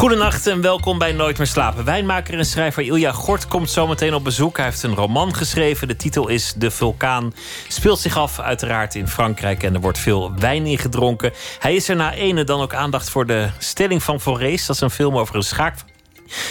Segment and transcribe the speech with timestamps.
[0.00, 1.84] Goedenacht en welkom bij Nooit meer slapen.
[1.84, 4.56] Wijnmaker en schrijver Ilja Gort komt zometeen op bezoek.
[4.56, 5.88] Hij heeft een roman geschreven.
[5.88, 7.34] De titel is De Vulkaan.
[7.68, 11.32] Speelt zich af uiteraard in Frankrijk en er wordt veel wijn ingedronken.
[11.58, 14.66] Hij is er na ene dan ook aandacht voor de stelling van Forest.
[14.66, 15.74] Dat is een film over een schaak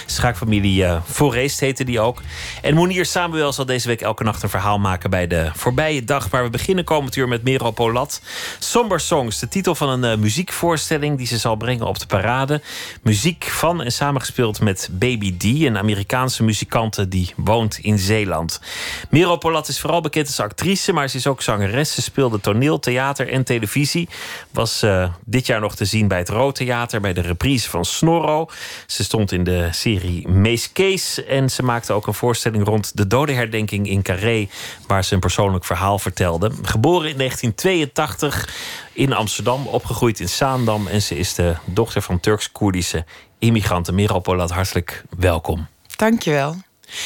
[0.06, 2.22] Schaakfamilie uh, Forest heette die ook.
[2.62, 6.30] En Monier Samuel zal deze week elke nacht een verhaal maken bij de voorbije dag.
[6.30, 8.22] Waar we beginnen komend uur met Mero Polat.
[8.60, 12.62] Somber Songs, de titel van een uh, muziekvoorstelling die ze zal brengen op de parade.
[13.02, 18.62] Muziek van en samengespeeld met Baby D, een Amerikaanse muzikante die woont in Zeeland.
[19.10, 21.94] Mero Polat is vooral bekend als actrice, maar ze is ook zangeres.
[21.94, 24.10] Ze speelde toneel, theater en televisie.
[24.52, 27.86] Was uh, dit jaar nog te zien bij het Rood Theater, bij de reprise van
[27.86, 28.50] Snorro.
[28.86, 31.24] Ze stond in de serie Mees Kees.
[31.26, 34.48] En ze maakte ook een voorstelling rond de dodenherdenking in Carré,
[34.88, 36.52] waar ze een persoonlijk verhaal vertelde.
[36.62, 38.50] Geboren in 1982
[38.94, 40.88] in Amsterdam, opgegroeid in Saandam.
[40.88, 43.06] En ze is de dochter van Turks-Koerdische
[43.40, 43.96] immigranten.
[43.96, 45.68] Merel Polat, hartelijk welkom.
[45.96, 46.56] Dankjewel.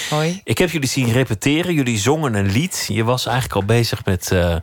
[0.10, 0.42] Hoi.
[0.44, 1.74] Ik heb jullie zien repeteren.
[1.74, 2.86] Jullie zongen een lied.
[2.88, 4.56] Je was eigenlijk al bezig met, uh,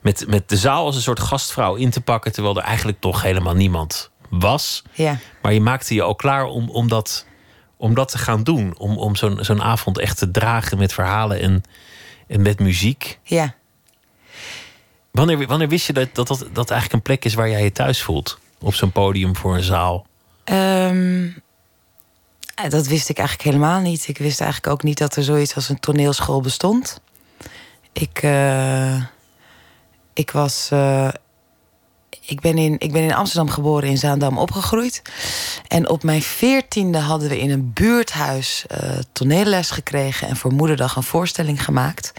[0.00, 2.32] met, met de zaal als een soort gastvrouw in te pakken.
[2.32, 4.82] Terwijl er eigenlijk toch helemaal niemand was.
[4.92, 5.18] Ja.
[5.42, 7.26] Maar je maakte je ook klaar om, om dat
[7.82, 8.78] om dat te gaan doen.
[8.78, 11.62] Om, om zo'n zo'n avond echt te dragen met verhalen en,
[12.26, 13.18] en met muziek.
[13.22, 13.54] Ja.
[15.10, 17.72] Wanneer, wanneer wist je dat, dat, dat dat eigenlijk een plek is waar jij je
[17.72, 18.38] thuis voelt?
[18.60, 20.06] Op zo'n podium voor een zaal?
[20.44, 21.42] Um,
[22.68, 24.08] dat wist ik eigenlijk helemaal niet.
[24.08, 27.00] Ik wist eigenlijk ook niet dat er zoiets als een toneelschool bestond.
[27.92, 29.02] Ik, uh,
[30.12, 30.68] ik was.
[30.72, 31.08] Uh,
[32.26, 35.02] ik ben, in, ik ben in Amsterdam geboren, in Zaandam opgegroeid.
[35.68, 40.28] En op mijn veertiende hadden we in een buurthuis uh, toneelles gekregen...
[40.28, 42.12] en voor Moederdag een voorstelling gemaakt.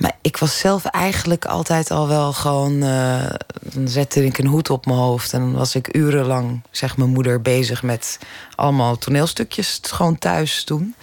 [0.00, 2.72] Maar ik was zelf eigenlijk altijd al wel gewoon.
[2.72, 3.24] Uh,
[3.62, 5.32] dan zette ik een hoed op mijn hoofd.
[5.32, 8.18] En dan was ik urenlang, zeg mijn moeder, bezig met
[8.54, 9.78] allemaal toneelstukjes.
[9.82, 10.94] Gewoon thuis doen.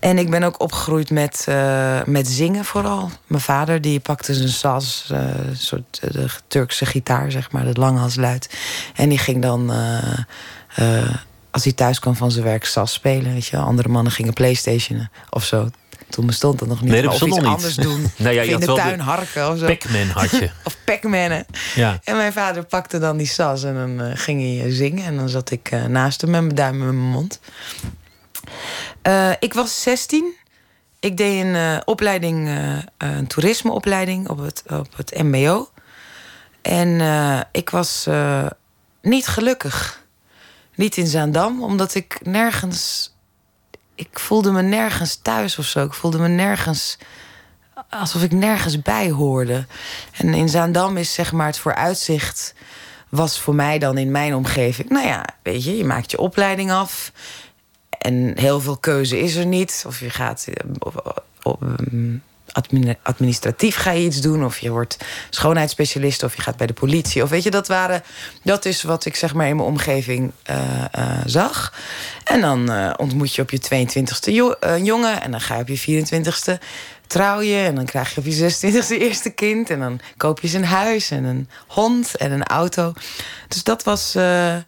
[0.00, 3.10] En ik ben ook opgegroeid met, uh, met zingen vooral.
[3.26, 5.20] Mijn vader die pakte zijn sas, uh,
[5.52, 8.58] soort de Turkse gitaar, zeg maar, de lange als luid.
[8.94, 9.70] En die ging dan.
[11.50, 13.32] als hij thuis kwam van zijn werk, sas spelen.
[13.32, 13.56] Weet je.
[13.56, 15.68] Andere mannen gingen Playstationen of zo.
[16.08, 16.90] Toen bestond dat nog niet.
[16.90, 17.46] Nee, dat of iets niet.
[17.46, 18.10] anders doen.
[18.16, 19.66] nou ja, je in de tuin de harken of zo.
[19.66, 20.50] Pac-Man had je.
[20.64, 21.46] of Pac-Mannen.
[21.74, 22.00] Ja.
[22.04, 25.04] En mijn vader pakte dan die sas en dan uh, ging hij zingen.
[25.04, 27.40] En dan zat ik uh, naast hem met mijn duim in mijn mond.
[29.02, 30.34] Uh, ik was 16.
[31.00, 32.48] Ik deed een opleiding,
[32.98, 35.70] een toerismeopleiding op het, op het MBO.
[36.62, 37.00] En
[37.52, 38.08] ik was
[39.02, 40.04] niet gelukkig.
[40.74, 43.14] Niet in Zaandam, omdat ik nergens
[43.96, 45.84] ik voelde me nergens thuis of zo.
[45.84, 46.98] Ik voelde me nergens
[47.90, 49.66] alsof ik nergens bij hoorde.
[50.12, 52.54] En in Zaandam is zeg maar het vooruitzicht
[53.08, 54.88] was voor mij dan in mijn omgeving.
[54.88, 57.12] Nou ja, weet je, je maakt je opleiding af.
[57.98, 59.84] En heel veel keuze is er niet.
[59.86, 60.46] Of je gaat
[61.42, 61.62] op,
[63.02, 64.96] administratief ga je iets doen, of je wordt
[65.30, 67.22] schoonheidsspecialist, of je gaat bij de politie.
[67.22, 68.02] Of weet je, dat waren.
[68.42, 71.72] Dat is wat ik zeg maar in mijn omgeving uh, uh, zag.
[72.24, 75.68] En dan uh, ontmoet je op je 22e jo jongen, en dan ga je op
[75.68, 76.62] je 24e
[77.06, 77.56] trouw je.
[77.56, 79.70] En dan krijg je op je 26e eerste kind.
[79.70, 82.92] En dan koop je een huis en een hond en een auto.
[83.48, 84.12] Dus dat was.
[84.12, 84.64] De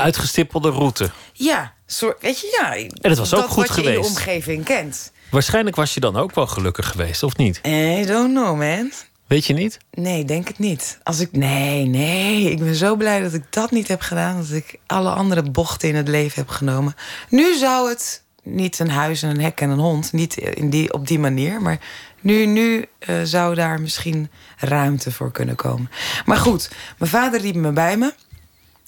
[0.00, 1.10] uitgestippelde route.
[1.32, 2.74] Ja, soort, weet je, ja.
[2.76, 3.88] En het was ook goed wat geweest.
[3.88, 5.12] Je in je omgeving kent.
[5.32, 7.60] Waarschijnlijk was je dan ook wel gelukkig geweest, of niet?
[7.66, 8.90] I don't know, man.
[9.26, 9.78] Weet je niet?
[9.90, 10.98] Nee, denk het niet.
[11.02, 12.50] Als ik, nee, nee.
[12.50, 14.36] Ik ben zo blij dat ik dat niet heb gedaan.
[14.36, 16.94] Dat ik alle andere bochten in het leven heb genomen.
[17.28, 20.12] Nu zou het niet een huis en een hek en een hond.
[20.12, 21.62] Niet in die, op die manier.
[21.62, 21.78] Maar
[22.20, 25.90] nu, nu uh, zou daar misschien ruimte voor kunnen komen.
[26.24, 28.14] Maar goed, mijn vader riep me bij me.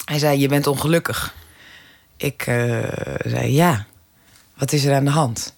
[0.05, 1.33] Hij zei, je bent ongelukkig.
[2.17, 2.83] Ik uh,
[3.25, 3.85] zei, ja.
[4.57, 5.54] Wat is er aan de hand?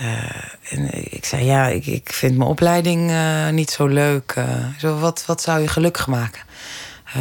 [0.00, 4.34] Uh, en ik zei, ja, ik, ik vind mijn opleiding uh, niet zo leuk.
[4.38, 6.40] Uh, zo, wat, wat zou je gelukkig maken?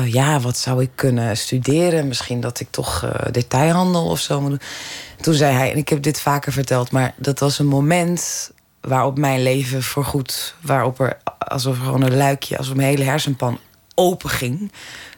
[0.06, 2.07] ja, wat zou ik kunnen studeren?
[2.07, 4.62] Misschien dat ik toch detailhandel of zo moet doen.
[5.21, 6.91] Toen zei hij, en ik heb dit vaker verteld...
[6.91, 8.51] maar dat was een moment
[8.81, 10.56] waarop mijn leven voorgoed...
[10.62, 13.59] waarop er alsof er gewoon een luikje, alsof mijn hele hersenpan
[13.95, 14.71] open ging...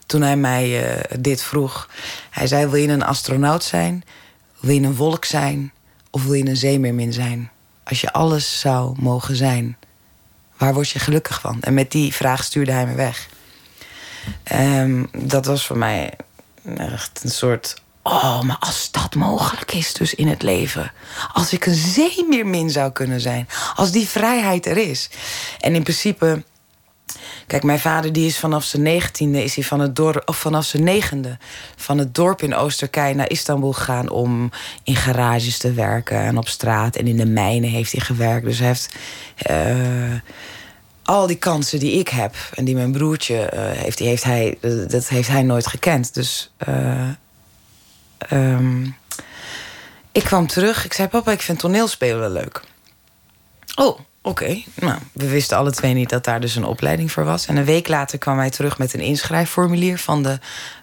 [0.06, 1.90] toen hij mij dit vroeg.
[2.30, 4.04] Hij zei, wil je een astronaut zijn?
[4.60, 5.74] Wil je een wolk zijn?
[6.16, 7.52] Of wil je een zeemeermin zijn?
[7.84, 9.78] Als je alles zou mogen zijn,
[10.58, 11.62] waar word je gelukkig van?
[11.62, 13.30] En met die vraag stuurde hij me weg.
[14.44, 16.14] Ehm, dat was voor mij
[16.78, 17.82] echt een soort.
[18.04, 20.92] Oh, maar als dat mogelijk is, dus in het leven.
[21.34, 23.48] Als ik een zeemeermin zou kunnen zijn.
[23.76, 25.10] Als die vrijheid er is.
[25.60, 26.44] En in principe
[27.48, 30.66] Kijk, mijn vader die is vanaf zijn negentiende is hij van het dorp, of vanaf
[30.66, 31.38] zijn negende
[31.76, 34.52] van het dorp in Oosterkei naar Istanbul gegaan om
[34.84, 38.46] in garages te werken en op straat en in de mijnen heeft hij gewerkt.
[38.46, 38.96] Dus hij heeft
[39.52, 40.20] uh,
[41.04, 44.58] al die kansen die ik heb en die mijn broertje uh, heeft, die heeft hij,
[44.88, 46.14] dat heeft hij nooit gekend.
[46.14, 46.52] Dus
[48.32, 48.96] um,
[50.12, 50.86] ik kwam terug.
[50.86, 52.62] Ik zei: Papa, ik vind toneelspelen leuk.
[53.76, 57.46] Oh, Oké, nou, we wisten alle twee niet dat daar dus een opleiding voor was.
[57.46, 60.40] En een week later kwam hij terug met een inschrijfformulier van de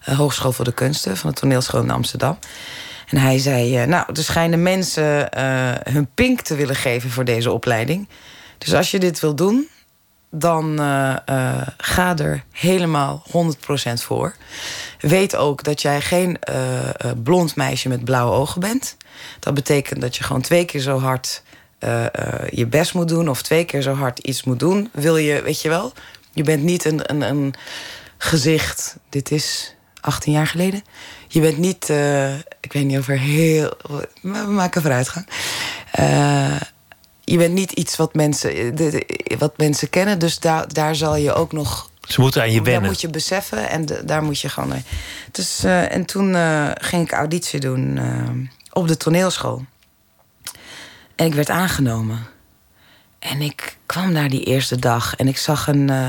[0.09, 2.39] uh, Hogeschool voor de Kunsten, van de toneelschool in Amsterdam.
[3.09, 7.25] En hij zei: uh, Nou, er schijnen mensen uh, hun pink te willen geven voor
[7.25, 8.09] deze opleiding.
[8.59, 9.69] Dus als je dit wil doen,
[10.31, 10.79] dan
[11.77, 13.23] ga er helemaal
[13.89, 14.35] 100% voor.
[15.01, 16.39] Weet ook dat jij geen
[17.23, 18.97] blond meisje met blauwe ogen bent.
[19.39, 21.43] Dat betekent dat je gewoon twee keer zo hard
[21.85, 22.09] uh, uh,
[22.51, 24.89] je best moet doen of twee keer zo hard iets moet doen.
[24.93, 25.93] Wil je, weet je wel,
[26.33, 27.55] je bent niet een, een, een
[28.19, 28.97] gezicht.
[29.09, 30.83] Dit is 18 jaar geleden.
[31.29, 33.73] Je bent niet, uh, ik weet niet of er heel.
[34.23, 35.27] We maken vooruitgang.
[37.25, 38.77] je bent niet iets wat mensen,
[39.39, 41.91] wat mensen kennen, dus daar, daar zal je ook nog.
[42.01, 42.81] Ze moeten aan je wennen.
[42.83, 44.83] Dat moet je beseffen en de, daar moet je gewoon.
[45.31, 46.37] Dus, en toen
[46.75, 48.01] ging ik auditie doen
[48.73, 49.65] op de toneelschool.
[51.21, 52.27] En ik werd aangenomen.
[53.19, 56.07] En ik kwam daar die eerste dag en ik zag een uh,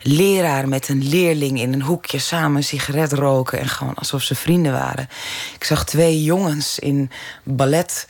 [0.00, 4.34] leraar met een leerling in een hoekje samen een sigaret roken en gewoon alsof ze
[4.34, 5.08] vrienden waren.
[5.54, 7.10] Ik zag twee jongens in
[7.42, 8.08] ballet,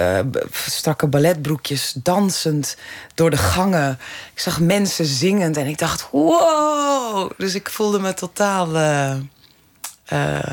[0.00, 0.20] uh,
[0.52, 2.76] strakke balletbroekjes dansend
[3.14, 3.98] door de gangen.
[4.32, 7.30] Ik zag mensen zingend en ik dacht: wow!
[7.36, 10.52] Dus ik voelde me totaal uh,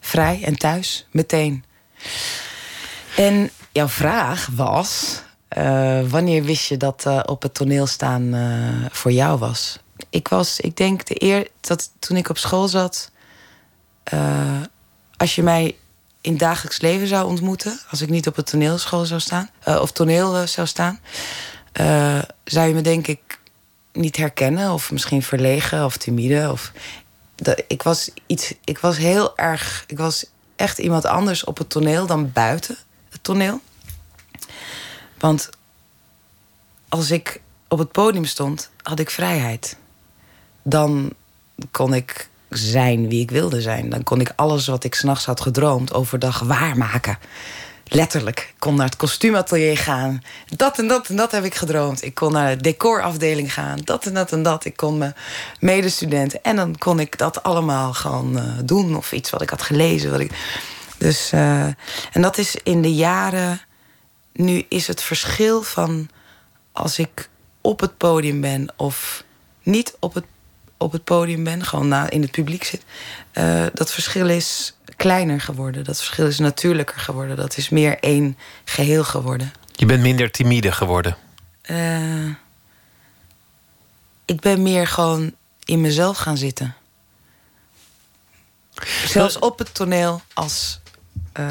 [0.00, 1.64] vrij en thuis meteen.
[3.16, 5.22] En jouw vraag was:
[5.58, 9.78] uh, wanneer wist je dat uh, op het toneel staan uh, voor jou was?
[10.10, 13.10] Ik was, ik denk, de eer dat toen ik op school zat,
[15.16, 15.76] als je mij
[16.20, 19.92] in het dagelijks leven zou ontmoeten, als ik niet op het toneelschool zou staan, of
[19.92, 21.00] toneel zou staan,
[22.44, 23.38] zou je me denk ik
[23.92, 26.52] niet herkennen, of misschien verlegen of timide.
[26.52, 26.72] Of,
[27.66, 30.24] ik, was iets, ik was heel erg, ik was
[30.56, 32.76] echt iemand anders op het toneel dan buiten
[33.20, 33.60] toneel.
[35.18, 35.50] Want
[36.88, 39.76] als ik op het podium stond, had ik vrijheid.
[40.62, 41.12] Dan
[41.70, 43.88] kon ik zijn wie ik wilde zijn.
[43.88, 47.18] Dan kon ik alles wat ik s'nachts had gedroomd overdag waarmaken.
[47.92, 48.38] Letterlijk.
[48.38, 50.22] Ik kon naar het kostuumatelier gaan.
[50.56, 52.04] Dat en dat en dat heb ik gedroomd.
[52.04, 53.78] Ik kon naar de decorafdeling gaan.
[53.84, 54.64] Dat en dat en dat.
[54.64, 55.14] Ik kon mijn
[55.60, 56.42] medestudenten.
[56.42, 58.96] En dan kon ik dat allemaal gewoon uh, doen.
[58.96, 60.10] Of iets wat ik had gelezen.
[60.10, 60.32] Wat ik...
[61.00, 61.64] Dus, uh,
[62.12, 63.60] en dat is in de jaren
[64.32, 66.08] nu is het verschil van
[66.72, 67.28] als ik
[67.60, 69.24] op het podium ben of
[69.62, 70.24] niet op het,
[70.76, 72.84] op het podium ben, gewoon na, in het publiek zit.
[73.32, 75.84] Uh, dat verschil is kleiner geworden.
[75.84, 77.36] Dat verschil is natuurlijker geworden.
[77.36, 79.52] Dat is meer één geheel geworden.
[79.72, 81.16] Je bent minder timide geworden.
[81.70, 82.34] Uh,
[84.24, 86.74] ik ben meer gewoon in mezelf gaan zitten.
[89.06, 90.79] Zelfs op het toneel als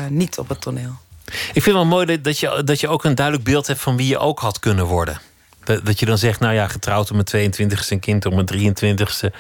[0.09, 0.91] niet op het toneel.
[1.29, 3.97] Ik vind het wel mooi dat je, dat je ook een duidelijk beeld hebt van
[3.97, 5.21] wie je ook had kunnen worden.
[5.63, 8.75] Dat, dat je dan zegt, nou ja, getrouwd op mijn 22ste, een kind op mijn
[8.75, 9.35] 23ste,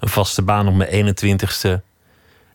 [0.00, 1.88] een vaste baan op mijn 21ste.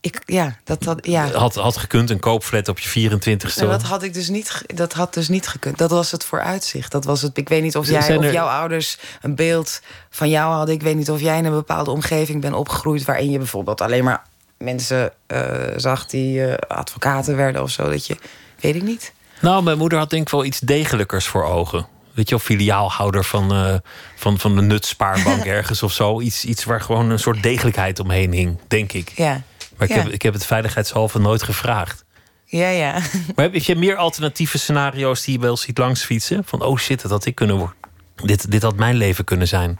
[0.01, 1.31] Ik, ja, dat had, ja.
[1.31, 3.59] Had, had gekund, een koopflat op je 24ste.
[3.59, 5.77] dat had ik dus niet, dat had dus niet gekund.
[5.77, 6.91] Dat was het vooruitzicht.
[6.91, 10.53] Dat was het, ik weet niet of jij of jouw ouders een beeld van jou
[10.53, 10.75] hadden.
[10.75, 14.03] Ik weet niet of jij in een bepaalde omgeving bent opgegroeid waarin je bijvoorbeeld alleen
[14.03, 14.23] maar
[14.57, 15.41] mensen uh,
[15.75, 17.89] zag die uh, advocaten werden of zo.
[17.89, 18.17] Dat je
[18.59, 19.13] Weet ik niet.
[19.41, 21.87] Nou, mijn moeder had denk ik wel iets degelijkers voor ogen.
[22.13, 23.75] Weet je, of filiaalhouder van, uh,
[24.15, 26.21] van, van de nutspaarbank ergens of zo.
[26.21, 29.11] Iets, iets waar gewoon een soort degelijkheid omheen hing, denk ik.
[29.15, 29.41] Ja.
[29.77, 32.03] Maar ik, heb, ik heb het veiligheidshalve nooit gevraagd.
[32.45, 32.91] Ja, ja.
[33.35, 36.43] Maar heb je meer alternatieve scenario's die je wel ziet langsfietsen?
[36.45, 37.75] Van, oh shit, dat had ik kunnen worden.
[38.15, 39.77] Dit, dit had mijn leven kunnen zijn.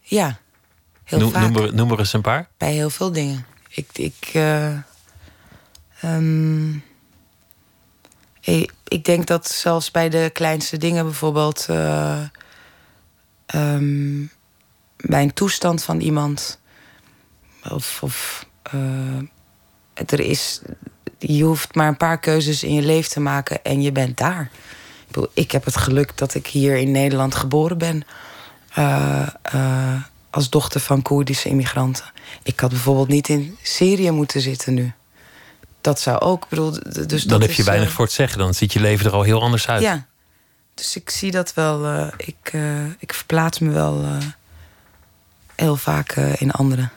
[0.00, 0.38] Ja,
[1.04, 1.50] heel noem, vaak.
[1.50, 2.48] Noem er, noem er eens een paar.
[2.56, 3.46] Bij heel veel dingen.
[3.68, 4.78] Ik, ik uh,
[6.04, 6.82] um
[8.94, 12.22] ik denk dat zelfs bij de kleinste dingen, bijvoorbeeld uh,
[13.54, 14.30] um,
[14.96, 16.60] bij een toestand van iemand,
[17.70, 19.18] of, of uh,
[20.06, 20.60] er is,
[21.18, 24.50] je hoeft maar een paar keuzes in je leven te maken en je bent daar.
[25.00, 28.02] Ik, bedoel, ik heb het geluk dat ik hier in Nederland geboren ben.
[28.78, 29.28] Uh,
[30.34, 32.04] als dochter van Koerdische immigranten.
[32.42, 34.92] Ik had bijvoorbeeld niet in Syrië moeten zitten nu.
[35.80, 36.70] Dat zou ook, bedoel,
[37.06, 38.38] dus dan heb je is, weinig uh, voor te zeggen.
[38.38, 39.82] Dan ziet je leven er al heel anders uit.
[39.82, 40.06] Ja,
[40.74, 41.84] dus ik zie dat wel.
[41.84, 44.04] Uh, ik, uh, ik verplaats me wel
[45.54, 46.92] heel vaak in anderen.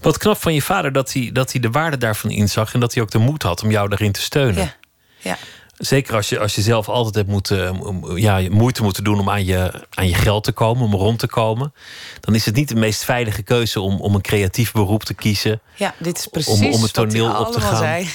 [0.00, 2.94] Wat knap van je vader dat hij, dat hij de waarde daarvan inzag en dat
[2.94, 4.62] hij ook de moed had om jou daarin te steunen.
[4.62, 4.74] Ja.
[5.18, 5.38] ja.
[5.78, 7.82] Zeker als je, als je zelf altijd hebt moeten,
[8.14, 11.26] ja, moeite moeten doen om aan je, aan je geld te komen, om rond te
[11.26, 11.72] komen.
[12.20, 15.60] Dan is het niet de meest veilige keuze om, om een creatief beroep te kiezen.
[15.74, 17.76] Ja, dit is precies om, om het toneel op te gaan.
[17.76, 18.08] Zei.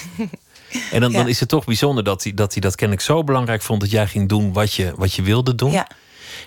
[0.90, 1.18] En dan, ja.
[1.18, 3.90] dan is het toch bijzonder dat hij, dat hij dat kennelijk zo belangrijk vond dat
[3.90, 5.70] jij ging doen wat je, wat je wilde doen.
[5.70, 5.88] Ja.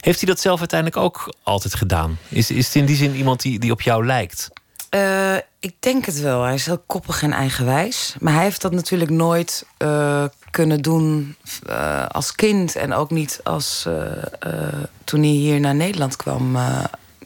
[0.02, 2.18] Heeft hij dat zelf uiteindelijk ook altijd gedaan?
[2.30, 4.50] Is, is het in die zin iemand die, die op jou lijkt?
[4.96, 6.44] Uh, ik denk het wel.
[6.44, 8.16] Hij is heel koppig en eigenwijs.
[8.20, 10.24] Maar hij heeft dat natuurlijk nooit uh,
[10.58, 11.36] kunnen doen
[11.70, 12.76] uh, als kind.
[12.76, 13.88] En ook niet als
[15.04, 16.58] toen hij hier naar Nederland kwam.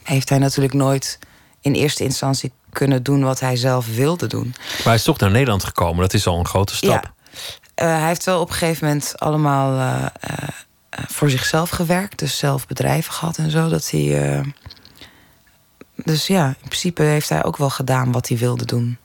[0.03, 1.19] heeft hij natuurlijk nooit
[1.61, 4.53] in eerste instantie kunnen doen wat hij zelf wilde doen.
[4.55, 6.01] Maar hij is toch naar Nederland gekomen.
[6.01, 7.11] Dat is al een grote stap.
[7.75, 7.85] Ja.
[7.85, 10.09] hij heeft wel op een gegeven moment allemaal
[10.89, 12.19] voor zichzelf gewerkt.
[12.19, 13.69] Dus zelf bedrijven gehad en zo.
[13.69, 14.43] Dat hij
[15.95, 18.97] dus ja, in principe heeft hij ook wel gedaan wat hij wilde doen.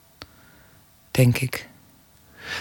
[1.11, 1.66] Denk ik.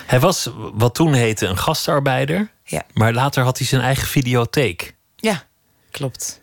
[0.07, 2.51] Hij was wat toen heette een gastarbeider.
[2.65, 2.83] Ja.
[2.93, 4.95] Maar later had hij zijn eigen videotheek.
[5.17, 5.43] Ja,
[5.91, 6.41] klopt.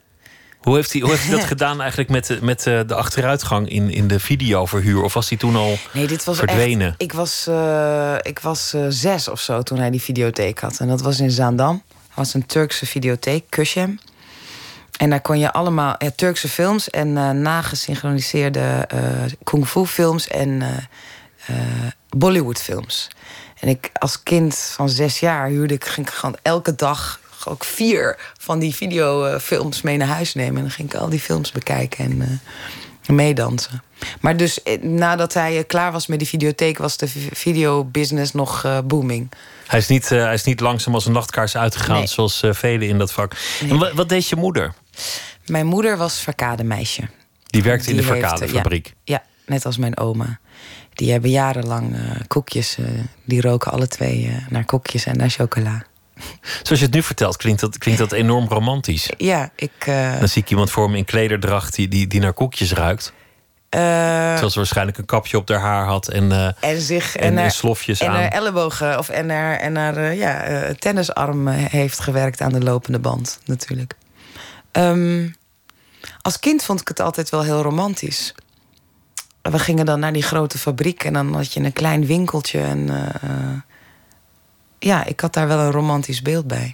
[0.63, 3.89] Hoe heeft hij, hoe heeft hij dat gedaan eigenlijk met, de, met de, achteruitgang in,
[3.89, 5.03] in de videoverhuur?
[5.03, 6.87] Of was hij toen al nee, dit was verdwenen?
[6.87, 10.79] Echt, ik was, uh, ik was uh, zes of zo toen hij die videotheek had.
[10.79, 11.83] En dat was in Zaandam.
[11.87, 13.99] Dat was een Turkse videotheek, Kushem.
[14.97, 18.87] En daar kon je allemaal ja, Turkse films en uh, nagesynchroniseerde
[19.43, 20.61] kung fu films en
[22.13, 23.07] uh, Bollywood films.
[23.59, 27.63] En ik als kind van zes jaar huurde ik, ging ik gewoon elke dag ook
[27.63, 30.55] vier van die videofilms mee naar huis nemen.
[30.55, 32.41] En dan ging ik al die films bekijken en
[33.15, 33.83] meedansen.
[34.21, 39.31] Maar dus nadat hij klaar was met die videotheek, was de videobusiness nog booming.
[39.67, 42.07] Hij is, niet, hij is niet langzaam als een nachtkaars uitgegaan, nee.
[42.07, 43.35] zoals velen in dat vak.
[43.61, 43.69] Nee.
[43.69, 44.73] En wat, wat deed je moeder?
[45.45, 47.01] Mijn moeder was verkademeisje.
[47.45, 48.85] Die werkte in de verkadefabriek?
[48.85, 50.39] Ja, ja, net als mijn oma.
[50.93, 52.77] Die hebben jarenlang uh, koekjes.
[52.77, 52.87] Uh,
[53.23, 55.85] die roken alle twee uh, naar koekjes en naar chocola.
[56.41, 59.09] Zoals je het nu vertelt, klinkt dat, klinkt dat enorm romantisch.
[59.17, 59.71] Ja, ik.
[60.19, 63.13] Dan zie ik iemand voor me in klederdracht die, die, die naar koekjes ruikt.
[63.69, 67.99] Terwijl ze waarschijnlijk een kapje op haar haar had en, en, zich, en, en, slofjes
[67.99, 68.15] en aan.
[68.15, 73.39] haar ellebogen of en haar, en haar ja, tennisarm heeft gewerkt aan de lopende band,
[73.45, 73.95] natuurlijk.
[74.71, 75.35] Um,
[76.21, 78.33] als kind vond ik het altijd wel heel romantisch.
[79.51, 82.59] We gingen dan naar die grote fabriek en dan had je een klein winkeltje.
[82.59, 83.61] En uh,
[84.79, 86.73] ja, ik had daar wel een romantisch beeld bij.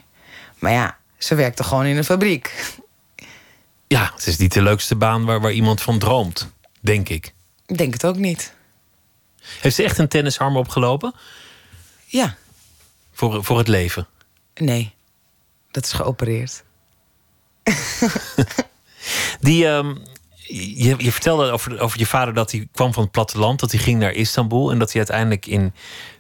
[0.60, 2.74] Maar ja, ze werkte gewoon in een fabriek.
[3.88, 6.50] Ja, het is niet de leukste baan waar, waar iemand van droomt,
[6.80, 7.34] denk ik.
[7.66, 8.54] Denk het ook niet.
[9.42, 11.14] Heeft ze echt een tennisarm opgelopen?
[12.06, 12.36] Ja.
[13.14, 14.08] Voor, voor het leven?
[14.56, 14.94] Nee,
[15.72, 16.64] dat is geopereerd.
[19.40, 20.04] Die, um,
[20.50, 23.80] je, je, vertelde over, over je vader dat hij kwam van het platteland, dat hij
[23.80, 25.74] ging naar Istanbul en dat hij uiteindelijk in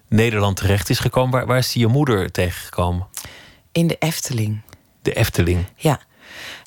[0.07, 1.31] Nederland terecht is gekomen.
[1.31, 3.07] Waar, waar is hij je moeder tegengekomen?
[3.71, 4.61] In de Efteling.
[5.01, 5.65] De Efteling?
[5.75, 5.99] Ja.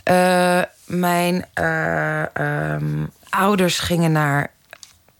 [0.05, 2.25] Uh, mijn uh,
[2.75, 4.51] um, ouders gingen naar.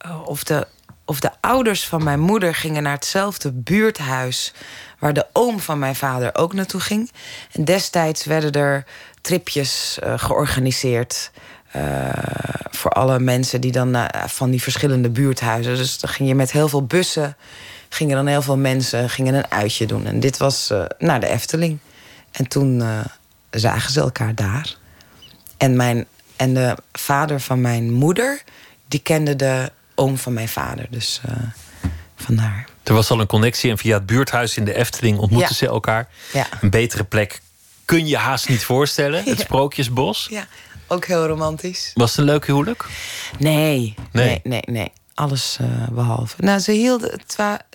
[0.07, 0.67] Uh, of, de,
[1.05, 4.53] of de ouders van mijn moeder gingen naar hetzelfde buurthuis.
[4.99, 7.11] waar de oom van mijn vader ook naartoe ging.
[7.53, 8.85] En destijds werden er
[9.21, 11.31] tripjes georganiseerd.
[11.77, 12.13] Uh,
[12.71, 15.77] voor alle mensen die dan uh, van die verschillende buurthuizen.
[15.77, 17.37] Dus dan ging je met heel veel bussen.
[17.89, 20.07] Gingen dan heel veel mensen gingen een uitje doen.
[20.07, 21.79] En dit was naar de Efteling.
[22.31, 22.83] En toen
[23.51, 24.77] zagen ze elkaar daar.
[25.57, 28.43] En, mijn, en de vader van mijn moeder,
[28.89, 30.87] die kende de oom van mijn vader.
[30.91, 31.21] Dus
[32.17, 32.67] vandaar.
[32.83, 35.57] Er was al een connectie en via het buurthuis in de Efteling ontmoetten ja.
[35.57, 36.09] ze elkaar.
[36.33, 36.47] Ja.
[36.61, 37.41] Een betere plek
[37.85, 39.25] kun je haast niet voorstellen.
[39.25, 39.45] Het Ja.
[39.45, 40.27] Sprookjesbos.
[40.31, 40.47] Ja,
[40.93, 41.91] ook heel romantisch.
[41.95, 42.87] Was het een leuk huwelijk?
[43.39, 44.27] Nee, Nee.
[44.27, 44.93] nee, nee, nee.
[45.15, 46.35] Alles eh, behalve.
[46.39, 47.21] Nou, ze hielden,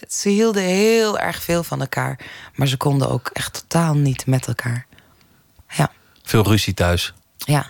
[0.08, 2.20] ze hielden heel erg veel van elkaar.
[2.56, 4.86] Maar ze konden ook echt totaal niet met elkaar.
[5.70, 5.92] Ja,
[6.24, 7.14] Veel ruzie thuis.
[7.38, 7.66] ja.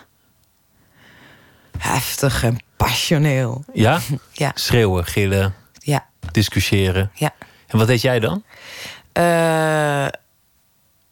[1.78, 3.64] Heftig en passioneel.
[3.72, 4.00] Ja?
[4.32, 7.10] Ja, Schreeuwen, gillen, ja, discussiëren.
[7.14, 7.34] ja.
[7.66, 8.44] En wat deed jij dan?
[9.12, 10.06] Eh,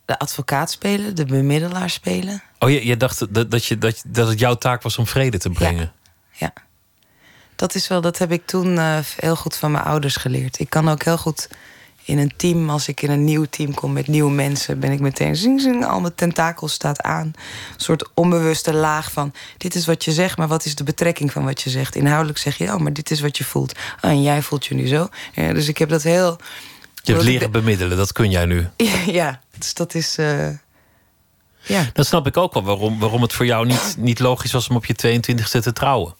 [0.06, 2.42] de advocaat spelen, de bemiddelaar spelen.
[2.58, 5.38] Oh, je, je dacht dat, dat, je, dat, dat het jouw taak was om vrede
[5.38, 5.92] te brengen.
[6.32, 6.52] Ja.
[7.56, 10.58] Dat is wel, dat heb ik toen eh, heel goed van mijn ouders geleerd.
[10.58, 11.48] Ik kan ook heel goed
[12.06, 15.00] in een team, als ik in een nieuw team kom met nieuwe mensen, ben ik
[15.00, 17.26] meteen zing, zing, al mijn tentakels staat aan.
[17.26, 17.34] Een
[17.76, 21.44] soort onbewuste laag van: dit is wat je zegt, maar wat is de betrekking van
[21.44, 21.94] wat je zegt?
[21.94, 23.72] Inhoudelijk zeg je, oh, maar dit is wat je voelt.
[24.00, 25.08] Oh, en jij voelt je nu zo.
[25.32, 26.38] Ja, dus ik heb dat heel.
[27.06, 28.68] Je hebt leren bemiddelen, dat kun jij nu.
[29.06, 30.18] Ja, dus dat is.
[30.18, 30.48] Uh,
[31.60, 31.90] ja.
[31.92, 34.76] Dat snap ik ook wel, waarom, waarom het voor jou niet, niet logisch was om
[34.76, 36.14] op je 22e te trouwen.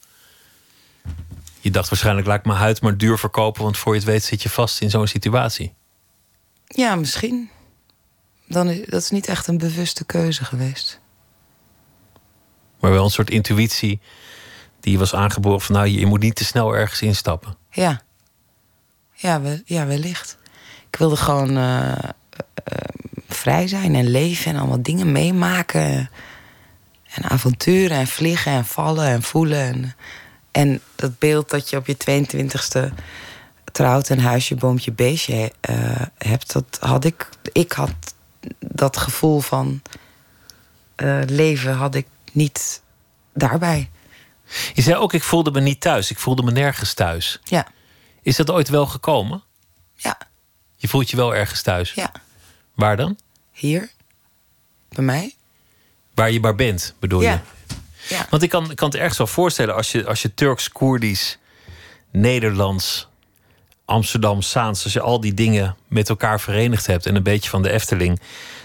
[1.60, 4.24] Je dacht waarschijnlijk, laat ik mijn huid maar duur verkopen, want voor je het weet
[4.24, 5.74] zit je vast in zo'n situatie.
[6.66, 7.50] Ja, misschien.
[8.48, 11.00] Dan is, dat is niet echt een bewuste keuze geweest.
[12.80, 14.00] Maar wel een soort intuïtie
[14.80, 17.56] die was aangeboren van nou, je moet niet te snel ergens instappen.
[17.70, 18.00] Ja,
[19.12, 20.38] ja, we, ja wellicht.
[20.96, 22.08] Ik wilde gewoon uh, uh,
[23.28, 26.10] vrij zijn en leven en allemaal dingen meemaken.
[27.14, 29.58] En avonturen en vliegen en vallen en voelen.
[29.58, 29.94] En,
[30.50, 32.94] en dat beeld dat je op je 22e
[33.72, 35.76] trouwt en huisje, boompje, beestje uh,
[36.18, 37.28] hebt, dat had ik.
[37.52, 38.14] Ik had
[38.58, 39.82] dat gevoel van
[41.26, 42.82] leven had ik niet
[43.34, 43.90] daarbij.
[44.74, 46.10] Je zei ook, ik voelde me niet thuis.
[46.10, 47.40] Ik voelde me nergens thuis.
[47.44, 47.66] Ja.
[48.22, 49.42] Is dat ooit wel gekomen?
[49.94, 50.18] Ja.
[50.76, 51.92] Je voelt je wel ergens thuis?
[51.92, 52.12] Ja.
[52.74, 53.18] Waar dan?
[53.52, 53.90] Hier.
[54.88, 55.34] Bij mij.
[56.14, 57.32] Waar je maar bent, bedoel ja.
[57.32, 57.74] je?
[58.14, 58.26] Ja.
[58.30, 61.38] Want ik kan, kan het ergens wel voorstellen als je, als je Turks, Koerdisch,
[62.10, 63.08] Nederlands,
[63.84, 67.62] Amsterdam, Saans, als je al die dingen met elkaar verenigd hebt en een beetje van
[67.62, 68.20] de Efteling,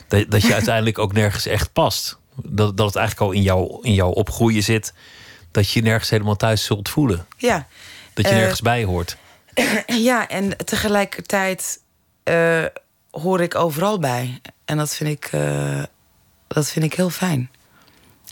[0.07, 2.17] dat, dat je uiteindelijk ook nergens echt past.
[2.35, 4.93] Dat, dat het eigenlijk al in, jou, in jouw opgroeien zit,
[5.51, 7.25] dat je je nergens helemaal thuis zult voelen.
[7.37, 7.67] Ja.
[8.13, 9.17] Dat je nergens bij hoort.
[9.85, 11.80] Ja, en tegelijkertijd
[12.23, 12.65] uh,
[13.11, 14.41] hoor ik overal bij.
[14.65, 15.83] En dat vind ik, uh,
[16.47, 17.49] dat vind ik heel fijn.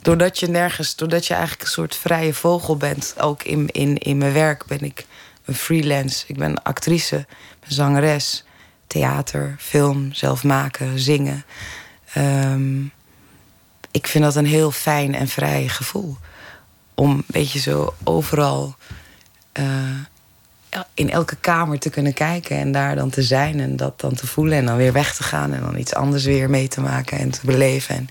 [0.01, 4.17] Doordat je nergens, doordat je eigenlijk een soort vrije vogel bent, ook in, in, in
[4.17, 5.05] mijn werk ben ik
[5.45, 6.23] een freelance.
[6.27, 7.25] Ik ben actrice,
[7.67, 8.43] zangeres,
[8.87, 11.45] theater, film, zelf maken, zingen.
[12.17, 12.91] Um,
[13.91, 16.17] ik vind dat een heel fijn en vrij gevoel.
[16.95, 18.75] Om een beetje zo overal
[19.59, 19.65] uh,
[20.93, 24.27] in elke kamer te kunnen kijken en daar dan te zijn en dat dan te
[24.27, 27.17] voelen en dan weer weg te gaan en dan iets anders weer mee te maken
[27.17, 27.95] en te beleven.
[27.95, 28.09] En,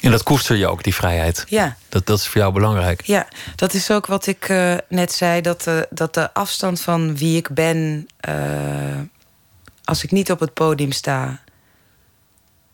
[0.00, 1.44] en dat koester je ook, die vrijheid.
[1.48, 1.76] Ja.
[1.88, 3.02] Dat, dat is voor jou belangrijk.
[3.04, 7.16] Ja, dat is ook wat ik uh, net zei, dat de, dat de afstand van
[7.16, 8.34] wie ik ben, uh,
[9.84, 11.40] als ik niet op het podium sta,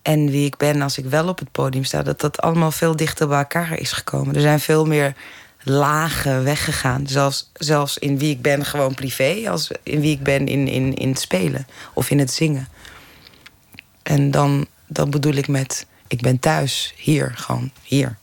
[0.07, 2.97] en wie ik ben als ik wel op het podium sta, dat dat allemaal veel
[2.97, 4.35] dichter bij elkaar is gekomen.
[4.35, 5.15] Er zijn veel meer
[5.69, 7.07] lagen weggegaan.
[7.07, 10.95] Zelfs, zelfs in wie ik ben gewoon privé, als in wie ik ben in, in,
[10.95, 12.69] in het spelen of in het zingen.
[14.03, 18.17] En dan, dan bedoel ik met, ik ben thuis, hier, gewoon hier.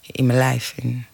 [0.00, 0.72] In mijn lijf.
[0.76, 1.06] In,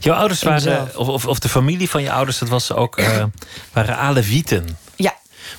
[0.00, 3.24] Jouw ouders waren, of, of, of, de familie van je ouders, dat was ook, uh,
[3.72, 4.78] waren Alevieten.
[4.96, 5.14] Ja.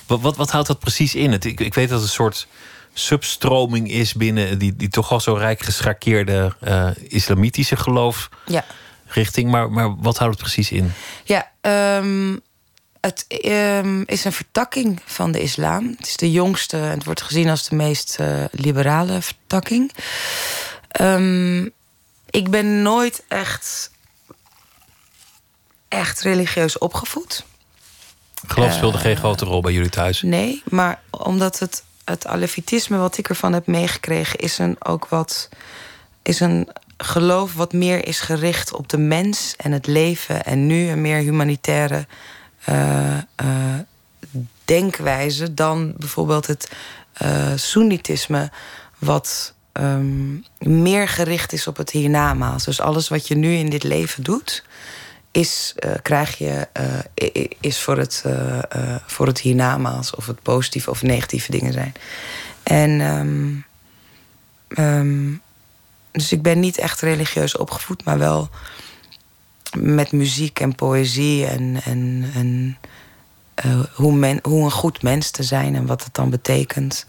[0.06, 1.32] Wat, wat, wat houdt dat precies in?
[1.32, 2.46] Het, ik, ik weet dat het een soort
[2.92, 8.28] substroming is binnen die, die toch al zo rijk geschakeerde uh, islamitische geloof.
[8.46, 8.64] Ja
[9.08, 9.50] richting.
[9.50, 10.92] Maar, maar wat houdt het precies in?
[11.24, 11.50] Ja,
[11.96, 12.40] um,
[13.00, 15.94] het um, is een vertakking van de islam.
[15.96, 19.92] Het is de jongste en het wordt gezien als de meest uh, liberale vertakking.
[21.00, 21.70] Um,
[22.30, 23.90] ik ben nooit echt,
[25.88, 27.44] echt religieus opgevoed.
[28.46, 30.22] Geloof speelde uh, geen grote rol bij jullie thuis?
[30.22, 34.38] Nee, maar omdat het, het alevitisme wat ik ervan heb meegekregen...
[34.38, 35.48] is een ook wat...
[36.22, 40.88] is een geloof wat meer is gericht op de mens en het leven en nu
[40.88, 42.06] een meer humanitaire
[42.68, 43.74] uh, uh,
[44.64, 46.70] denkwijze dan bijvoorbeeld het
[47.22, 48.50] uh, Soenitisme,
[48.98, 52.64] wat um, meer gericht is op het hiernamaals.
[52.64, 54.64] Dus alles wat je nu in dit leven doet,
[55.30, 56.68] is, krijg je,
[57.60, 58.24] is voor het,
[59.06, 61.94] voor het hiernamaals, of het positieve of negatieve dingen zijn.
[62.62, 63.00] En.
[63.00, 63.64] Um,
[64.78, 65.42] um,
[66.18, 68.48] dus ik ben niet echt religieus opgevoed, maar wel
[69.76, 72.78] met muziek en poëzie en, en, en
[73.64, 77.06] uh, hoe, men, hoe een goed mens te zijn en wat het dan betekent.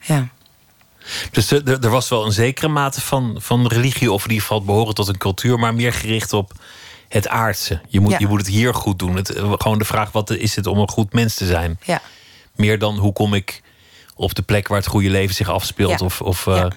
[0.00, 0.28] Ja.
[1.30, 4.64] Dus er, er was wel een zekere mate van, van religie, of in ieder geval
[4.64, 6.52] behoren tot een cultuur, maar meer gericht op
[7.08, 7.80] het aardse.
[7.88, 8.18] Je moet, ja.
[8.18, 9.16] je moet het hier goed doen.
[9.16, 11.78] Het, gewoon de vraag: wat is het om een goed mens te zijn?
[11.84, 12.02] Ja.
[12.54, 13.62] Meer dan hoe kom ik
[14.14, 16.06] op de plek waar het goede leven zich afspeelt, Ja.
[16.06, 16.72] of, of uh, Ja.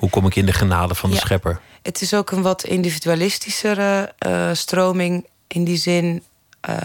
[0.00, 1.22] Hoe kom ik in de genade van de Ja.
[1.22, 1.60] schepper?
[1.82, 5.26] Het is ook een wat individualistischere eh, stroming.
[5.46, 6.22] In die zin,
[6.60, 6.76] eh,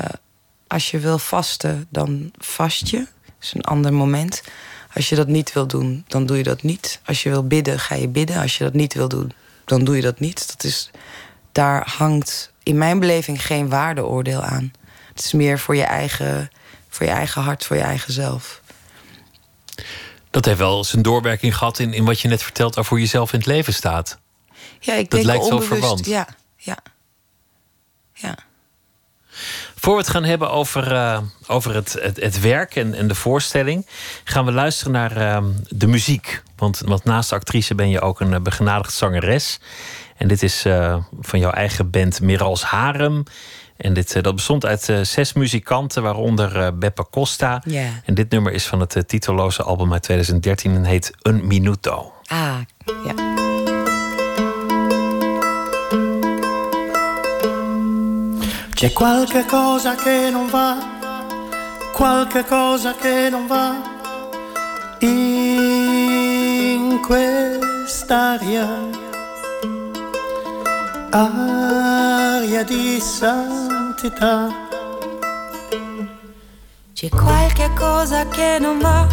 [0.68, 2.98] als je wil vasten, dan vast je.
[2.98, 4.44] Dat is een ander moment.
[4.94, 7.00] Als je dat niet wil doen, dan doe je dat niet.
[7.06, 8.42] Als je wil bidden, ga je bidden.
[8.42, 9.32] Als je dat niet wil doen,
[9.66, 10.48] dan doe je dat niet.
[10.48, 10.90] Dat is,
[11.52, 14.74] daar hangt in mijn beleving geen waardeoordeel aan.
[15.14, 16.50] Het is meer voor je eigen,
[16.90, 18.62] Voor je eigen hart, voor je eigen zelf.
[20.36, 23.06] Dat heeft wel zijn doorwerking gehad in, in wat je net vertelt over hoe je
[23.06, 24.18] zelf in het leven staat.
[24.80, 25.80] Ja, ik Dat denk lijkt zo onbewust.
[25.80, 26.06] verwant.
[26.06, 26.78] Ja, ja.
[28.14, 28.38] Ja.
[29.76, 33.16] Voor we het gaan hebben over, eh, over het, het, het werk en, en de
[33.16, 33.88] voorstelling,
[34.24, 36.42] gaan we luisteren naar eh, de muziek.
[36.56, 39.60] Want, want naast actrice ben je ook een eh, begenadigd zangeres.
[40.18, 43.24] En dit is eh, van jouw eigen band Mirals Harem.
[43.78, 47.62] En dit, eh, dat bestond uit eh, zes muzikanten, waaronder eh, Beppe Costa.
[47.66, 47.88] Ja.
[48.06, 52.14] En dit nummer is van het titelloze album uit 2013 en heet Un Minuto.
[52.26, 52.58] Ah,
[53.06, 53.14] ja.
[58.74, 60.78] C'è qualche cosa che non va,
[61.94, 63.94] qualche cosa che non va
[65.00, 68.68] in quest'aria,
[71.18, 74.50] aria di santità.
[76.94, 79.08] C'è qualche cosa che non va,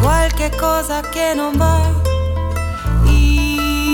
[0.00, 1.80] qualche cosa che non va
[3.08, 3.90] in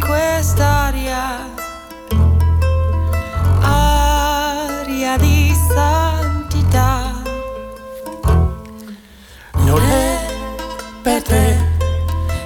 [0.00, 1.40] quest'aria,
[3.60, 7.22] aria di santità.
[9.54, 10.32] Non è
[11.02, 11.58] per te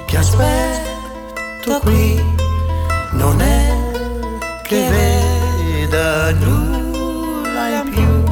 [0.06, 2.36] che aspetto qui,
[3.12, 3.76] non è
[4.62, 8.24] che veda nulla in più,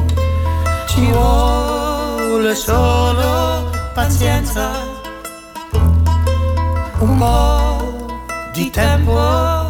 [0.87, 4.69] ci vuole solo pazienza,
[6.99, 8.05] un po'
[8.53, 9.13] di tempo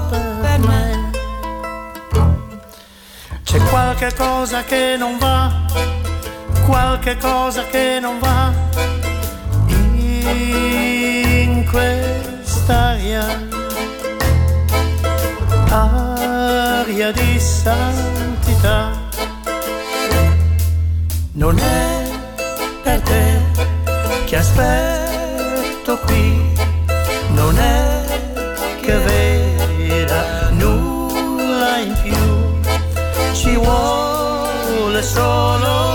[0.10, 1.10] per me.
[3.44, 5.66] C'è qualche cosa che non va,
[6.66, 8.52] qualche cosa che non va
[11.40, 13.26] in quest'aria,
[15.70, 18.92] aria di santità.
[21.34, 22.10] Non è
[22.84, 23.42] per te
[24.26, 26.54] che aspetto qui,
[27.30, 28.06] non è
[28.82, 35.87] che veda nulla in più, ci vuole solo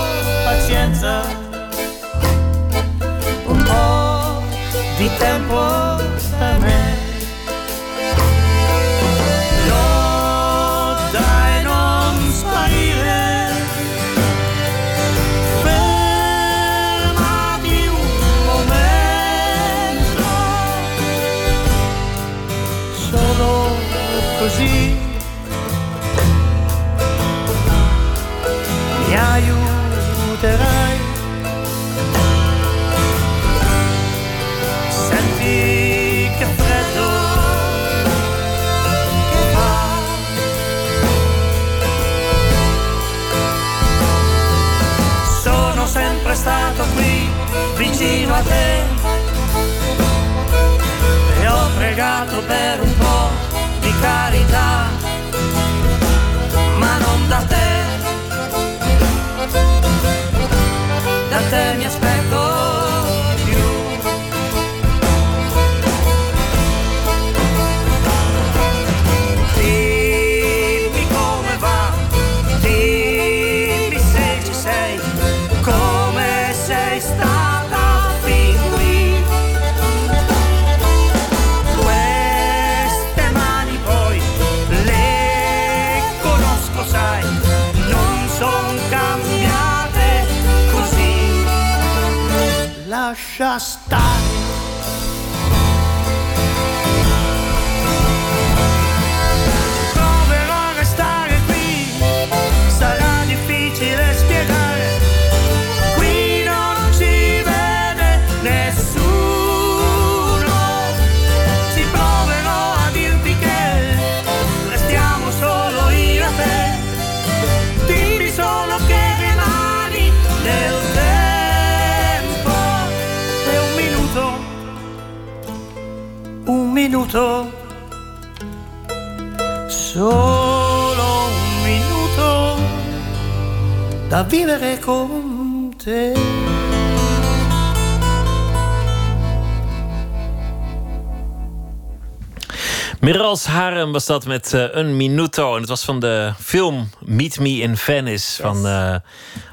[143.63, 145.53] Harem was dat met eh, een minuto.
[145.53, 148.41] En het was van de film Meet Me in Venice.
[148.41, 148.95] Van eh,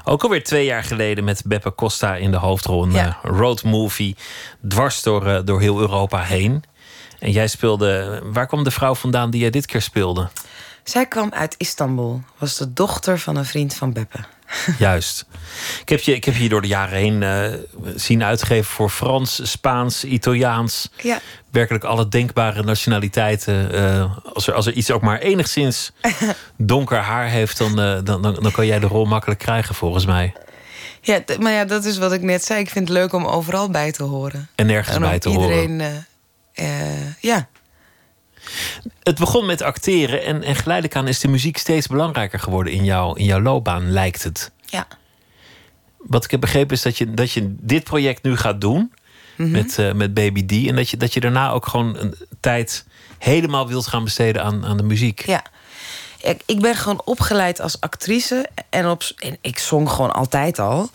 [0.03, 2.83] ook alweer twee jaar geleden met Beppe Costa in de hoofdrol.
[2.83, 3.19] Een Ja.
[3.23, 4.15] eh, road movie.
[4.67, 6.63] Dwars door, door heel Europa heen.
[7.19, 8.21] En jij speelde.
[8.23, 10.29] Waar kwam de vrouw vandaan die jij dit keer speelde?
[10.83, 12.21] Zij kwam uit Istanbul.
[12.37, 14.19] Was de dochter van een vriend van Beppe.
[14.77, 15.25] Juist.
[15.81, 17.53] Ik heb, je, ik heb je door de jaren heen eh,
[17.95, 20.89] zien uitgeven voor Frans, Spaans, Italiaans.
[21.01, 21.19] Ja.
[21.51, 23.73] Werkelijk alle denkbare nationaliteiten.
[23.73, 25.91] Eh, als, er, als er iets ook maar enigszins
[26.57, 30.05] donker haar heeft, dan, eh, dan, dan, dan kan jij de rol makkelijk krijgen, volgens
[30.05, 30.33] mij.
[31.01, 32.59] Ja, maar ja, dat is wat ik net zei.
[32.59, 34.49] Ik vind het leuk om overal bij te horen.
[34.55, 35.61] En nergens En bij te horen.
[35.61, 36.05] iedereen,
[36.53, 37.47] eh, eh, ja.
[39.03, 42.83] Het begon met acteren en, en geleidelijk aan is de muziek steeds belangrijker geworden in,
[42.83, 44.51] jou, in jouw loopbaan, lijkt het.
[44.65, 44.87] ja.
[45.97, 48.91] Wat ik heb begrepen is dat je, dat je dit project nu gaat doen
[49.35, 49.51] Mhm.
[49.51, 50.67] met, eh, met Baby D.
[50.67, 52.85] En dat je, dat je daarna ook gewoon een tijd
[53.17, 55.25] helemaal wilt gaan besteden aan, aan de muziek.
[55.25, 55.43] Ja.
[56.21, 58.49] Ik, ik ben gewoon opgeleid als actrice.
[58.69, 60.89] En, op, en ik zong gewoon altijd al.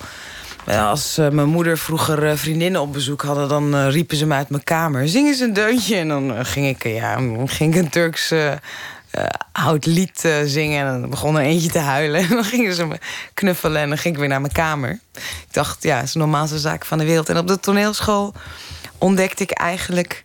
[0.66, 3.48] Als eh, mijn moeder vroeger eh, vriendinnen op bezoek hadden...
[3.48, 5.08] dan eh, riepen ze me uit mijn kamer.
[5.08, 5.96] Zing eens een deuntje.
[5.96, 8.32] En dan ging ik, ja, ging ik een Turks
[9.52, 10.86] oud lied zingen.
[10.86, 12.20] En dan begon er eentje te huilen.
[12.28, 12.98] En dan gingen ze me
[13.34, 13.82] knuffelen.
[13.82, 14.90] En dan ging ik weer naar mijn kamer.
[15.14, 17.28] Ik dacht, ja, het is de normaalste zaak van de wereld.
[17.28, 18.34] En op de toneelschool
[18.98, 20.24] ontdekte ik eigenlijk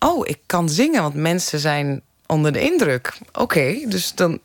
[0.00, 3.18] oh, ik kan zingen, want mensen zijn onder de indruk.
[3.32, 4.38] Oké, dus dan.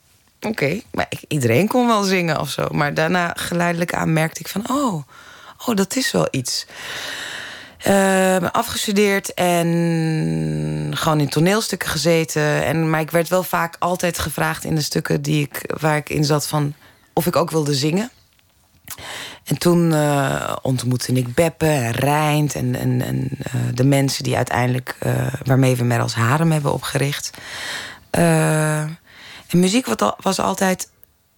[0.46, 2.68] Oké, maar iedereen kon wel zingen of zo.
[2.72, 5.04] Maar daarna geleidelijk aan merkte ik van, oh,
[5.66, 6.66] oh dat is wel iets.
[7.86, 12.66] Eh, afgestudeerd en gewoon in toneelstukken gezeten.
[12.66, 16.10] En, maar ik werd wel vaak altijd gevraagd in de stukken die ik, waar ik
[16.10, 16.74] in zat van
[17.14, 18.10] of ik ook wilde zingen.
[19.44, 24.98] En toen eh, ontmoette ik Beppe en Rijnt en, eh, de mensen die uiteindelijk,
[25.44, 27.32] waarmee we met als Harem hebben opgericht.
[29.52, 30.90] Muziek was, al- was altijd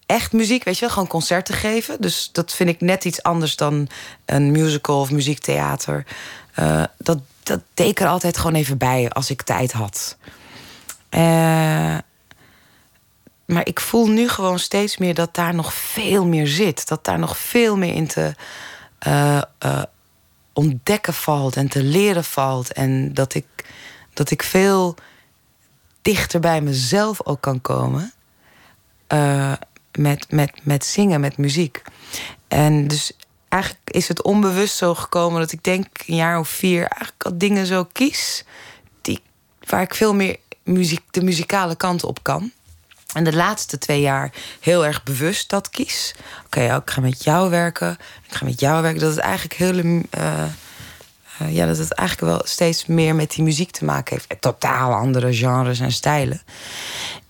[0.06, 2.00] echt muziek, weet je wel, gewoon concerten geven.
[2.00, 3.88] Dus dat vind ik net iets anders dan
[4.24, 6.06] een musical of muziektheater.
[6.54, 10.16] Eh, dat, dat deed ik er altijd gewoon even bij als ik tijd had.
[11.08, 11.98] Eh,
[13.44, 16.88] maar ik voel nu gewoon steeds meer dat daar nog veel meer zit.
[16.88, 18.34] Dat daar nog veel meer in te
[18.98, 19.42] eh,
[20.52, 22.72] ontdekken valt en te leren valt.
[22.72, 23.46] En dat ik,
[24.14, 24.94] dat ik veel
[26.02, 28.12] dichter bij mezelf ook kan komen.
[29.06, 29.52] eh,
[29.92, 31.82] met, met, met zingen, met muziek.
[32.48, 33.12] En dus
[33.48, 37.38] eigenlijk is het onbewust zo gekomen dat ik denk een jaar of vier eigenlijk al
[37.38, 38.44] dingen zo kies.
[39.02, 39.22] Die,
[39.68, 42.52] waar ik veel meer muziek, de muzikale kant op kan.
[43.14, 46.14] En de laatste twee jaar heel erg bewust dat kies.
[46.46, 47.98] Oké, ik ga met jou werken.
[48.28, 49.00] Ik ga met jou werken.
[49.00, 50.04] Dat het eigenlijk hele.
[50.10, 50.44] eh,
[51.38, 54.40] eh, ja, dat het eigenlijk wel steeds meer met die muziek te maken heeft.
[54.40, 56.42] Totaal andere genres en stijlen.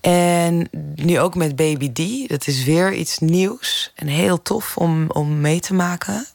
[0.01, 2.29] En nu ook met Baby D.
[2.29, 3.91] Dat is weer iets nieuws.
[3.95, 6.25] En heel tof om, om mee te maken.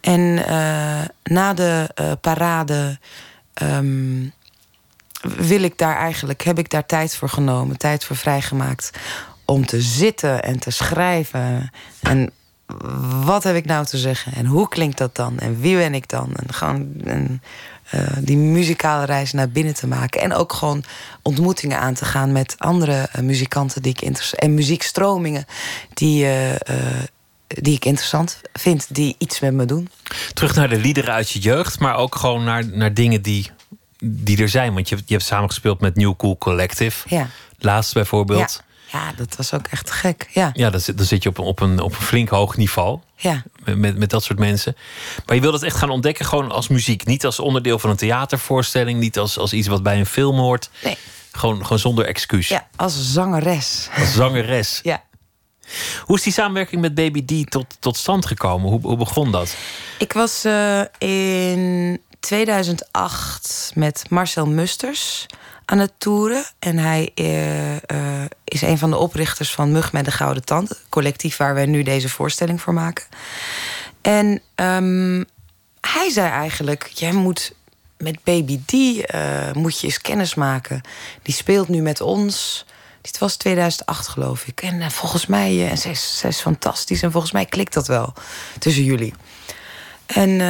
[0.00, 2.98] En eh, na de eh, parade
[3.54, 4.26] ehm,
[5.22, 8.90] wil ik daar eigenlijk, heb ik daar tijd voor genomen, tijd voor vrijgemaakt.
[9.44, 11.70] Om te zitten en te schrijven.
[12.00, 12.32] En
[13.24, 14.32] wat heb ik nou te zeggen?
[14.34, 15.38] En hoe klinkt dat dan?
[15.38, 16.30] En wie ben ik dan?
[16.34, 17.42] En gewoon en,
[17.90, 20.20] eh, die muzikale reis naar binnen te maken.
[20.20, 20.84] En ook gewoon
[21.22, 24.42] ontmoetingen aan te gaan met andere eh, muzikanten die ik interessant.
[24.42, 25.44] En muziekstromingen
[25.94, 26.74] die, eh,
[27.46, 29.88] die ik interessant vind, die iets met me doen.
[30.34, 33.50] Terug naar de liederen uit je jeugd, maar ook gewoon naar, naar dingen die,
[34.04, 34.74] die er zijn.
[34.74, 37.08] Want je, hebt- je hebt samengespeeld met New Cool Collective.
[37.14, 37.28] Ja.
[37.58, 38.60] Laatst bijvoorbeeld.
[38.60, 38.66] Ja.
[38.92, 40.28] Ja, dat was ook echt gek.
[40.32, 42.56] Ja, Ja, dan, zit, dan zit je op een, op, een, op een flink hoog
[42.56, 42.98] niveau.
[43.16, 43.42] ja.
[43.64, 44.76] Met, met, dat soort mensen.
[45.26, 47.06] Maar je wil het echt gaan ontdekken gewoon als muziek.
[47.06, 49.00] Niet als onderdeel van een theatervoorstelling.
[49.00, 50.70] Niet als, als iets wat bij een film hoort.
[50.84, 50.96] Nee.
[51.32, 52.48] Gewoon, gewoon zonder excuus.
[52.48, 53.88] ja als zangeres.
[53.96, 54.80] Als zangeres.
[54.82, 55.02] Ja.
[56.04, 58.70] Hoe is die samenwerking met Baby D tot, tot stand gekomen?
[58.70, 59.54] Hoe, hoe begon dat?
[59.98, 65.26] Ik was eh, in 2008 met Marcel Musters
[65.64, 66.44] aan het toeren.
[66.58, 70.84] En hij eh, eh, is een van de oprichters van Mug met de Gouden Tand.
[70.88, 73.04] Collectief waar wij nu deze voorstelling voor maken.
[74.02, 75.24] En ehm,
[75.80, 77.54] hij zei eigenlijk, jij moet
[77.98, 80.80] met Baby D eh, moet je eens kennis maken.
[81.22, 82.66] Die speelt nu met ons.
[83.00, 84.62] Dit was 2008 geloof ik.
[84.62, 87.02] En volgens mij, en zij is, zij is fantastisch.
[87.02, 88.14] En volgens mij klikt dat wel
[88.58, 89.14] tussen jullie.
[90.06, 90.40] En,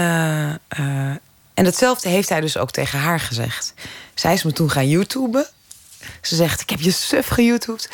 [1.59, 3.75] en hetzelfde heeft hij dus ook tegen haar gezegd.
[4.15, 5.47] Zij is me toen gaan YouTuben.
[6.23, 7.91] Ze zegt, ik heb je suf geYouTubed.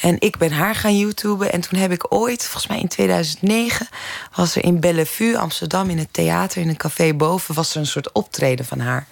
[0.00, 1.52] En ik ben haar gaan YouTuben.
[1.52, 3.88] En toen heb ik ooit, volgens mij in 2009...
[4.34, 6.60] was er in Bellevue, Amsterdam, in het theater...
[6.60, 9.06] in een café boven, was er een soort optreden van haar.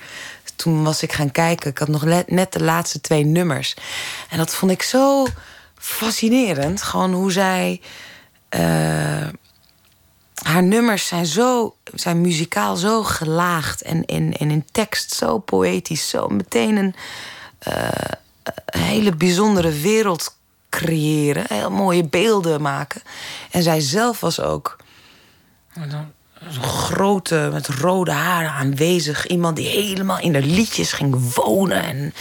[0.56, 1.70] Toen was ik gaan kijken.
[1.70, 3.76] Ik had nog net de laatste twee nummers.
[4.28, 5.26] En dat vond ik zo
[5.78, 6.82] fascinerend.
[6.82, 7.80] Gewoon hoe zij...
[8.48, 9.28] eh,
[10.42, 16.08] haar nummers zijn zo zijn muzikaal zo gelaagd en in, en in tekst zo poëtisch,
[16.08, 16.94] zo meteen een,
[17.58, 17.88] eh,
[18.66, 20.36] een hele bijzondere wereld
[20.68, 23.02] creëren, heel mooie beelden maken.
[23.50, 24.76] En zij zelf was ook
[26.48, 29.26] zo'n grote, met rode haren aanwezig.
[29.26, 31.82] Iemand die helemaal in de liedjes ging wonen.
[31.82, 32.14] En,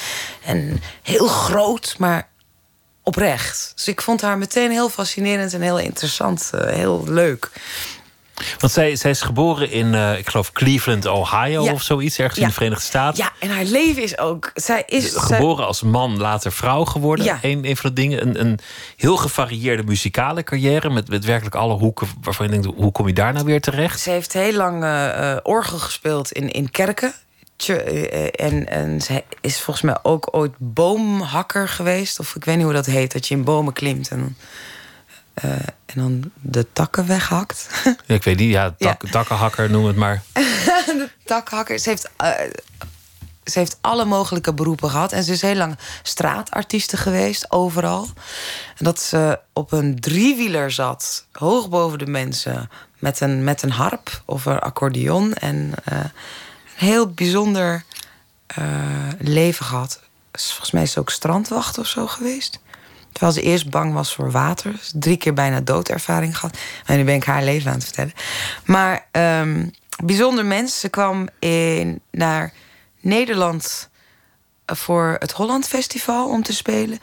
[0.45, 2.29] en heel groot, maar
[3.03, 3.71] oprecht.
[3.75, 6.49] Dus ik vond haar meteen heel fascinerend en heel interessant.
[6.53, 7.51] eh, heel leuk.
[8.59, 11.71] Want zij, zij is geboren in, eh, ik geloof, Cleveland, Ohio Ja.
[11.71, 13.23] of zoiets, ergens in de Verenigde Staten.
[13.23, 14.51] Ja, en haar leven is ook...
[14.53, 15.11] Zij is...
[15.11, 17.25] zij- Geboren als man, later vrouw geworden.
[17.25, 17.39] Ja.
[17.41, 18.21] Een, een van de dingen.
[18.21, 18.59] Een, een
[18.95, 20.89] heel gevarieerde muzikale carrière.
[20.89, 23.99] Met, met werkelijk alle hoeken waarvan je denkt: hoe kom je daar nou weer terecht?
[23.99, 27.13] Ze heeft heel lang eh, eh, orgel gespeeld in, in kerken.
[28.31, 32.19] En, en ze is volgens mij ook ooit boomhakker geweest.
[32.19, 33.11] Of ik weet niet hoe dat heet.
[33.13, 34.37] Dat je in bomen klimt en,
[35.41, 35.51] eh,
[35.85, 37.69] en dan de takken weghakt.
[38.05, 40.21] Ja, ik weet niet, ja, tak, takkenhakker, noem het maar.
[40.33, 41.79] de takhakker.
[41.79, 42.29] Ze heeft, eh,
[43.43, 45.11] ze heeft alle mogelijke beroepen gehad.
[45.11, 48.07] En ze is heel lang straatartieste geweest, overal.
[48.77, 52.69] En dat ze op een driewieler zat, hoog boven de mensen...
[52.99, 55.33] met een, met een harp of een accordeon.
[55.33, 56.11] En eh, een
[56.75, 57.83] heel bijzonder
[59.17, 59.99] leven gehad.
[60.31, 62.60] Volgens mij is ze ook strandwacht of zo geweest.
[63.11, 64.79] Terwijl ze eerst bang was voor water.
[64.93, 66.57] Drie keer bijna doodervaring gehad.
[66.85, 68.13] En nu ben ik haar leven aan het vertellen.
[68.65, 69.67] Maar ehm,
[70.03, 70.79] bijzonder mens.
[70.79, 72.53] Ze kwam in, naar
[72.99, 73.89] Nederland
[74.65, 76.99] voor het Holland Festival om te spelen.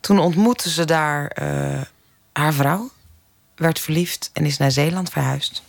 [0.00, 1.80] Toen ontmoette ze daar eh,
[2.32, 2.90] haar vrouw.
[3.54, 5.62] Werd verliefd en is naar Zeeland verhuisd.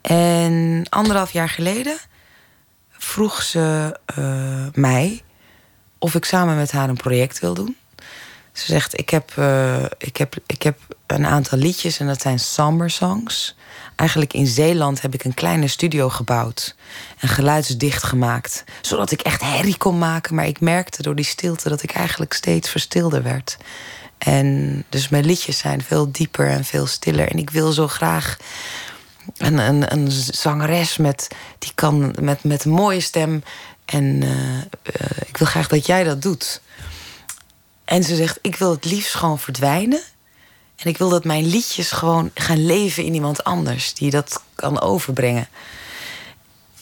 [0.00, 1.96] En anderhalf jaar geleden
[2.90, 5.22] vroeg ze eh, mij
[5.98, 7.76] of ik samen met haar een project wil doen.
[8.54, 12.38] Ze zegt: ik heb, eh, ik, heb, ik heb een aantal liedjes en dat zijn
[12.38, 13.56] summer songs.
[13.96, 16.74] Eigenlijk in Zeeland heb ik een kleine studio gebouwd
[17.18, 20.34] en geluidsdicht gemaakt, zodat ik echt herrie kon maken.
[20.34, 23.56] Maar ik merkte door die stilte dat ik eigenlijk steeds verstilder werd.
[24.18, 27.28] En dus mijn liedjes zijn veel dieper en veel stiller.
[27.28, 28.36] En ik wil zo graag
[29.36, 33.42] een, een, een zangeres met, die kan, met, met een mooie stem.
[33.84, 36.60] En eh, eh, ik wil graag dat jij dat doet.
[37.84, 40.00] En ze zegt, ik wil het liefst gewoon verdwijnen.
[40.76, 43.94] En ik wil dat mijn liedjes gewoon gaan leven in iemand anders.
[43.94, 45.48] Die dat kan overbrengen.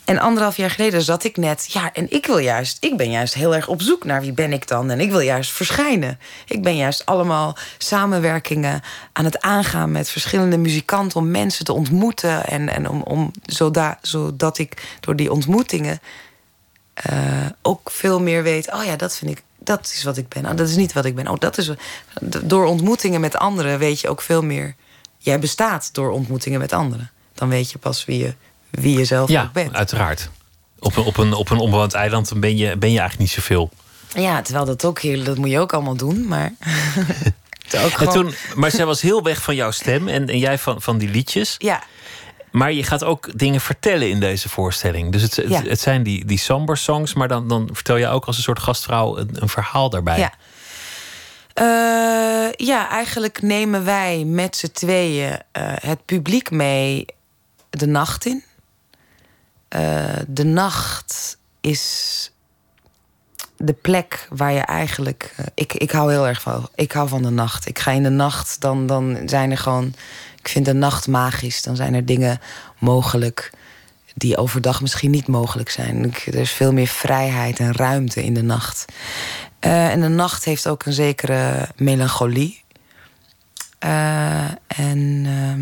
[0.04, 1.72] En anderhalf jaar geleden zat ik net...
[1.72, 2.76] Ja, en ik wil juist...
[2.80, 4.90] Ik ben juist heel erg op zoek naar wie ben ik dan.
[4.90, 6.18] En ik wil juist verschijnen.
[6.46, 9.92] Ik ben juist allemaal samenwerkingen aan het aangaan...
[9.92, 12.46] met verschillende muzikanten om mensen te ontmoeten.
[12.46, 16.00] En, en om, om zodat, zodat ik door die ontmoetingen...
[16.94, 18.72] eh, ook veel meer weet...
[18.72, 19.42] Oh ja, dat vind ik...
[19.64, 20.46] Dat is wat ik ben.
[20.46, 21.28] Oh, dat is niet wat ik ben.
[21.28, 21.70] Oh, dat is...
[22.42, 24.74] Door ontmoetingen met anderen weet je ook veel meer...
[25.18, 27.10] Jij bestaat door ontmoetingen met anderen.
[27.34, 28.34] Dan weet je pas wie je,
[28.70, 29.72] wie je zelf Ja, ook bent.
[29.74, 30.30] uiteraard.
[30.78, 33.70] Op een, op een, op een onbewoond eiland ben je, ben je eigenlijk niet zoveel.
[34.14, 36.52] Ja, terwijl dat ook heel, dat moet je ook allemaal doen, maar.
[37.66, 40.58] ook En gewoon- toen, maar zij was heel weg van jouw stem en, en jij
[40.58, 41.54] van, van die liedjes.
[41.58, 41.82] Ja,
[42.52, 45.12] Maar je gaat ook dingen vertellen in deze voorstelling.
[45.12, 45.62] Dus het, het, Ja.
[45.62, 48.58] het zijn die, die somber songs, maar dan, dan vertel je ook als een soort
[48.58, 50.18] gastvrouw een, een verhaal daarbij.
[50.18, 50.32] ja.
[51.54, 57.06] Eh, ja, eigenlijk nemen wij met z'n tweeën eh, het publiek mee
[57.70, 58.44] de nacht in.
[59.68, 62.30] Eh, de nacht is
[63.56, 65.34] de plek waar je eigenlijk.
[65.54, 66.68] ik, ik hou heel erg van.
[66.74, 67.66] Ik hou van de nacht.
[67.66, 69.94] Ik ga in de nacht, dan, dan zijn er gewoon.
[70.42, 71.62] Ik vind de nacht magisch.
[71.62, 72.40] Dan zijn er dingen
[72.78, 73.50] mogelijk
[74.14, 76.04] die overdag misschien niet mogelijk zijn.
[76.04, 78.84] Ik- Er is veel meer vrijheid en ruimte in de nacht.
[79.58, 82.62] Eh, en de nacht heeft ook een zekere melancholie.
[83.78, 85.60] Eh, en ehm,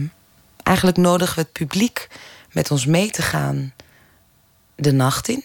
[0.62, 2.08] eigenlijk nodigen we het publiek
[2.52, 3.72] met ons mee te gaan
[4.74, 5.44] de nacht in.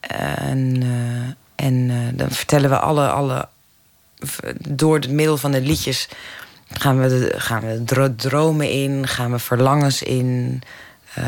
[0.00, 3.48] En, eh, en eh, dan vertellen we alle, alle.
[4.68, 6.08] Door het middel van de liedjes
[6.72, 10.62] gaan we, gaan we dro- dromen in, gaan we verlangens in.
[11.14, 11.24] eh,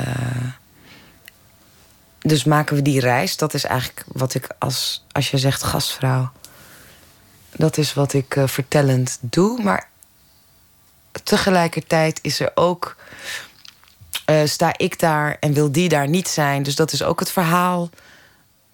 [2.20, 3.36] dus maken we die reis.
[3.36, 6.32] Dat is eigenlijk wat ik als, als je zegt gastvrouw.
[7.56, 9.62] Dat is wat ik eh, vertellend doe.
[9.62, 9.88] Maar
[11.22, 12.96] tegelijkertijd is er ook.
[14.24, 16.62] eh, sta ik daar en wil die daar niet zijn.
[16.62, 17.90] Dus dat is ook het verhaal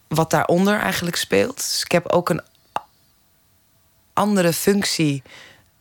[0.08, 1.56] wat daaronder eigenlijk speelt.
[1.56, 2.42] Dus ik heb ook een
[4.12, 5.22] andere functie.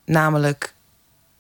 [0.06, 0.74] Namelijk,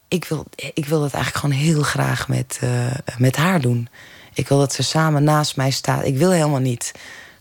[0.09, 3.89] ik wil, ik wil dat eigenlijk gewoon heel graag met, eh, met haar doen.
[4.33, 6.05] Ik wil dat ze samen naast mij staat.
[6.05, 6.91] Ik wil helemaal niet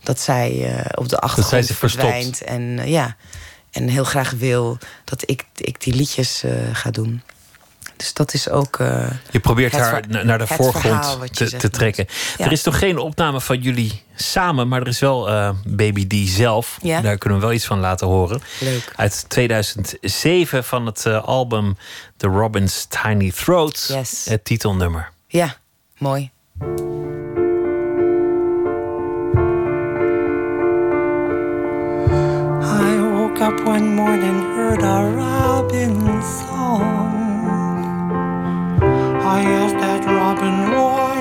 [0.03, 2.05] dat zij eh, op de achtergrond zich verstopt.
[2.05, 2.43] verdwijnt.
[2.43, 3.17] En eh, ja,
[3.71, 7.23] en heel graag wil dat ik, ik die liedjes ga doen.
[7.99, 8.79] Dus dat is ook.
[8.79, 12.07] Uh, je probeert haar naar de voorgrond te, te, trekken.
[12.37, 12.45] Ja.
[12.45, 16.29] Er is nog geen opname van jullie samen, maar er is wel uh, Baby D
[16.29, 16.79] zelf.
[16.83, 17.01] Ja.
[17.01, 18.43] Daar kunnen we wel iets van laten horen.
[18.61, 18.93] Leuk.
[18.97, 21.77] Uit 2007 van het uh, album
[22.17, 23.87] The Robin's Tiny Throat.
[23.89, 24.25] Yes.
[24.25, 25.11] Het titelnummer.
[25.27, 25.57] Ja,
[25.99, 26.31] mooi.
[32.61, 37.08] I woke up one morning, heard a robin song.
[39.21, 41.18] I asked that robin, why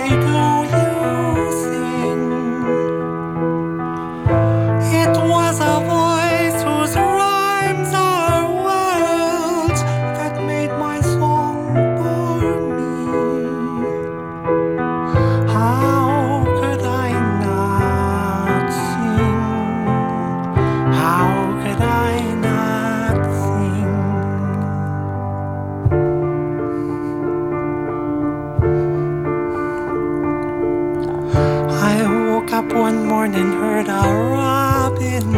[32.70, 34.02] up one morning, heard a
[34.36, 35.32] robin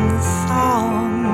[0.48, 1.26] song.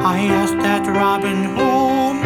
[0.00, 2.21] I asked that robin who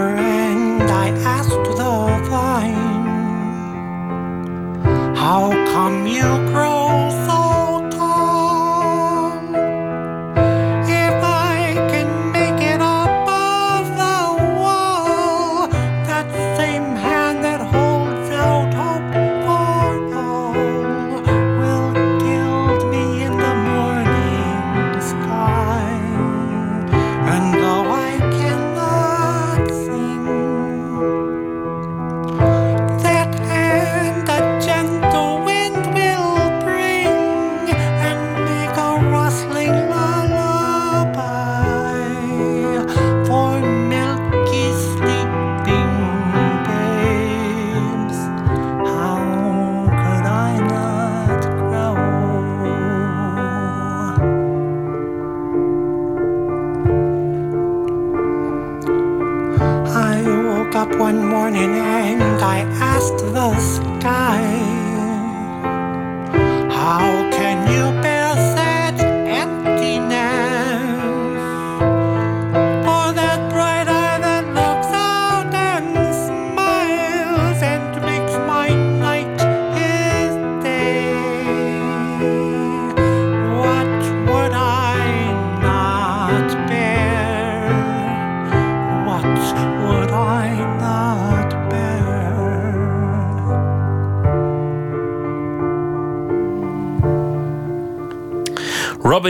[0.00, 2.74] and I asked the vine,
[5.14, 6.22] How come you
[6.52, 6.81] grow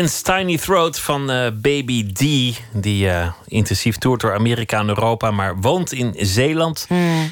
[0.02, 2.18] Robin's Tiny Throat van eh, Baby D.
[2.72, 6.86] Die eh, intensief toert door Amerika en Europa, maar woont in Zeeland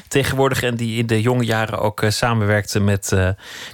[0.07, 0.63] tegenwoordig.
[0.63, 3.15] En die in de jonge jaren ook eh, samenwerkte met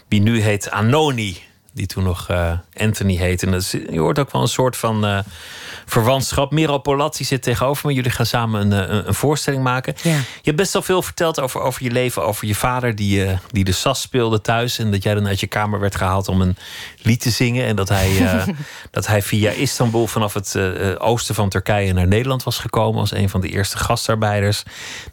[0.07, 1.37] wie nu heet Anoni.
[1.73, 2.27] Die toen nog
[2.73, 3.45] Anthony heette.
[3.45, 5.23] En dat is- je hoort ook wel een soort van
[5.89, 6.51] verwantschap.
[6.51, 7.93] Miro Polazzi zit tegenover me.
[7.93, 9.93] Jullie gaan samen een, eh, een, een voorstelling maken.
[10.03, 10.11] Ja.
[10.11, 12.25] Je hebt best wel veel verteld over, over je leven.
[12.25, 14.79] Over je vader die, eh, die de sas speelde thuis.
[14.79, 16.57] En dat jij dan uit je kamer werd gehaald om een
[17.01, 17.65] lied te zingen.
[17.65, 18.47] En dat hij, eh,
[18.91, 20.57] dat hij via Istanbul vanaf het
[20.97, 22.99] oosten van Turkije naar Nederland was gekomen.
[22.99, 24.63] Als een van de eerste gastarbeiders.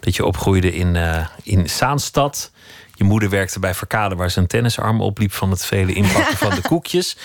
[0.01, 0.97] Dat je opgroeide in,
[1.43, 2.51] in Zaanstad.
[2.97, 6.51] Je moeder werkte bij Verkade waar ze een tennisarm opliep van het vele inpakken van
[6.55, 7.17] de koekjes.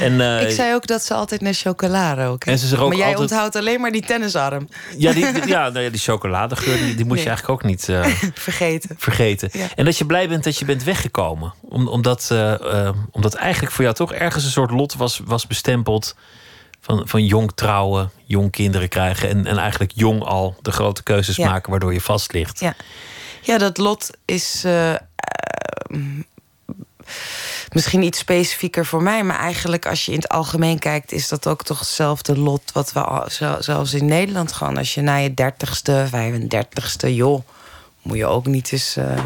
[0.00, 2.52] En, eh, Ik zei ook dat ze altijd naar chocola roken.
[2.52, 4.68] En ze ook maar jij altijd- onthoudt alleen maar die tennisarm.
[4.98, 7.88] ja, die, die- ja, nou ja, die chocoladegeur die, die moet je eigenlijk ook niet.
[7.88, 8.04] eh,
[8.34, 8.96] Vergeten.
[8.98, 9.48] vergeten.
[9.52, 9.66] Ja.
[9.74, 11.54] En dat je blij bent dat je bent weggekomen.
[11.60, 16.16] Om, omdat, eh, omdat eigenlijk voor jou toch ergens een soort lot was, was bestempeld.
[16.80, 19.28] Van, van jong trouwen, jong kinderen krijgen.
[19.28, 21.48] En, en eigenlijk jong al de grote keuzes Ja.
[21.48, 22.60] maken waardoor je vast ligt.
[22.60, 22.74] Ja,
[23.42, 24.64] ja dat lot is
[27.72, 29.24] misschien iets specifieker voor mij.
[29.24, 31.12] Maar eigenlijk als je in het algemeen kijkt...
[31.12, 33.24] is dat ook toch hetzelfde lot wat we al,
[33.58, 34.76] zelfs in Nederland gewoon...
[34.76, 37.42] als je na je dertigste, 35ste, joh...
[38.02, 39.22] moet je ook niet eens eh,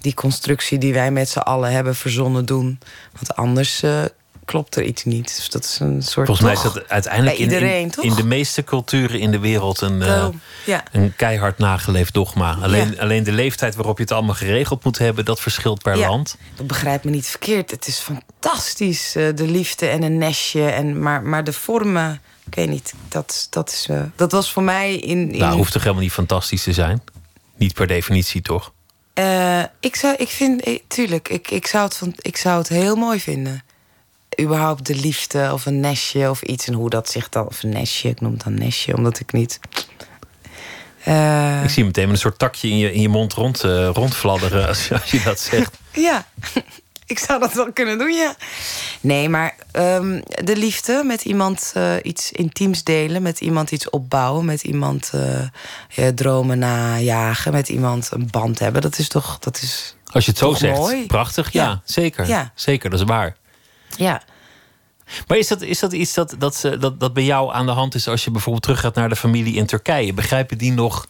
[0.00, 2.78] die constructie die wij met z'n allen hebben verzonnen doen.
[3.12, 4.04] Want anders eh,
[4.44, 5.36] klopt er iets niet.
[5.36, 6.26] Dus dat is een soort.
[6.26, 9.80] Volgens mij is dat uiteindelijk in, iedereen, in, in de meeste culturen in de wereld
[9.80, 10.26] een, eh,
[10.66, 10.82] ja.
[10.92, 12.58] een keihard nageleefd dogma.
[12.62, 13.00] Alleen, Ja.
[13.00, 16.08] alleen de leeftijd waarop je het allemaal geregeld moet hebben, dat verschilt per Ja.
[16.08, 16.36] land.
[16.62, 17.70] Begrijp me niet verkeerd.
[17.70, 20.68] Het is fantastisch, eh, de liefde en een nestje.
[20.68, 22.94] En, maar, maar de vormen, ik weet niet.
[23.08, 25.32] Dat, dat, is, eh, dat was voor mij in.
[25.32, 27.02] in Nou, hoeft toch helemaal niet fantastisch te zijn?
[27.56, 28.72] Niet per definitie, toch?
[29.80, 33.20] Ik zou, ik vind, tuurlijk, ik, ik, zou het van, ik zou het heel mooi
[33.20, 33.62] vinden.
[34.40, 36.66] Überhaupt de liefde of een nestje of iets.
[36.66, 39.32] En hoe dat zich dan, of een nestje, ik noem het dan nestje, omdat ik
[39.32, 39.60] niet.
[41.04, 43.88] Eh, Ik zie meteen met een soort takje in je, in je mond rond, eh,
[43.92, 45.78] rondfladderen als, je- als je dat zegt.
[45.92, 46.26] Ja,
[47.06, 48.34] ik zou dat wel kunnen doen, ja.
[49.00, 54.44] Nee, maar ehm, de liefde met iemand eh, iets intiems delen, met iemand iets opbouwen,
[54.44, 55.12] met iemand
[56.14, 59.94] dromen najagen, met iemand een band hebben, dat is toch, dat is.
[60.12, 61.06] Als je het zo zegt, mooi?
[61.06, 61.52] prachtig.
[61.52, 61.80] Ja, Ja.
[61.84, 62.26] zeker.
[62.28, 62.52] Ja.
[62.54, 63.36] Zeker, dat is waar.
[63.96, 64.22] Ja.
[65.26, 67.72] Maar is dat, is dat iets dat, dat, ze- dat, dat bij jou aan de
[67.72, 70.12] hand is als je bijvoorbeeld teruggaat naar de familie in Turkije?
[70.12, 71.06] Begrijpen die nog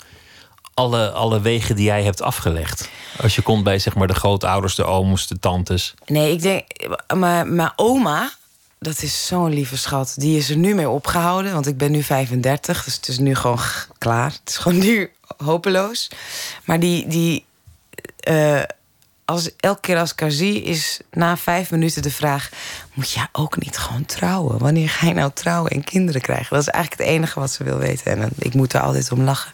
[0.74, 2.88] alle, alle wegen die jij hebt afgelegd?
[3.22, 5.94] Als je komt bij zeg maar, de grootouders, de ooms, de tantes.
[6.06, 6.64] Nee, ik denk,
[7.14, 8.30] mijn mijn oma,
[8.78, 12.02] dat is zo'n lieve schat, die is er nu mee opgehouden, want ik ben nu
[12.02, 13.58] 35, dus het is nu gewoon
[13.98, 14.30] klaar.
[14.30, 16.08] Het is gewoon nu hopeloos.
[16.64, 17.44] Maar die, die
[18.20, 18.60] eh,
[19.32, 22.50] als, elke keer als ik haar zie, is na vijf minuten de vraag:
[22.92, 24.58] Moet jij ook niet gewoon trouwen?
[24.58, 26.48] Wanneer ga je nou trouwen en kinderen krijgen?
[26.50, 28.22] Dat is eigenlijk het enige wat ze wil weten.
[28.22, 29.52] En ik moet er altijd om lachen.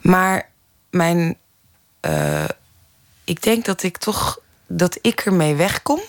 [0.00, 0.48] Maar
[0.90, 1.36] mijn.
[2.00, 2.44] eh,
[3.24, 4.38] ik denk dat ik toch.
[4.66, 6.00] dat ik ermee wegkom.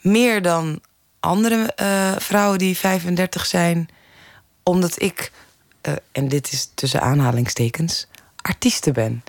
[0.00, 0.80] Meer dan
[1.20, 3.88] andere eh, vrouwen die 35 zijn.
[4.62, 5.32] Omdat ik.
[5.80, 8.06] eh, en dit is tussen aanhalingstekens.
[8.42, 9.22] artiesten ben.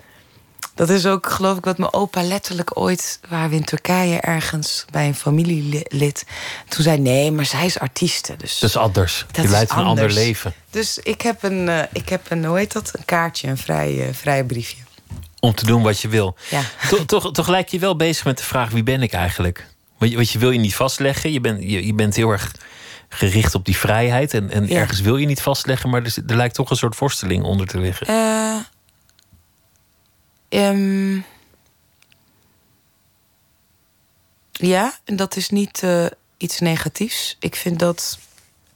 [0.74, 3.20] Dat is ook, geloof ik, wat mijn opa letterlijk ooit...
[3.28, 6.24] waren we in Turkije ergens bij een familielid.
[6.68, 8.36] Toen zei nee, maar zij is artieste.
[8.36, 9.24] Dus, Dat is anders.
[9.26, 10.54] Dat je is leidt een ander leven.
[10.70, 12.90] dus ik heb een, eh, ik heb een, hoe heet dat?
[12.96, 14.76] Een kaartje, een vrij, eh, vrij briefje.
[15.40, 16.36] Om te doen wat je wil.
[16.50, 16.60] Ja.
[16.88, 19.66] Toch, toch, toch lijkt je wel bezig met de vraag: wie ben ik eigenlijk?
[19.98, 21.32] Want je, want je wil je niet vastleggen.
[21.32, 22.50] Je, bent je, je bent heel erg
[23.08, 24.34] gericht op die vrijheid.
[24.34, 24.74] En, en Ja.
[24.80, 27.78] ergens wil je niet vastleggen, maar er, er lijkt toch een soort worsteling onder te
[27.78, 28.06] liggen.
[28.06, 28.56] Eh,
[30.54, 31.20] ehm,
[34.52, 37.36] ja, en dat is niet eh, iets negatiefs.
[37.40, 38.18] Ik vind dat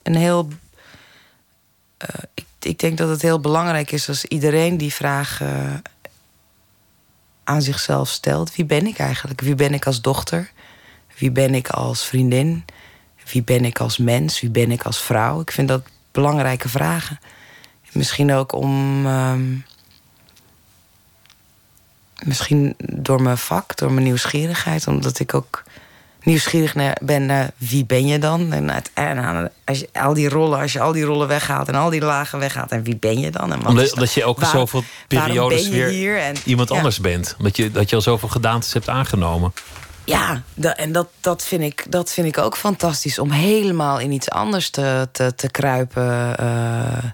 [0.03, 0.49] een heel.
[1.97, 2.09] eh,
[2.62, 5.43] ik, denk dat het heel belangrijk is als iedereen die vraag
[7.45, 9.41] aan zichzelf stelt: wie ben ik eigenlijk?
[9.41, 10.51] Wie ben ik als dochter?
[11.18, 12.64] Wie ben ik als vriendin?
[13.33, 14.41] Wie ben ik als mens?
[14.41, 15.41] Wie ben ik als vrouw?
[15.41, 17.18] Ik vind dat belangrijke vragen.
[17.93, 19.07] Misschien ook om.
[19.07, 19.57] ehm,
[22.24, 25.62] misschien door mijn vak, door mijn nieuwsgierigheid, omdat ik ook
[26.22, 28.52] nieuwsgierig ben naar wie ben je dan?
[28.94, 32.00] En als je al die rollen, als je al die rollen weghaalt en al die
[32.00, 33.52] lagen weghaalt, en wie ben je dan?
[33.52, 33.92] En wat Omdat, dat?
[33.94, 36.18] omdat je ook Waar- zoveel periodes weer hier?
[36.18, 36.76] En, iemand ja.
[36.76, 37.36] anders bent.
[37.38, 39.52] Dat je, dat je al zoveel gedaantes hebt aangenomen.
[40.04, 40.42] Ja,
[40.76, 43.18] en dat, dat, vind ik, dat vind ik ook fantastisch.
[43.18, 46.38] Om helemaal in iets anders te, te, te kruipen.
[46.38, 47.04] eh,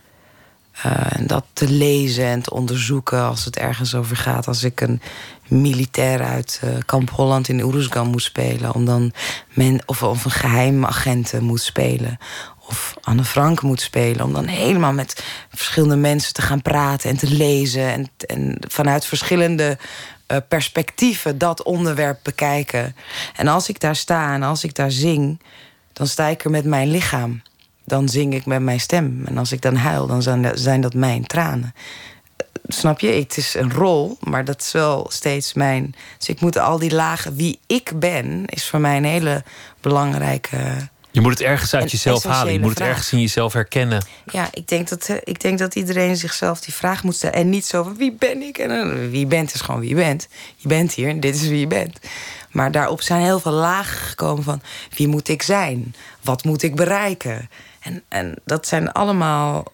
[0.83, 4.47] eh, en dat te lezen en te onderzoeken als het ergens over gaat.
[4.47, 5.01] Als ik een
[5.49, 8.75] militair uit eh, Kamp Holland in Oeruzgan moet spelen.
[8.75, 9.12] Om dan
[9.53, 12.18] men, of, of een geheim agent moet spelen.
[12.68, 14.25] Of Anne Frank moet spelen.
[14.25, 17.93] Om dan helemaal met verschillende mensen te gaan praten en te lezen.
[17.93, 19.79] En, en vanuit verschillende
[20.27, 22.97] eh, perspectieven dat onderwerp bekijken.
[23.37, 25.41] En als ik daar sta en als ik daar zing,
[25.93, 27.43] dan sta ik er met mijn lichaam.
[27.85, 29.22] Dan zing ik met mijn stem.
[29.24, 31.74] En als ik dan huil, dan zijn dat, zijn dat mijn tranen.
[32.66, 33.09] Snap je?
[33.09, 35.95] Het is een rol, maar dat is wel steeds mijn.
[36.18, 37.37] Dus ik moet al die lagen.
[37.37, 39.45] Wie ik ben, is voor mij een hele
[39.80, 40.89] belangrijke.
[41.14, 42.53] Je moet het ergens uit jezelf halen.
[42.53, 42.89] Je moet het vraag.
[42.89, 44.05] ergens in jezelf herkennen.
[44.32, 47.37] Ja, ik denk, dat, eh, ik denk dat iedereen zichzelf die vraag moet stellen.
[47.37, 48.59] En niet zo van wie ben ik?
[48.59, 50.28] En eh, wie bent is gewoon wie je bent.
[50.57, 51.99] Je bent hier en dit is wie je bent.
[52.51, 54.62] Maar daarop zijn heel veel lagen gekomen van
[54.97, 55.95] wie moet ik zijn?
[56.20, 57.49] Wat moet ik bereiken?
[57.85, 59.64] En, en dat zijn allemaal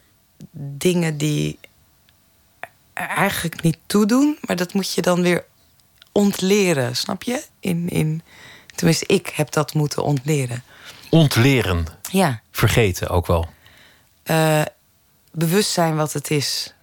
[0.76, 1.58] dingen die
[2.94, 4.38] eigenlijk niet toedoen.
[4.40, 5.44] Maar dat moet je dan weer
[6.12, 7.44] ontleren, snap je?
[7.60, 8.22] In, in,
[8.74, 10.62] tenminste, ik heb dat moeten ontleren.
[11.10, 11.86] Ontleren.
[12.10, 12.40] Ja.
[12.50, 13.48] Vergeten ook wel.
[14.22, 14.62] Eh,
[15.32, 16.74] bewust zijn wat het is.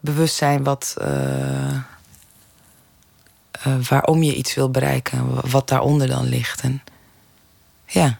[0.00, 1.80] Bewust zijn wat, eh, eh,
[3.88, 5.34] waarom je iets wil bereiken.
[5.34, 6.60] wa- Wat daaronder dan ligt.
[6.60, 6.82] En,
[7.86, 8.18] ja.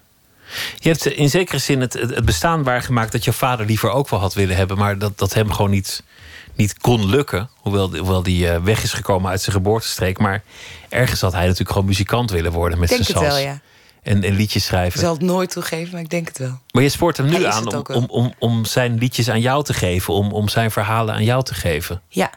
[0.79, 4.21] Je hebt in zekere zin het, het bestaan waargemaakt dat je vader liever ook wel
[4.21, 6.03] had willen hebben, maar dat, dat hem gewoon niet,
[6.55, 7.51] niet kon lukken.
[7.57, 10.19] Hoewel, hoewel die eh, weg is gekomen uit zijn geboortestreek.
[10.19, 10.43] Maar
[10.89, 13.61] ergens had hij natuurlijk gewoon muzikant willen worden met Ik denk zijn wel, ja.
[14.03, 15.01] en, en liedjes Ik schrijven.
[15.01, 16.59] zal het nooit toegeven, maar ik denk het wel.
[16.71, 19.75] Maar je spoort hem nu aan om, om, om, om zijn liedjes aan jou te
[19.75, 22.03] geven, om, om zijn verhalen aan jou te geven.
[22.09, 22.31] Ja.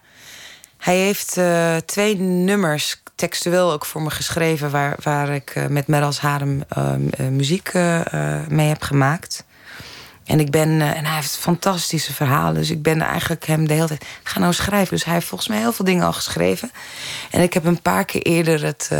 [0.83, 4.71] Hij heeft eh, twee nummers textueel ook voor me geschreven...
[4.71, 6.93] waar, waar ik eh, met Meras Harem eh,
[7.29, 7.73] muziek
[8.47, 9.45] mee heb gemaakt.
[10.25, 12.53] En, ik ben, en hij heeft fantastische verhalen.
[12.53, 14.05] Dus ik ben eigenlijk hem de hele tijd...
[14.23, 14.95] Ga nou schrijven.
[14.95, 16.71] Dus hij heeft volgens mij heel veel dingen al geschreven.
[17.31, 18.91] En ik heb een paar keer eerder het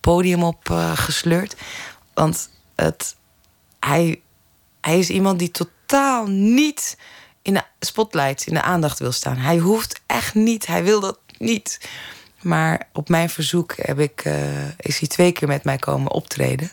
[0.00, 1.56] podium op gesleurd.
[2.14, 3.16] Want het,
[3.80, 4.20] hij,
[4.80, 6.96] hij is iemand die totaal niet
[7.46, 9.36] in de spotlight, in de aandacht wil staan.
[9.36, 11.88] Hij hoeft echt niet, hij wil dat niet.
[12.42, 16.70] Maar op mijn verzoek heb ik, eh, is hij twee keer met mij komen optreden.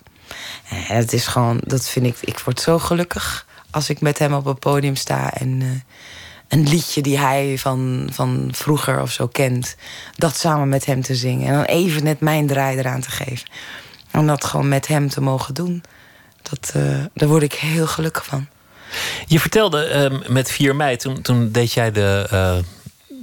[0.69, 4.34] En het is gewoon, dat vind ik, ik word zo gelukkig als ik met hem
[4.34, 5.67] op een podium sta en eh,
[6.47, 9.76] een liedje die hij van, van vroeger of zo kent,
[10.15, 11.47] dat samen met hem te zingen.
[11.47, 13.49] En dan even net mijn draai eraan te geven.
[14.13, 15.84] Om dat gewoon met hem te mogen doen.
[16.41, 18.47] Dat, eh, daar word ik heel gelukkig van.
[19.25, 22.55] Je vertelde ehm, met 4 mei, toen, toen deed jij de, eh,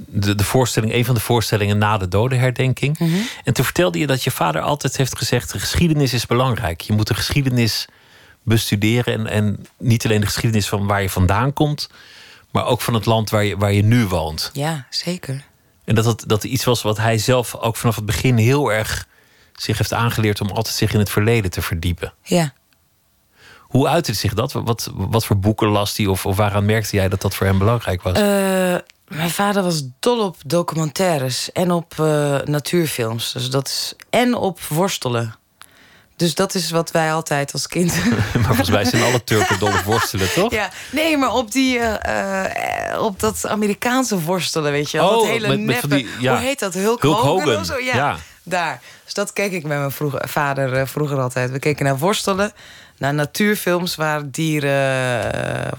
[0.07, 2.97] de, de voorstelling, een van de voorstellingen na de dodenherdenking.
[3.43, 6.81] En toen vertelde je dat je vader altijd heeft gezegd: de geschiedenis is belangrijk.
[6.81, 7.87] Je moet de geschiedenis
[8.43, 9.13] bestuderen.
[9.13, 11.89] En, en niet alleen de geschiedenis van waar je vandaan komt,
[12.51, 14.49] maar ook van het land waar je, waar je nu woont.
[14.53, 15.43] Ja, zeker.
[15.85, 19.07] En dat dat, dat iets was wat hij zelf ook vanaf het begin heel erg
[19.55, 22.13] zich heeft aangeleerd om altijd zich in het verleden te verdiepen.
[22.23, 22.53] Ja.
[23.71, 24.51] Hoe uitte zich dat?
[24.51, 26.05] Wat, wat voor boeken las hij?
[26.05, 28.13] Of, of waaraan merkte jij dat dat voor hem belangrijk was?
[28.17, 28.75] Eh,
[29.07, 33.31] mijn vader was dol op documentaires en op eh, natuurfilms.
[33.31, 35.35] Dus dat is, en op worstelen.
[36.15, 37.95] Dus dat is wat wij altijd als kind.
[38.33, 40.51] maar volgens mij zijn alle Turken dol op worstelen, toch?
[40.51, 45.09] ja, nee, maar op, die, eh, op dat Amerikaanse worstelen, weet je wel.
[45.09, 46.33] Oh, dat hele met- met neppe- die- ja.
[46.35, 46.73] Hoe heet dat?
[46.73, 47.77] Hulk, Hulk Hogan, Hogan, of zo?
[47.79, 48.17] Ja, ja.
[48.43, 48.81] daar.
[49.03, 51.51] Dus dat keek ik met mijn vroeger, vader vroeger altijd.
[51.51, 52.51] We keken naar worstelen,
[53.01, 55.71] naar natuurfilms waar dieren eh,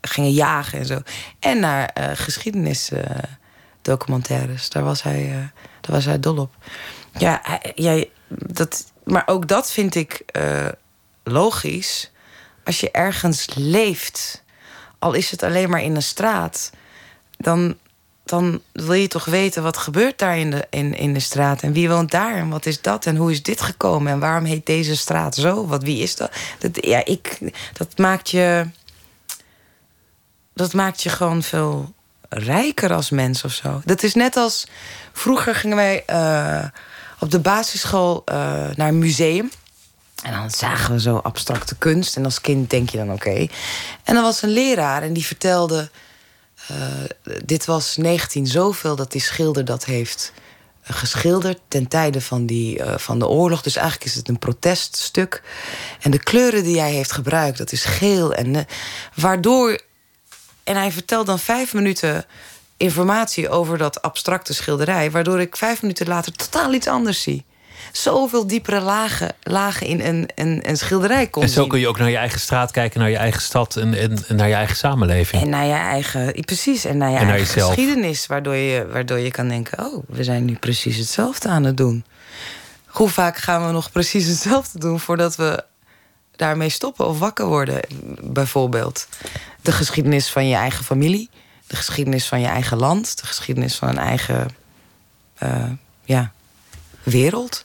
[0.00, 1.02] gingen jagen en zo.
[1.38, 4.70] En naar eh geschiedenisdocumentaires.
[4.70, 5.36] daar, was hij, eh,
[5.80, 6.54] daar was hij dol op.
[7.18, 10.24] Ja, jij, dat, maar ook dat vind ik
[11.24, 12.12] logisch.
[12.64, 14.42] Als je ergens leeft,
[14.98, 16.70] al is het alleen maar in een straat,
[17.36, 17.78] dan,
[18.24, 21.62] dan wil je toch weten wat gebeurt daar in de, in, in de straat.
[21.62, 24.44] En wie woont daar en wat is dat en hoe is dit gekomen en waarom
[24.44, 25.66] heet deze straat zo?
[25.66, 26.32] Wat, wie is dat?
[26.58, 27.38] dat ja, ik,
[27.72, 28.66] dat maakt je.
[30.54, 31.92] Dat maakt je gewoon veel
[32.28, 33.80] rijker als mens of zo.
[33.84, 34.66] Dat is net als.
[35.12, 36.64] Vroeger gingen wij eh,
[37.18, 38.34] op de basisschool eh,
[38.74, 39.50] naar een museum.
[40.22, 42.16] En dan zagen we zo abstracte kunst.
[42.16, 43.46] En als kind denk je dan oké.
[44.04, 45.90] En dan was een leraar en die vertelde...
[46.68, 46.86] eh,
[47.44, 50.32] dit was 19 zoveel dat die schilder dat heeft
[50.82, 51.60] eh, geschilderd...
[51.68, 53.62] ten tijde van, die, eh, van de oorlog.
[53.62, 55.42] Dus eigenlijk is het een proteststuk.
[56.00, 58.34] En de kleuren die hij heeft gebruikt, dat is geel.
[58.34, 58.66] En,
[59.14, 59.80] waardoor...
[60.64, 62.24] En hij vertelt dan vijf minuten
[62.76, 65.10] informatie over dat abstracte schilderij...
[65.10, 67.44] waardoor ik vijf minuten later totaal iets anders zie.
[67.96, 71.98] Zoveel diepere lagen, lagen in een, een, een schilderij kon En zo kun je ook
[71.98, 74.76] naar je eigen straat kijken, naar je eigen stad en, en, en naar je eigen
[74.76, 75.42] samenleving.
[75.42, 77.74] En naar je eigen, precies, en naar je En naar eigen jezelf.
[77.74, 81.76] geschiedenis, waardoor je, waardoor je kan denken: oh, we zijn nu precies hetzelfde aan het
[81.76, 82.04] doen.
[82.86, 85.64] Hoe vaak gaan we nog precies hetzelfde doen voordat we
[86.36, 87.80] daarmee stoppen of wakker worden,
[88.20, 89.08] bijvoorbeeld?
[89.60, 91.30] De geschiedenis van je eigen familie,
[91.66, 94.48] de geschiedenis van je eigen land, de geschiedenis van een eigen
[95.38, 95.64] eh,
[96.04, 96.32] ja,
[97.02, 97.64] wereld.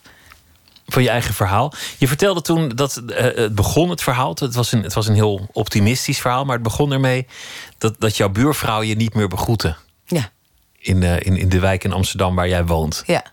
[0.90, 1.74] Van je eigen verhaal.
[1.98, 4.36] Je vertelde toen dat eh, het begon, het verhaal.
[4.40, 7.28] Het was, een, het was een heel optimistisch verhaal, maar het begon ermee
[7.78, 9.76] dat, dat jouw buurvrouw je niet meer begroette.
[10.06, 10.30] Ja,
[10.80, 13.04] In, in, in de wijk in Amsterdam waar jij woont.
[13.06, 13.24] ja.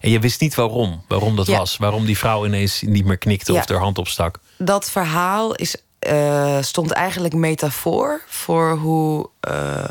[0.00, 1.58] En je wist niet waarom, waarom dat Ja.
[1.58, 1.76] was.
[1.76, 3.58] Waarom die vrouw ineens niet meer knikte Ja.
[3.60, 4.38] of haar hand opstak.
[4.58, 9.84] dat verhaal is, eh, stond eigenlijk metafoor voor hoe eh,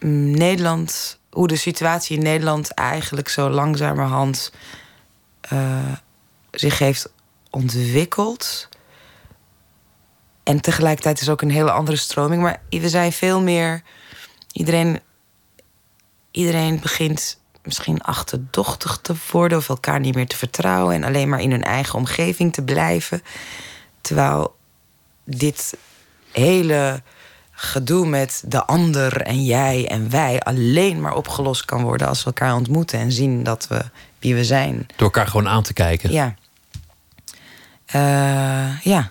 [0.00, 4.52] Nederland, hoe de situatie in Nederland eigenlijk zo langzamerhand
[5.48, 5.92] eh,
[6.50, 7.12] zich heeft
[7.50, 8.68] ontwikkeld.
[10.42, 12.42] En tegelijkertijd is ook een hele andere stroming.
[12.42, 13.82] Maar we zijn veel meer.
[14.52, 15.00] Iedereen,
[16.30, 21.40] iedereen begint misschien achterdochtig te worden of elkaar niet meer te vertrouwen en alleen maar
[21.40, 23.22] in hun eigen omgeving te blijven.
[24.00, 24.56] Terwijl
[25.24, 25.76] dit
[26.32, 27.02] hele
[27.50, 32.26] gedoe met de ander en jij en wij alleen maar opgelost kan worden als we
[32.26, 33.84] elkaar ontmoeten en zien dat we
[34.26, 34.76] wie we zijn.
[34.76, 36.12] Door elkaar gewoon aan te kijken.
[36.12, 36.34] Ja.
[37.86, 39.10] Eh, ja.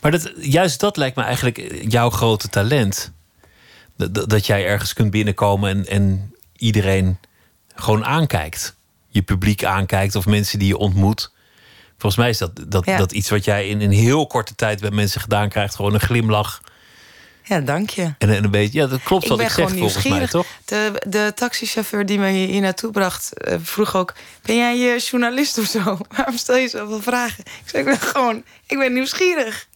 [0.00, 3.12] Maar dat, juist dat lijkt me eigenlijk jouw grote talent.
[3.96, 7.18] Dat, dat- dat jij ergens kunt binnenkomen en, en iedereen
[7.74, 8.76] gewoon aankijkt.
[9.08, 11.32] Je publiek aankijkt of mensen die je ontmoet.
[11.90, 12.96] Volgens mij is dat, dat, Ja.
[12.96, 15.74] dat iets wat jij in een heel korte tijd bij mensen gedaan krijgt.
[15.74, 16.60] Gewoon een glimlach
[17.48, 18.02] Ja, dank je.
[18.02, 18.78] en, en een beetje...
[18.78, 20.46] Ja, dat klopt Ik wat ik zeg volgens mij, toch?
[20.64, 25.58] De, de taxichauffeur die me hier naartoe bracht, eh, vroeg ook: Ben jij je journalist
[25.58, 25.98] of zo?
[26.16, 27.44] Waarom stel je zoveel vragen?
[27.44, 29.66] Ik zei: Ik ben gewoon, ik ben nieuwsgierig.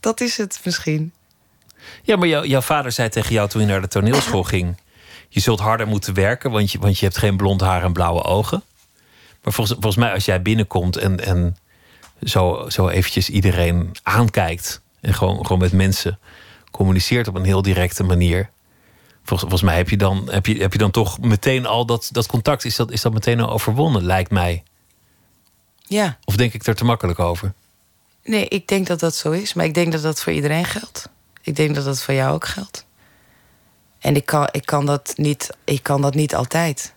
[0.00, 1.12] Dat is het misschien.
[2.02, 4.76] Ja, maar jou- jouw vader zei tegen jou toen je naar de toneelschool ging...
[5.28, 8.22] je zult harder moeten werken, want je, want je hebt geen blond haar en blauwe
[8.22, 8.62] ogen.
[9.42, 11.56] Maar volgens, volgens mij als jij binnenkomt en, en
[12.22, 14.80] zo, zo eventjes iedereen aankijkt...
[15.00, 16.18] en gewoon, gewoon met mensen
[16.70, 18.50] communiceert op een heel directe manier...
[19.24, 22.08] Volgens, volgens mij heb je, dan, heb, je, heb je dan toch meteen al dat,
[22.12, 22.64] dat contact...
[22.64, 24.62] Is dat, is dat meteen al overwonnen, lijkt mij.
[25.86, 27.52] Ja, Of denk ik er te makkelijk over?
[28.24, 29.54] nee, ik denk dat dat zo is.
[29.54, 31.08] Maar ik denk dat dat voor iedereen geldt.
[31.42, 32.86] Ik denk dat dat voor jou ook geldt.
[33.98, 36.94] En ik kan, ik kan, dat, niet, ik kan dat niet altijd.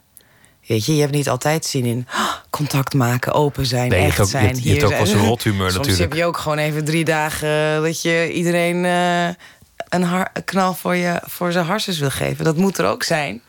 [0.67, 2.07] Weet je, je hebt niet altijd zin in
[2.49, 4.45] contact maken, open zijn, Nee, echt ook- je zijn.
[4.45, 5.03] hebt- je hebt ook zijn.
[5.03, 5.99] wel zo'n rothumeur Soms natuurlijk.
[6.13, 9.29] heb je ook gewoon even drie dagen dat je iedereen eh,
[9.75, 12.45] een, har- een knal voor, je, voor zijn harses wil geven.
[12.45, 13.41] Dat moet er ook zijn.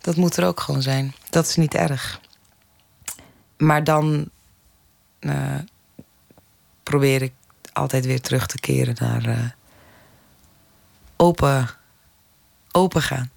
[0.00, 1.14] Dat moet er ook gewoon zijn.
[1.30, 2.20] Dat is niet erg.
[3.56, 4.30] Maar dan
[5.18, 5.58] eh,
[6.82, 7.32] probeer ik
[7.72, 9.44] altijd weer terug te keren naar eh,
[11.16, 11.68] open,
[12.72, 13.30] open gaan.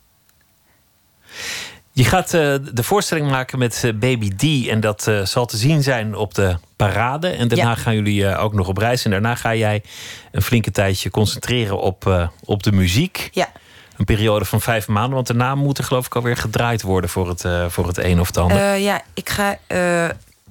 [2.02, 4.68] Je gaat eh, de voorstelling maken met eh, Baby D.
[4.68, 7.30] En dat eh, zal te zien zijn op de parade.
[7.30, 7.76] En daarna Ja.
[7.76, 9.06] gaan jullie ook nog op reis.
[9.06, 9.84] En daarna ga jij
[10.32, 13.30] een flinke tijdje concentreren op, op de muziek.
[13.32, 13.50] Ja.
[13.98, 15.14] Een periode van vijf maanden.
[15.14, 18.28] Want daarna moet er geloof ik alweer gedraaid worden voor het, voor het een of
[18.28, 18.76] het ander.
[18.76, 19.58] Ja, ik ga,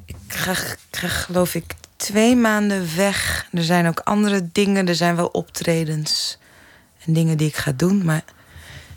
[0.07, 0.55] ik ga,
[0.91, 3.47] geloof ik twee maanden weg.
[3.53, 4.89] Er zijn ook andere dingen.
[4.89, 6.39] Er zijn wel optredens
[7.05, 8.05] en dingen die ik ga doen.
[8.05, 8.23] Maar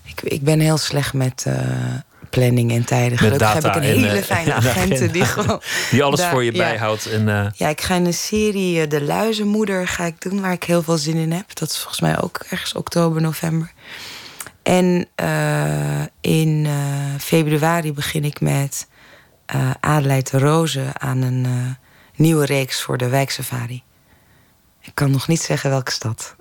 [0.03, 1.45] ik, ik ben heel slecht met
[2.33, 3.17] planning en tijden.
[3.17, 5.61] Gelukkig heb ik een en, hele eh, fijne agenten die gewoon...
[5.91, 6.57] Die alles daar- voor je ja.
[6.57, 7.05] bijhoudt.
[7.05, 10.51] En, eh, Ja, ik ga in een serie eh, De Luizenmoeder ga ik doen, waar
[10.51, 11.55] ik heel veel zin in heb.
[11.55, 13.71] Dat is volgens mij ook ergens oktober, november.
[14.63, 15.07] En
[16.21, 16.67] in
[17.19, 18.87] februari begin ik met
[19.45, 21.47] eh Adelheid de Rozen aan een
[22.15, 23.83] nieuwe reeks voor de wijksafari.
[24.81, 26.35] Ik kan nog niet zeggen welke stad.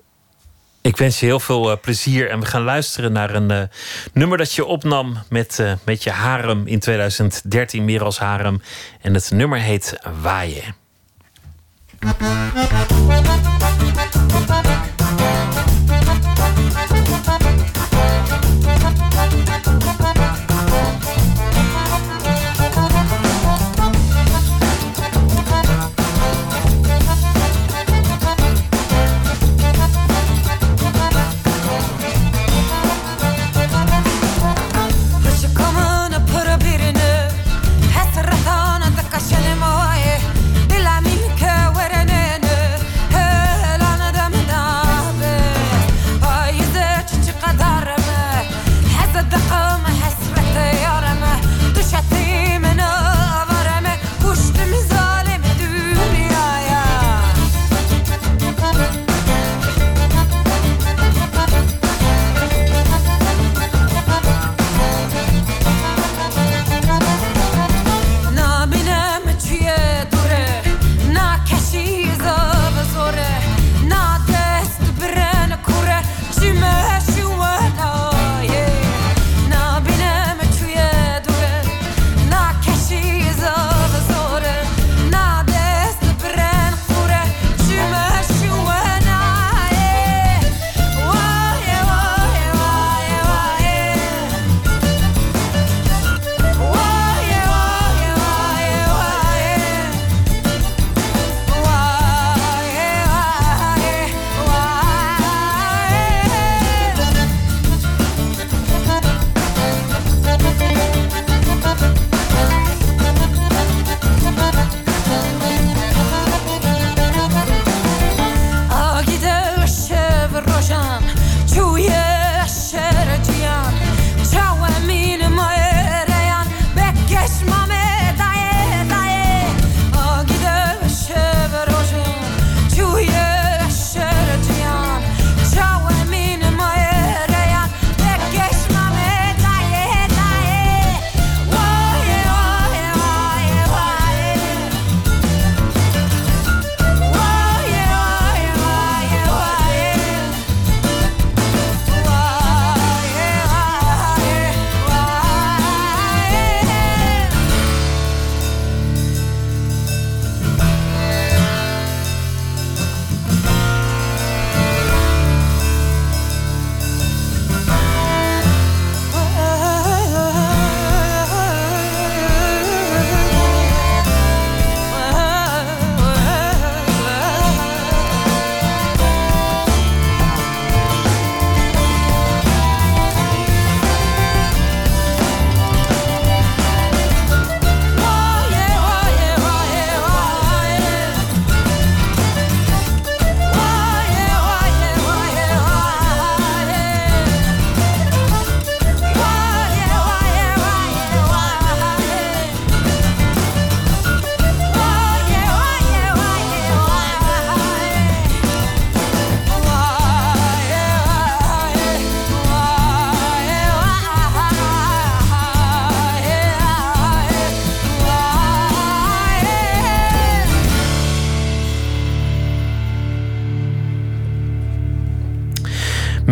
[0.83, 2.31] Ik wens je heel veel eh, plezier.
[2.31, 3.63] En we gaan luisteren naar een eh,
[4.13, 7.85] nummer dat je opnam met, eh, met je harem in 2013.
[7.85, 8.63] Meer als harem.
[9.01, 10.75] En het nummer heet Waaien.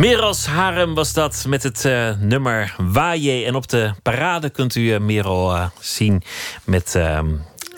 [0.00, 3.44] Merels Harem was dat met het eh, nummer Waaie.
[3.44, 6.22] En op de parade kunt u uh, Merel uh, zien
[6.64, 6.94] met...
[6.94, 7.26] ehm,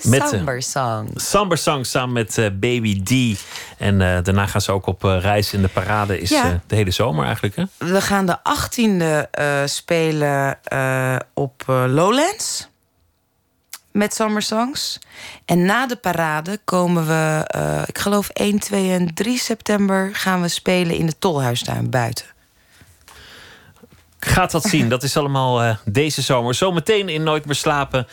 [0.02, 1.08] met Samber song.
[1.14, 3.40] Samber Song samen met Baby D.
[3.78, 6.20] En daarna gaan ze ook op reis in de parade.
[6.20, 6.60] Is Ja.
[6.66, 7.64] de hele zomer eigenlijk, hè?
[7.78, 12.68] We gaan de 18e eh, spelen eh, op eh, Lowlands.
[13.92, 14.98] Met Summer Songs.
[15.44, 20.10] En na de parade komen we, eh, ik geloof 1, 2 en 3 september...
[20.12, 22.26] gaan we spelen in de Tolhuistuin buiten.
[24.26, 24.88] Gaat dat zien.
[24.88, 26.54] Dat is allemaal eh, deze zomer.
[26.54, 28.06] Zometeen in Nooit meer slapen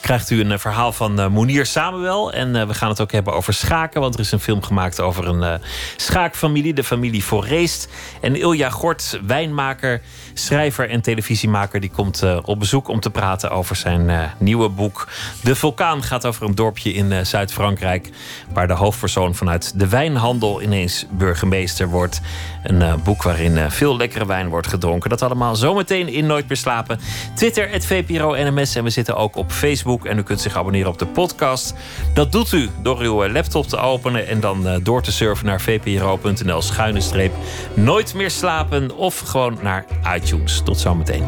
[0.00, 2.32] krijgt u een eh, verhaal van eh, Monier Samuel.
[2.32, 4.00] En we gaan het ook hebben over schaken.
[4.00, 5.60] Want er is een film gemaakt over een
[5.96, 6.74] schaakfamilie.
[6.74, 7.88] De familie Forreest.
[8.20, 10.02] En Ilja Gort, wijnmaker,
[10.40, 11.80] schrijver en televisiemaker...
[11.80, 15.08] die komt eh, op bezoek om te praten over zijn eh, nieuwe boek.
[15.42, 18.10] De Vulkaan gaat over een dorpje in eh, Zuid-Frankrijk...
[18.52, 22.20] waar de hoofdpersoon vanuit de wijnhandel ineens burgemeester wordt.
[22.62, 25.10] Een boek waarin veel lekkere wijn wordt gedronken.
[25.10, 27.00] Dat allemaal zometeen in Nooit meer slapen.
[27.34, 28.74] Twitter, het VPRO NMS.
[28.74, 30.06] En we zitten ook op Facebook.
[30.06, 31.74] En u kunt zich abonneren op de podcast.
[32.14, 34.26] Dat doet u door uw laptop te openen...
[34.26, 37.34] en dan door te surfen naar vpro.nl schuine streep.
[37.74, 39.86] Nooit meer slapen of gewoon naar
[40.30, 40.62] iTunes.
[40.62, 41.24] Tot zometeen.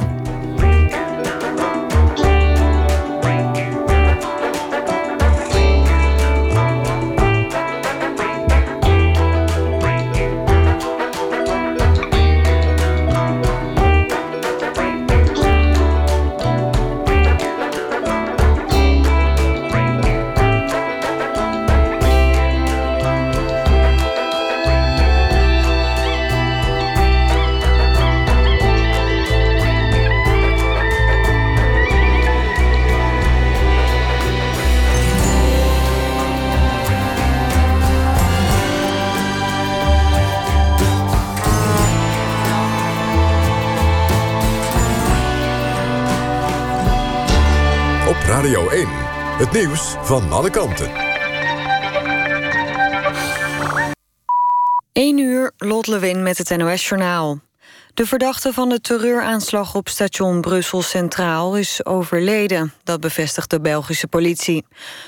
[49.42, 50.90] Het nieuws van alle kanten.
[54.92, 57.38] 1 uur, Lot Lewin met het NOS-journaal.
[57.94, 62.72] De verdachte van de terreuraanslag op station Brussel Centraal is overleden.
[62.84, 64.64] Dat bevestigt de Belgische politie.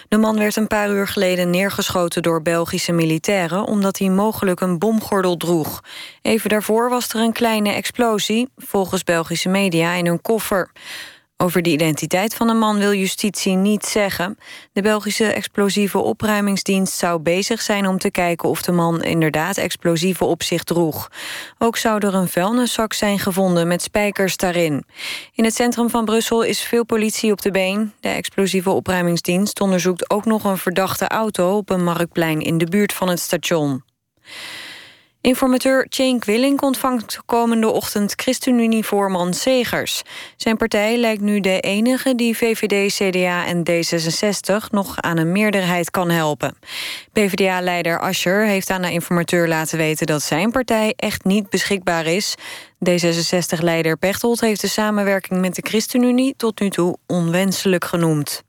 [0.09, 3.64] De man werd een paar uur geleden neergeschoten door Belgische militairen...
[3.64, 5.80] omdat hij mogelijk een bomgordel droeg.
[6.22, 10.70] Even daarvoor was er een kleine explosie, volgens Belgische media, in een koffer.
[11.45, 14.38] Over de identiteit van de man wil justitie niet zeggen.
[14.72, 20.26] De Belgische explosieve opruimingsdienst zou bezig zijn om te kijken of de man inderdaad explosieven
[20.26, 21.11] op zich droeg.
[21.59, 24.84] Ook zou er een vuilniszak zijn gevonden met spijkers daarin.
[25.34, 27.92] In het centrum van Brussel is veel politie op de been.
[28.01, 32.92] De explosieve opruimingsdienst onderzoekt ook nog een verdachte auto op een marktplein in de buurt
[32.92, 33.82] van het station.
[35.25, 40.03] Informateur Cenk Willink ontvangt komende ochtend ChristenUnie-voorman Segers.
[40.37, 45.91] Zijn partij lijkt nu de enige die VVD, CDA en D66 nog aan een meerderheid
[45.91, 46.57] kan helpen.
[47.12, 52.35] PvdA-leider Ascher heeft aan de informateur laten weten dat zijn partij echt niet beschikbaar is.
[52.91, 58.43] D66-leider Pechtold heeft de samenwerking met de ChristenUnie tot nu toe onwenselijk genoemd.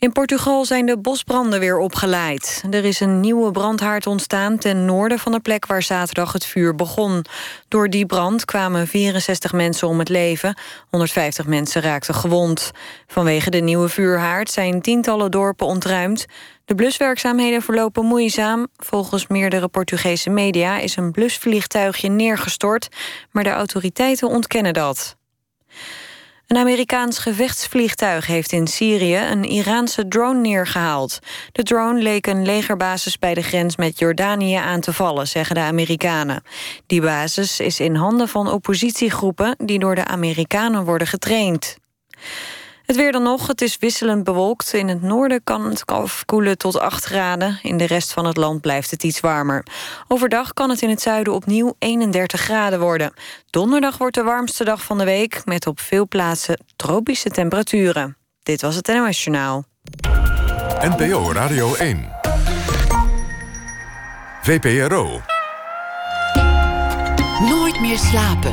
[0.00, 2.62] In Portugal zijn de bosbranden weer opgeleid.
[2.70, 6.74] Er is een nieuwe brandhaard ontstaan ten noorden van de plek waar zaterdag het vuur
[6.74, 7.24] begon.
[7.68, 10.58] Door die brand kwamen 64 mensen om het leven.
[10.90, 12.70] 150 mensen raakten gewond.
[13.06, 16.26] Vanwege de nieuwe vuurhaard zijn tientallen dorpen ontruimd.
[16.64, 18.66] De bluswerkzaamheden verlopen moeizaam.
[18.76, 22.88] Volgens meerdere Portugese media is een blusvliegtuigje neergestort,
[23.30, 25.16] maar de autoriteiten ontkennen dat.
[26.50, 31.18] Een Amerikaans gevechtsvliegtuig heeft in Syrië een Iraanse drone neergehaald.
[31.52, 35.60] De drone leek een legerbasis bij de grens met Jordanië aan te vallen, zeggen de
[35.60, 36.42] Amerikanen.
[36.86, 41.76] Die basis is in handen van oppositiegroepen die door de Amerikanen worden getraind.
[42.90, 44.72] Het weer dan nog, het is wisselend bewolkt.
[44.72, 47.58] In het noorden kan het afkoelen tot 8 graden.
[47.62, 49.66] In de rest van het land blijft het iets warmer.
[50.08, 53.12] Overdag kan het in het zuiden opnieuw 31 graden worden.
[53.50, 55.42] Donderdag wordt de warmste dag van de week...
[55.44, 58.16] met op veel plaatsen tropische temperaturen.
[58.42, 59.64] Dit was het NOS Journaal.
[60.80, 62.08] NPO Radio 1.
[64.42, 65.20] VPRO.
[67.40, 68.52] Nooit meer slapen.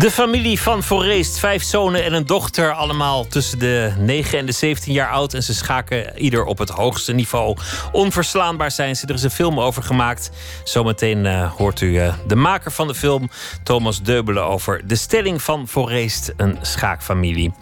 [0.00, 4.52] De familie van Forreest, vijf zonen en een dochter, allemaal tussen de 9 en de
[4.52, 5.34] 17 jaar oud.
[5.34, 7.56] En ze schaken ieder op het hoogste niveau.
[7.92, 9.06] Onverslaanbaar zijn ze.
[9.06, 10.30] Er is een film over gemaakt.
[10.64, 13.30] Zometeen uh, hoort u uh, de maker van de film,
[13.62, 17.52] Thomas Deubelen, over de stelling van Forreest, een schaakfamilie.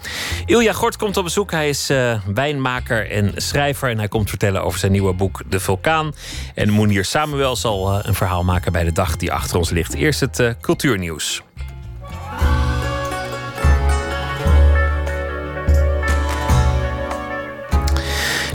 [0.46, 1.50] Ilja Gort komt op bezoek.
[1.50, 3.90] Hij is uh, wijnmaker en schrijver.
[3.90, 6.14] En hij komt vertellen over zijn nieuwe boek De Vulkaan.
[6.54, 9.94] En Moenier Samuel zal een verhaal maken bij de dag die achter ons ligt.
[9.94, 11.42] Eerst het cultuurnieuws.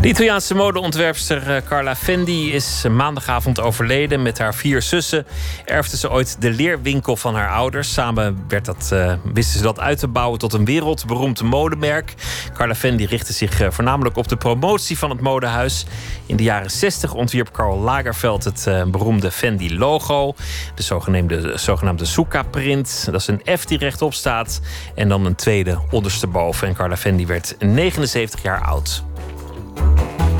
[0.03, 4.21] De Italiaanse modeontwerpster eh, Carla Fendi is maandagavond overleden.
[4.21, 5.25] Met haar vier zussen
[5.65, 7.93] erfde ze ooit de leerwinkel van haar ouders.
[7.93, 12.13] Samen werd dat, uh, wisten ze dat uit te bouwen tot een wereldberoemd modemerk.
[12.53, 15.85] Carla Fendi richtte zich voornamelijk op de promotie van het modehuis.
[16.25, 20.35] In de jaren 60 ontwierp Karl Lagerfeld het beroemde Fendi-logo.
[20.75, 23.07] De zogenaamde, zogenaamde Suka-print.
[23.11, 24.61] Dat is een F die rechtop staat.
[24.95, 26.67] En dan een tweede ondersteboven.
[26.67, 29.03] En Carla Fendi werd 79 jaar oud.
[29.75, 30.32] Thank you.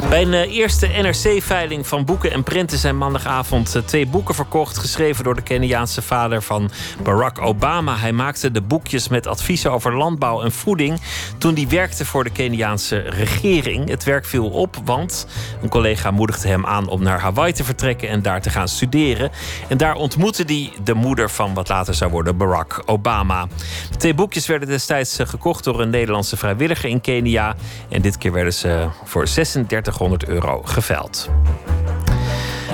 [0.00, 4.78] Bij een eh, eerste NRC-veiling van boeken en printen zijn maandagavond eh, twee boeken verkocht.
[4.78, 6.70] Geschreven door de Keniaanse vader van
[7.02, 7.96] Barack Obama.
[7.96, 11.00] Hij maakte de boekjes met adviezen over landbouw en voeding.
[11.38, 13.88] toen hij werkte voor de Keniaanse regering.
[13.88, 15.26] Het werk viel op, want
[15.62, 19.30] een collega moedigde hem aan om naar Hawaii te vertrekken en daar te gaan studeren.
[19.68, 23.46] En daar ontmoette hij de moeder van wat later zou worden Barack Obama.
[23.90, 27.54] De twee boekjes werden destijds eh, gekocht door een Nederlandse vrijwilliger in Kenia.
[27.88, 31.28] En dit keer werden ze voor 36 100 euro geveld.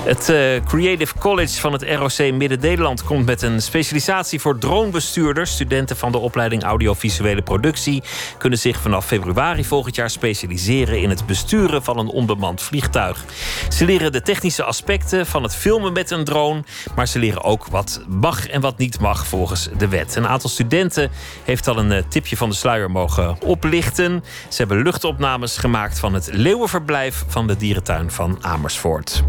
[0.03, 5.53] Het uh, Creative College van het ROC Midden-Nederland komt met een specialisatie voor dronebestuurders.
[5.53, 8.03] Studenten van de opleiding Audiovisuele Productie
[8.39, 13.25] kunnen zich vanaf februari volgend jaar specialiseren in het besturen van een onbemand vliegtuig.
[13.69, 17.67] Ze leren de technische aspecten van het filmen met een drone, maar ze leren ook
[17.67, 20.17] wat mag en wat niet mag volgens de wet.
[20.17, 21.11] Een aantal studenten
[21.45, 24.25] heeft al een uh, tipje van de sluier mogen oplichten.
[24.49, 29.23] Ze hebben luchtopnames gemaakt van het leeuwenverblijf van de dierentuin van Amersfoort.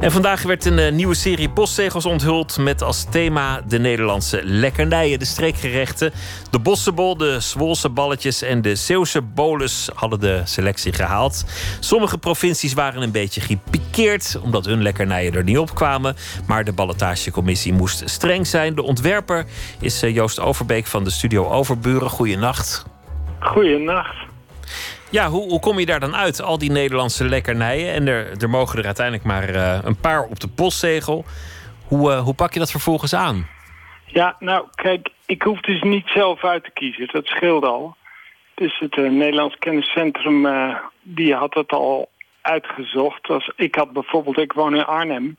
[0.00, 5.18] En vandaag werd een uh, nieuwe serie postzegels onthuld met als thema de Nederlandse lekkernijen,
[5.18, 6.12] de streekgerechten.
[6.50, 11.44] De bossenbol, de Zwolse balletjes en de Zeeuwse bolus hadden de selectie gehaald.
[11.80, 16.16] Sommige provincies waren een beetje gepikeerd omdat hun lekkernijen er niet op kwamen.
[16.46, 18.74] Maar de ballotagecommissie moest streng zijn.
[18.74, 19.46] De ontwerper
[19.80, 22.10] is uh, Joost Overbeek van de studio Overburen.
[22.10, 22.84] Goeienacht.
[23.40, 24.26] Goeienacht.
[25.16, 26.42] Ja, hoe, kom je daar dan uit?
[26.42, 27.92] Al die Nederlandse lekkernijen.
[27.92, 31.24] En er, er mogen er uiteindelijk maar uh, een paar op de postzegel.
[31.86, 33.48] Hoe, uh, hoe pak je dat vervolgens aan?
[34.06, 37.08] Ja, nou, kijk, ik hoef dus niet zelf uit te kiezen.
[37.12, 37.96] Dat scheelt al.
[38.54, 40.46] Dus het uh, Nederlands Kenniscentrum,
[41.02, 42.08] die had het al
[42.40, 43.28] uitgezocht.
[43.28, 45.36] Als, ik had bijvoorbeeld, ik woon in Arnhem.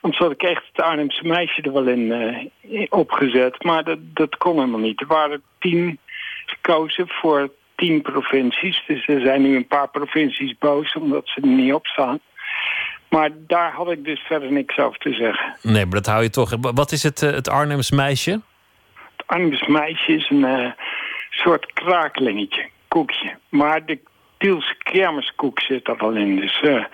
[0.00, 2.12] Anders had ik echt het Arnhemse meisje er wel in,
[2.60, 3.64] in opgezet.
[3.64, 5.00] Maar dat, dat kon helemaal niet.
[5.00, 5.98] Er waren tien
[6.46, 7.50] gekozen voor
[7.82, 8.82] tien provincies.
[8.86, 12.20] Dus er zijn nu een paar provincies boos omdat ze er niet op staan.
[13.08, 15.56] Maar daar had ik dus verder niks over te zeggen.
[15.62, 16.54] Nee, maar dat hou je toch.
[16.60, 18.30] Wat is het, het Arnhems meisje?
[19.16, 20.70] Het Arnhems meisje is een uh,
[21.30, 23.36] soort kraaklingetje, koekje.
[23.48, 23.98] Maar de
[24.38, 26.36] Tielse kermiskoek zit er wel in.
[26.36, 26.84] Dus uh,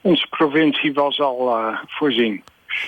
[0.00, 2.42] onze provincie was al uh, voorzien.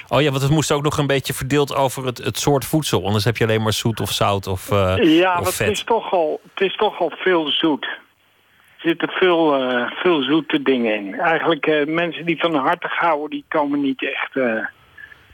[0.08, 3.06] Oh ja, want het moest ook nog een beetje verdeeld over het, het soort voedsel.
[3.06, 5.66] Anders heb je alleen maar zoet of zout of, uh, ja, of vet.
[5.66, 7.84] Het is, toch al, het is toch al veel zoet.
[7.84, 11.14] Er zitten veel, uh, veel zoete dingen in.
[11.14, 14.34] Eigenlijk uh, mensen die van hartig houden, die komen niet echt...
[14.34, 14.64] niet,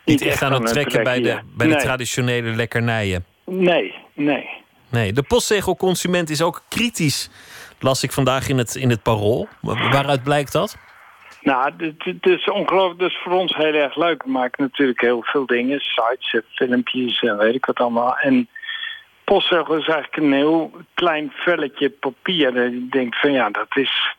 [0.04, 1.76] niet echt aan het trekken bij, de, bij nee.
[1.76, 3.24] de traditionele lekkernijen.
[3.44, 4.48] Nee, nee.
[4.88, 7.30] Nee, de postzegelconsument is ook kritisch,
[7.78, 9.48] las ik vandaag in het, in het parool.
[9.60, 10.76] Waaruit blijkt dat?
[11.46, 12.98] Nou, het is ongelooflijk.
[12.98, 14.22] Dat is voor ons heel erg leuk.
[14.22, 15.80] We maken natuurlijk heel veel dingen.
[15.80, 18.18] Sites, filmpjes en weet ik wat allemaal.
[18.18, 18.48] En
[19.24, 22.56] postzegel is eigenlijk een heel klein velletje papier.
[22.56, 24.16] En ik denk van ja, dat is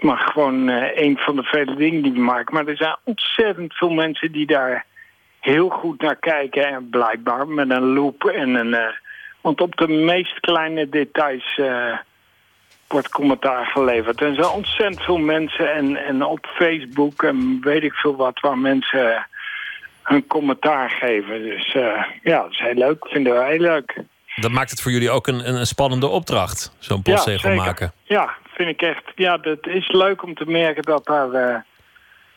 [0.00, 2.54] maar gewoon uh, een van de vele dingen die we maken.
[2.54, 4.86] Maar er zijn ontzettend veel mensen die daar
[5.40, 6.66] heel goed naar kijken.
[6.66, 8.72] En blijkbaar met een loop en een...
[8.72, 8.88] Uh,
[9.40, 11.56] want op de meest kleine details...
[11.56, 11.98] Uh,
[12.88, 14.20] wordt commentaar geleverd.
[14.20, 18.40] En er zijn ontzettend veel mensen en, en op Facebook en weet ik veel wat...
[18.40, 19.26] waar mensen
[20.02, 21.42] hun commentaar geven.
[21.42, 23.06] Dus uh, ja, dat is heel leuk.
[23.08, 24.02] Vinden we heel leuk.
[24.36, 27.92] Dat maakt het voor jullie ook een, een spannende opdracht, zo'n postzegel ja, maken.
[28.02, 29.02] Ja, vind ik echt.
[29.14, 31.28] Ja, het is leuk om te merken dat daar...
[31.28, 31.56] Uh,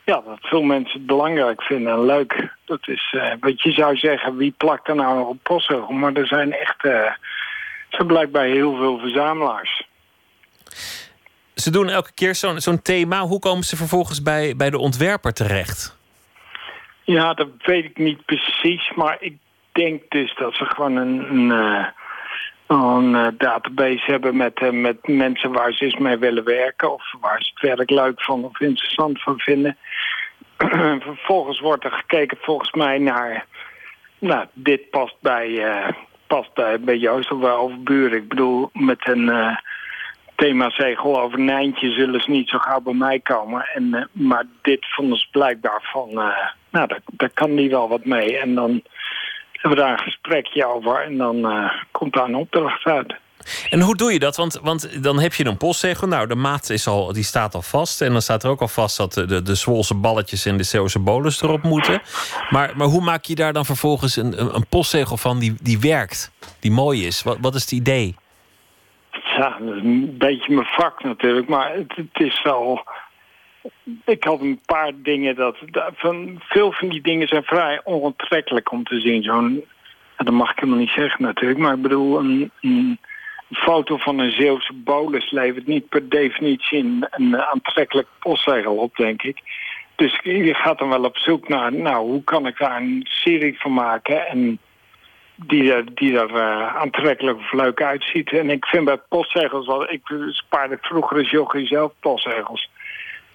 [0.04, 2.48] ja, dat veel mensen het belangrijk vinden en leuk.
[2.64, 5.90] Dat is, uh, wat je zou zeggen, wie plakt er nou nog op postzegel?
[5.90, 6.84] Maar er zijn echt...
[6.84, 7.18] er
[7.88, 9.88] zijn blijkbaar heel veel verzamelaars.
[11.60, 13.20] Ze doen elke keer zo'n zo'n thema.
[13.20, 15.98] Hoe komen ze vervolgens bij, bij de ontwerper terecht?
[17.04, 18.92] Ja, dat weet ik niet precies.
[18.94, 19.36] Maar ik
[19.72, 21.86] denk dus dat ze gewoon een, een, eh,
[22.66, 26.92] een eh, database hebben met, eh, met mensen waar ze eens mee willen werken.
[26.92, 29.76] Of waar ze het werk leuk van of interessant van vinden.
[31.00, 33.46] Vervolgens wordt er gekeken volgens mij naar...
[34.18, 35.88] Nou, dit past bij, eh,
[36.26, 38.18] past bij, bij Joost of bij Overburen.
[38.18, 39.58] Ik bedoel, met een
[40.40, 43.64] eh themazegel over Nijntje zullen ze niet zo gauw bij mij komen.
[43.74, 46.08] En, eh, maar dit vonden ze blijkbaar van...
[46.08, 48.38] eh, nou, daar, daar kan die wel wat mee.
[48.38, 48.82] En dan
[49.52, 51.04] hebben we daar een gesprekje over.
[51.04, 53.14] En dan eh, komt daar een opdracht uit.
[53.70, 54.36] En hoe doe je dat?
[54.36, 56.06] Want, want dan heb je een postzegel.
[56.06, 58.00] Nou, de maat is al, die staat al vast.
[58.00, 60.98] En dan staat er ook al vast dat de, de, Zwolse balletjes en de Zeeuwse
[60.98, 62.02] bolus erop moeten.
[62.50, 65.80] Maar, maar hoe maak je daar dan vervolgens een, een, een postzegel van die, die
[65.80, 66.30] werkt?
[66.58, 67.22] Die mooi is?
[67.22, 68.16] Wat, wat is het idee?
[69.24, 71.48] Ja, dat is een beetje mijn vak natuurlijk.
[71.48, 72.84] Maar het, is wel...
[74.04, 75.56] Ik had een paar dingen dat...
[75.94, 79.22] Van, veel van die dingen zijn vrij onaantrekkelijk om te zien.
[79.22, 79.64] Zo'n...
[80.16, 81.60] dat mag ik helemaal niet zeggen natuurlijk.
[81.60, 82.98] Maar ik bedoel, een,
[83.50, 89.22] foto van een Zeeuwse bolus levert niet per definitie een, een aantrekkelijk postzegel op, denk
[89.22, 89.38] ik.
[89.96, 93.60] Dus je gaat dan wel op zoek naar, nou, hoe kan ik daar een serie
[93.60, 94.58] van maken en
[95.46, 98.32] die er, die eh, aantrekkelijk of leuk uitziet.
[98.32, 102.70] En ik vind bij postzegels, wel, ik spaarde vroeger als jochie zelf postzegels.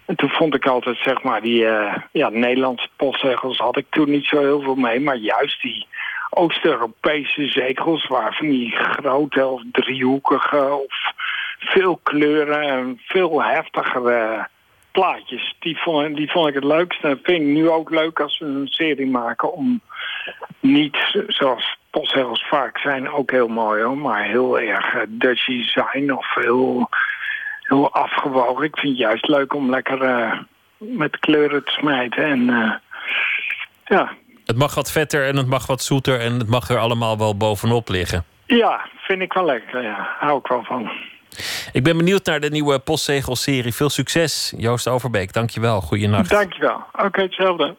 [0.05, 4.09] En toen vond ik altijd, zeg maar, die eh, ja, Nederlandse postzegels had ik toen
[4.09, 4.99] niet zo heel veel mee.
[4.99, 5.87] Maar juist die
[6.29, 11.13] Oost-Europese zegels, waar van die grote of driehoekige of
[11.59, 14.47] veel kleuren en veel heftigere
[14.95, 15.55] plaatjes.
[15.59, 17.03] Die vond, die vond ik het leukst.
[17.03, 19.81] En vind ik nu ook leuk als we een serie maken om
[20.59, 26.11] niet zoals postzegels vaak zijn, ook heel mooi hoor, maar heel erg eh, Dutch design
[26.11, 26.89] of heel,
[27.59, 28.63] heel afgewogen.
[28.63, 30.39] Ik vind het juist leuk om lekker eh,
[30.77, 32.23] met kleuren te smijten.
[32.23, 32.71] En eh,
[33.85, 34.11] ja,
[34.45, 37.37] Het mag wat vetter en het mag wat zoeter en het mag er allemaal wel
[37.37, 38.23] bovenop liggen.
[38.45, 39.81] ja, vind ik wel lekker.
[39.81, 40.91] Ja, hou ik wel van.
[41.71, 43.73] Ik ben benieuwd naar de nieuwe postzegelserie.
[43.73, 45.33] Veel succes, Joost Overbeek.
[45.33, 45.81] Dankjewel.
[45.81, 46.29] Goeienacht.
[46.29, 46.83] Dankjewel.
[46.93, 47.75] Oké, hetzelfde.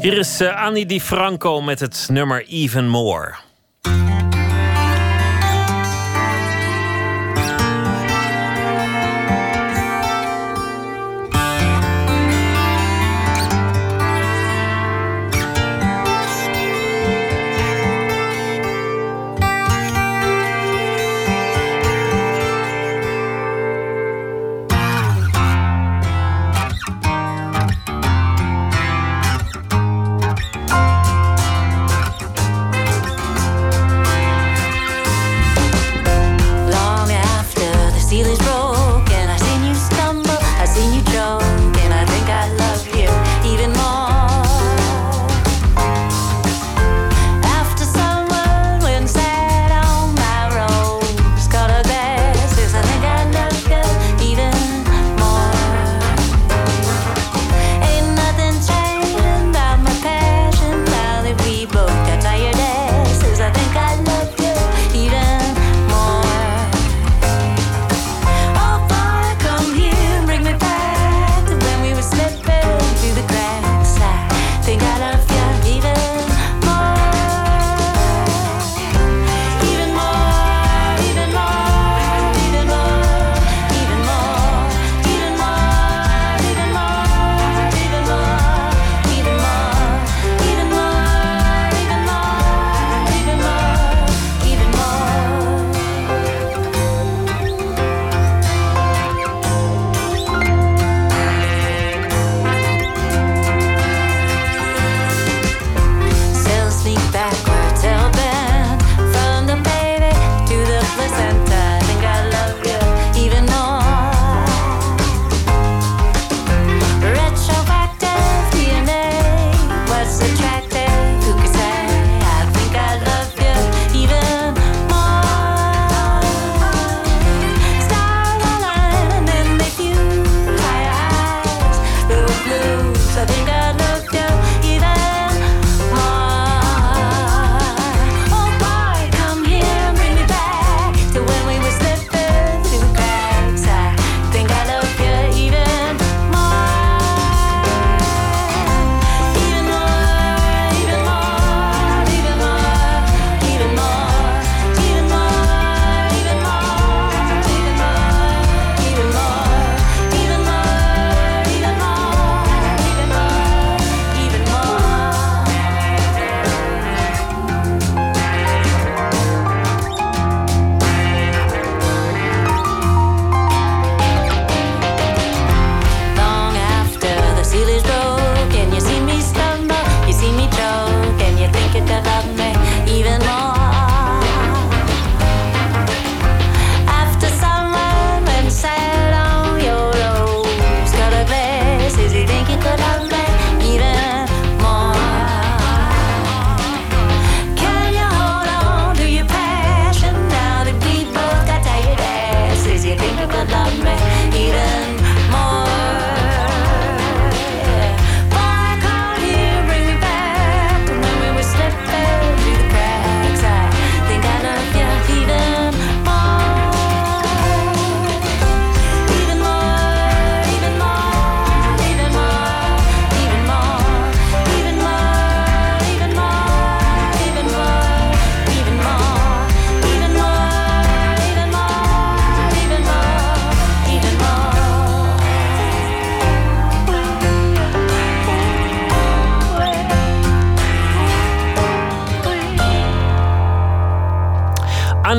[0.00, 3.34] Hier is eh, Annie Di Franco met het nummer Even More.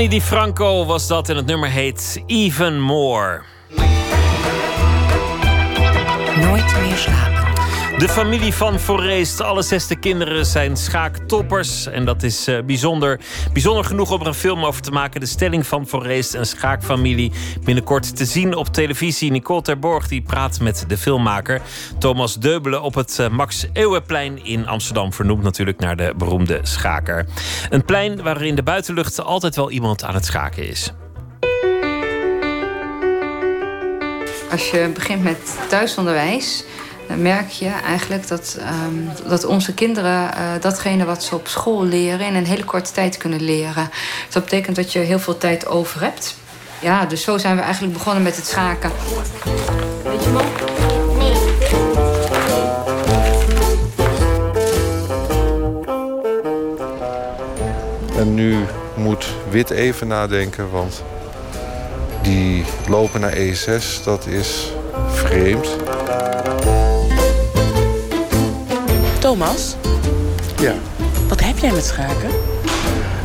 [0.01, 3.41] Annie Di Franco was dat en het nummer heet Even More.
[6.35, 7.30] Nooit meer slapen.
[8.01, 11.85] De familie van Forreest, alle zesde kinderen zijn schaaktoppers.
[11.85, 13.19] En dat is eh, bijzonder.
[13.53, 15.19] Bijzonder genoeg om er een film over te maken.
[15.19, 17.31] De stelling van Forreest, een schaakfamilie.
[17.63, 19.31] Binnenkort te zien op televisie.
[19.31, 21.61] Nicole Terborg die praat met de filmmaker
[21.99, 25.13] Thomas Deubelen op het eh, Max Eeuwenplein in Amsterdam.
[25.13, 27.25] Vernoemd natuurlijk naar de beroemde schaker.
[27.69, 30.93] Een plein waarin in de buitenlucht altijd wel iemand aan het schaken is.
[34.51, 36.63] Als je begint met thuisonderwijs,
[37.11, 41.83] dan merk je eigenlijk dat, ehm, dat onze kinderen eh, datgene wat ze op school
[41.83, 43.89] leren in een hele korte tijd kunnen leren.
[44.25, 46.35] Dus dat betekent dat je heel veel tijd over hebt.
[46.79, 48.91] Ja, dus zo zijn we eigenlijk begonnen met het schaken.
[50.03, 50.45] Weet je man?
[58.17, 58.65] En nu
[58.95, 61.03] moet Wit even nadenken, want
[62.21, 64.71] die lopen naar E6, dat is
[65.07, 65.77] vreemd.
[69.31, 69.75] Thomas,
[70.59, 70.73] Ja.
[71.27, 72.29] wat heb jij met schaken?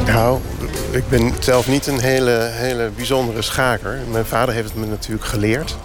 [0.06, 0.40] Nou,
[0.90, 3.98] ik ben zelf niet een hele, hele bijzondere schaker.
[4.10, 5.76] Mijn vader heeft het me natuurlijk geleerd.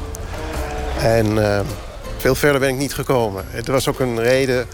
[0.99, 1.59] En eh,
[2.17, 3.45] veel verder ben ik niet gekomen.
[3.47, 4.65] Het was ook een reden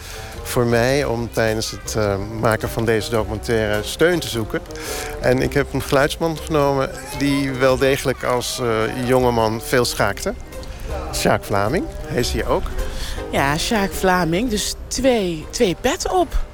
[0.44, 4.62] voor mij om tijdens het eh, maken van deze documentaire steun te zoeken.
[5.22, 10.34] En ik heb een geluidsman genomen die wel degelijk als eh jongeman veel schaakte.
[11.14, 12.64] Sjaak Vlaming, hij is hier ook.
[13.32, 16.46] Ja, Sjaak Vlaming, dus twee, twee pet op.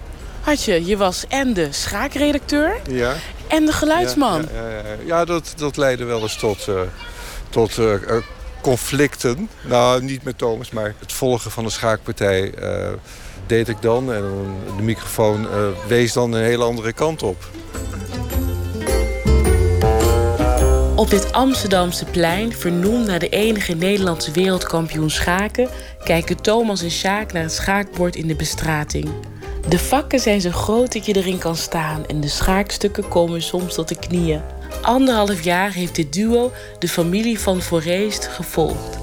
[0.41, 3.13] Had je, je was en de schaakredacteur Ja.
[3.47, 4.45] en de geluidsman.
[4.53, 6.75] Ja, ja, ja, dat, dat leidde wel eens tot, eh,
[7.49, 8.23] tot eh, eh,
[8.61, 9.49] conflicten.
[9.63, 12.53] Nou, niet met Thomas, maar het volgen van de schaakpartij
[13.47, 14.13] deed ik dan.
[14.13, 14.23] En
[14.77, 15.47] de microfoon
[15.87, 17.49] wees dan een hele andere kant op.
[21.03, 25.69] Op dit Amsterdamse plein, vernoemd naar de enige Nederlandse wereldkampioen schaken,
[26.03, 29.09] kijken Thomas en Sjaak naar het schaakbord in de bestrating.
[29.67, 33.73] De vakken zijn zo groot dat je erin kan staan en de schaakstukken komen soms
[33.73, 34.41] tot de knieën.
[34.81, 38.97] Anderhalf jaar heeft dit duo de familie van Forreest gevolgd.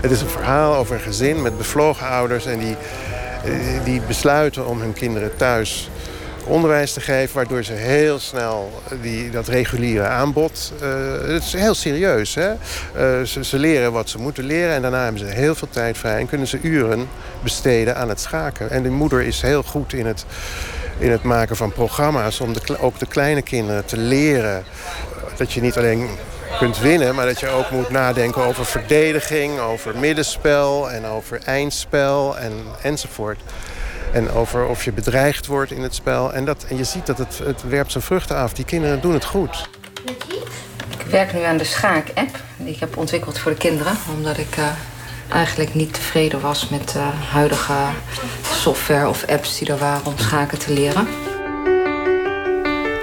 [0.00, 2.46] Het is een verhaal over een gezin met bevlogen ouders...
[2.46, 2.76] en die,
[3.44, 5.90] eh, die besluiten om hun kinderen thuis
[6.46, 7.34] onderwijs te geven...
[7.34, 10.72] waardoor ze heel snel die, dat reguliere aanbod...
[10.80, 10.88] eh,
[11.28, 12.50] het is heel serieus, hè?
[12.50, 14.74] Eh, ze, ze leren wat ze moeten leren...
[14.74, 16.18] en daarna hebben ze heel veel tijd vrij...
[16.18, 17.08] en kunnen ze uren
[17.42, 18.70] besteden aan het schaken.
[18.70, 20.24] En de moeder is heel goed in het,
[20.98, 22.40] in het maken van programma's...
[22.40, 24.64] om de, ook de kleine kinderen te leren
[25.36, 26.08] dat je niet alleen
[26.58, 32.38] kunt winnen, maar dat je ook moet nadenken over verdediging, over middenspel en over eindspel
[32.38, 32.52] en,
[32.82, 33.40] enzovoort.
[34.12, 36.32] En over of je bedreigd wordt in het spel.
[36.32, 38.52] En, dat, en je ziet dat het, het werpt zijn vruchten af.
[38.52, 39.68] Die kinderen doen het goed.
[40.98, 43.96] Ik werk nu aan de schaak-app die ik heb ontwikkeld voor de kinderen.
[44.16, 44.66] Omdat ik eh,
[45.28, 47.74] eigenlijk niet tevreden was met de huidige
[48.42, 51.06] software of apps die er waren om schaken te leren.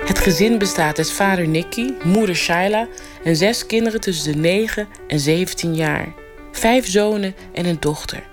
[0.05, 2.87] Het gezin bestaat uit vader Nicky, moeder Shaila
[3.23, 6.13] en zes kinderen tussen de 9 en 17 jaar.
[6.51, 8.23] Vijf zonen en een dochter.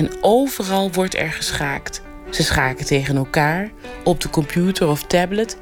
[0.00, 2.00] En overal wordt er geschaakt.
[2.30, 3.70] Ze schaken tegen elkaar,
[4.04, 5.56] op de computer of tablet.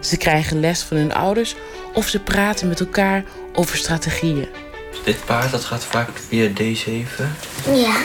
[0.00, 1.54] Ze krijgen les van hun ouders
[1.94, 4.48] of ze praten met elkaar over strategieën.
[5.04, 7.22] Dit paard dat gaat vaak via D7
[7.74, 7.96] Ja,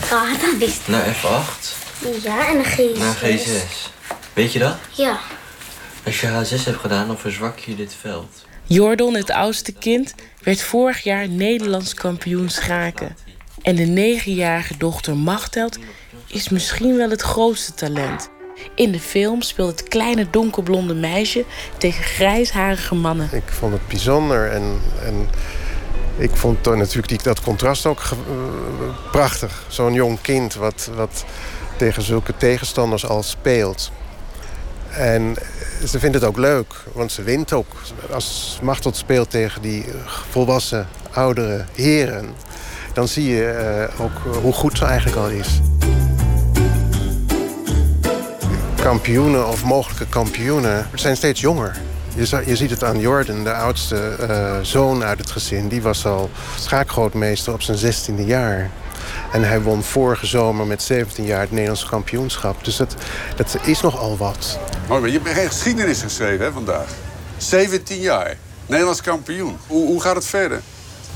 [0.00, 0.86] gaat dat wist ik.
[0.86, 1.60] naar F8
[2.22, 2.98] Ja, en dan G6.
[2.98, 3.92] naar G6.
[4.32, 4.76] Weet je dat?
[4.90, 5.18] Ja.
[6.04, 8.44] Als je H6 hebt gedaan, dan verzwak je dit veld.
[8.64, 13.16] Jordon, het oudste kind, werd vorig jaar Nederlands kampioen schaken.
[13.66, 15.78] En de negenjarige dochter Machteld
[16.26, 18.30] is misschien wel het grootste talent.
[18.74, 21.44] In de film speelt het kleine donkerblonde meisje
[21.78, 23.28] tegen grijsharige mannen.
[23.32, 25.28] Ik vond het bijzonder en, en
[26.16, 28.16] ik vond natuurlijk die, dat contrast ook eh,
[29.10, 29.64] prachtig.
[29.68, 31.24] Zo'n jong kind wat, wat
[31.76, 33.90] tegen zulke tegenstanders al speelt.
[34.90, 35.36] En
[35.86, 37.82] ze vindt het ook leuk, want ze wint ook.
[38.10, 39.84] Als Machteld speelt tegen die
[40.30, 42.34] volwassen, oudere heren...
[42.96, 45.60] dan zie je eh, ook hoe goed ze eigenlijk al is.
[48.76, 51.76] Kampioenen of mogelijke kampioenen zijn steeds jonger.
[52.14, 55.68] Je, je ziet het aan Jordan, de oudste eh, zoon uit het gezin.
[55.68, 58.70] Die was al schaakgrootmeester op zijn 16e jaar.
[59.32, 62.64] En hij won vorige zomer met 17 jaar het Nederlands kampioenschap.
[62.64, 62.94] Dus dat,
[63.36, 64.58] dat is nogal wat.
[64.88, 66.88] Mooi, maar je hebt geen geschiedenis geschreven vandaag.
[67.36, 68.36] 17 jaar.
[68.66, 69.56] Nederlands kampioen.
[69.66, 70.60] Hoe, hoe gaat het verder?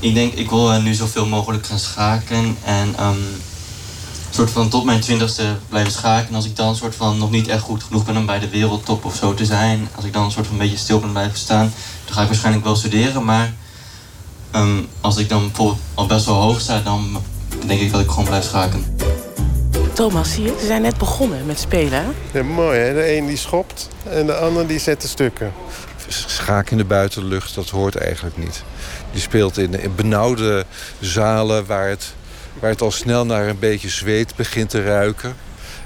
[0.01, 2.57] Ik denk, ik wil eh, nu zoveel mogelijk gaan schaken.
[2.63, 3.17] En ehm
[4.33, 6.27] soort van tot mijn twintigste blijven schaken.
[6.27, 8.49] En als ik dan soort van nog niet echt goed genoeg ben om bij de
[8.49, 9.87] wereldtop of zo te zijn.
[9.95, 11.73] Als ik dan een soort van een beetje stil ben blijven staan.
[12.05, 13.25] Dan ga ik waarschijnlijk wel studeren.
[13.25, 13.53] Maar
[14.51, 17.21] ehm, als ik dan bijvoorbeeld al best wel hoog sta, dan
[17.65, 18.97] denk ik dat ik gewoon blijf schaken.
[19.93, 22.03] Thomas, zie je, ze zijn net begonnen met spelen.
[22.03, 22.39] hè?
[22.39, 22.93] Ja, mooi, hè?
[22.93, 25.53] De een die schopt en de ander die zet de stukken.
[26.07, 28.63] Schaak in de buitenlucht, dat hoort eigenlijk niet.
[29.11, 30.65] Je speelt in, in benauwde
[30.99, 32.13] zalen waar het,
[32.59, 35.35] waar het al snel naar een beetje zweet begint te ruiken.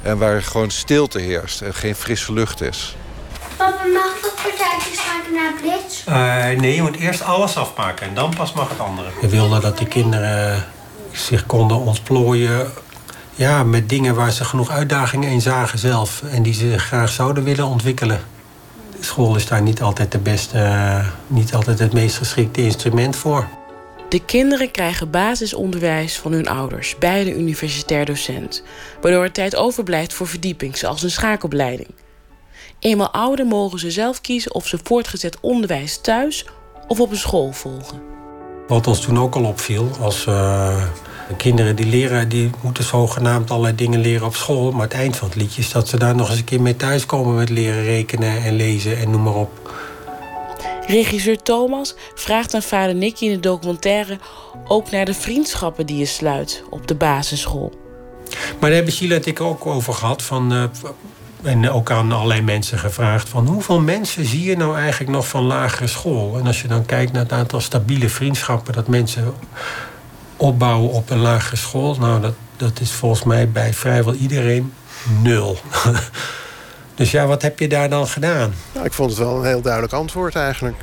[0.01, 2.95] En waar gewoon stilte heerst en geen frisse lucht is.
[3.57, 6.05] Papa, mag dat partijtjes maken naar Blitz?
[6.05, 9.09] Eh, nee, je moet eerst alles afmaken en dan pas mag het andere.
[9.21, 10.65] We wilden dat die kinderen
[11.11, 12.71] zich konden ontplooien
[13.35, 16.21] ja, met dingen waar ze genoeg uitdagingen in zagen zelf.
[16.31, 18.19] En die ze graag zouden willen ontwikkelen.
[19.15, 23.47] School is daar niet altijd, de beste, eh, niet altijd het meest geschikte instrument voor.
[24.09, 28.63] De kinderen krijgen basisonderwijs van hun ouders bij de universitair docent,
[29.01, 31.89] waardoor er tijd overblijft voor verdieping, zoals een schaakopleiding.
[32.79, 36.45] Eenmaal ouder mogen ze zelf kiezen of ze voortgezet onderwijs thuis
[36.87, 38.01] of op een school volgen.
[38.67, 40.25] Wat ons toen ook al opviel, als
[41.37, 44.71] kinderen die leren, die moeten zogenaamd allerlei dingen leren op school.
[44.71, 46.75] Maar het eind van het liedje is dat ze daar nog eens een keer mee
[46.75, 49.73] thuiskomen met leren rekenen en lezen en noem maar op.
[50.87, 54.19] Regisseur Thomas vraagt aan vader Nicky in de documentaire
[54.67, 57.73] ook naar de vriendschappen die je sluit op de basisschool.
[58.29, 60.21] Maar daar hebben Sheila en ik ook over gehad.
[60.21, 60.63] Van, eh,
[61.41, 63.29] en ook aan allerlei mensen gevraagd.
[63.29, 66.37] Van hoeveel mensen zie je nou eigenlijk nog van lagere school?
[66.37, 69.33] En als je dan kijkt naar het aantal stabiele vriendschappen dat mensen
[70.37, 71.95] opbouwen op een lagere school.
[71.99, 74.73] Nou, dat, dat is volgens mij bij vrijwel iedereen
[75.21, 75.57] nul.
[76.95, 78.53] dus ja, wat heb je daar dan gedaan?
[78.73, 80.75] Nou, ik vond het wel een heel duidelijk antwoord eigenlijk.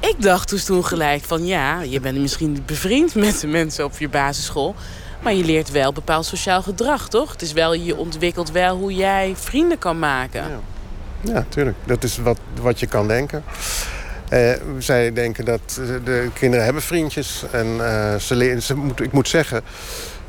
[0.00, 3.84] Ik dacht dus toen gelijk van ja, je bent misschien niet bevriend met de mensen
[3.84, 4.74] op je basisschool.
[5.22, 7.32] Maar je leert wel bepaald sociaal gedrag, toch?
[7.32, 10.44] Het is wel, je ontwikkelt wel hoe jij vrienden kan maken.
[11.20, 11.76] Ja, tuurlijk.
[11.84, 13.44] Dat is wat, wat je kan denken.
[14.28, 17.44] Eh, zij denken dat eh, de kinderen hebben vriendjes.
[17.50, 19.62] En eh, ze leren, ze moet, ik moet zeggen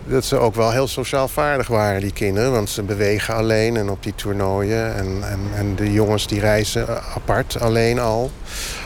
[0.08, 2.52] dat ze ook wel heel sociaal vaardig waren, die kinderen.
[2.52, 4.96] Want ze bewegen alleen en op die toernooien.
[4.96, 8.32] En, en, en de jongens die reizen apart, alleen al.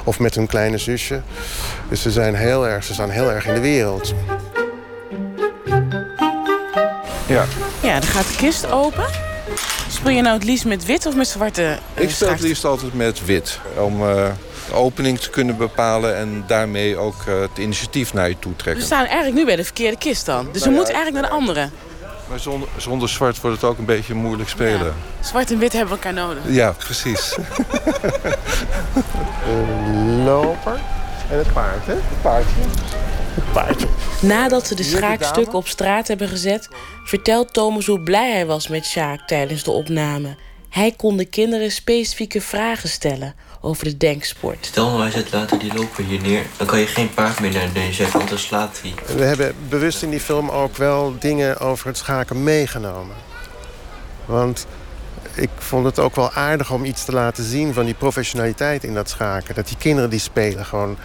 [0.03, 1.21] Of met hun kleine zusje.
[1.89, 4.13] Dus ze, zijn heel erg, ze staan heel erg in de wereld.
[7.27, 7.45] Ja.
[7.81, 9.05] Ja, dan gaat de kist open.
[9.89, 12.65] Speel je nou het liefst met wit of met zwarte eh, Ik speel het liefst
[12.65, 13.59] altijd met wit.
[13.77, 14.27] Om eh,
[14.71, 18.83] opening te kunnen bepalen en daarmee ook eh, het initiatief naar je toe We trekken.
[18.83, 20.49] staan eigenlijk nu bij de verkeerde kist dan.
[20.51, 21.69] Dus we Nou ja, moeten eigenlijk naar de andere.
[22.29, 24.93] Maar zonder, zonder zwart wordt het ook een beetje moeilijk spelen.
[25.19, 26.43] Zwart en wit hebben elkaar nodig.
[26.47, 27.35] Ja, precies.
[29.45, 30.79] De loper
[31.29, 31.93] en het paard, hè?
[31.93, 32.55] Het paardje.
[33.33, 33.87] Het paardje.
[34.21, 36.67] Nadat ze de schaakstukken op straat hebben gezet...
[37.03, 40.35] vertelt Thomas hoe blij hij was met Sjaak tijdens de opname.
[40.69, 44.65] Hij kon de kinderen specifieke vragen stellen over de denksport.
[44.65, 46.45] Stel nou, hij zet later die loper hier neer.
[46.57, 49.15] Dan kan je geen paard meer naar deze zetten, want dan slaat hij.
[49.15, 53.15] We hebben bewust in die film ook wel dingen over het schaken meegenomen.
[54.25, 54.67] Want
[55.33, 58.93] ik vond het ook wel aardig om iets te laten zien van die professionaliteit in
[58.93, 59.55] dat schaken.
[59.55, 60.97] Dat die kinderen die spelen gewoon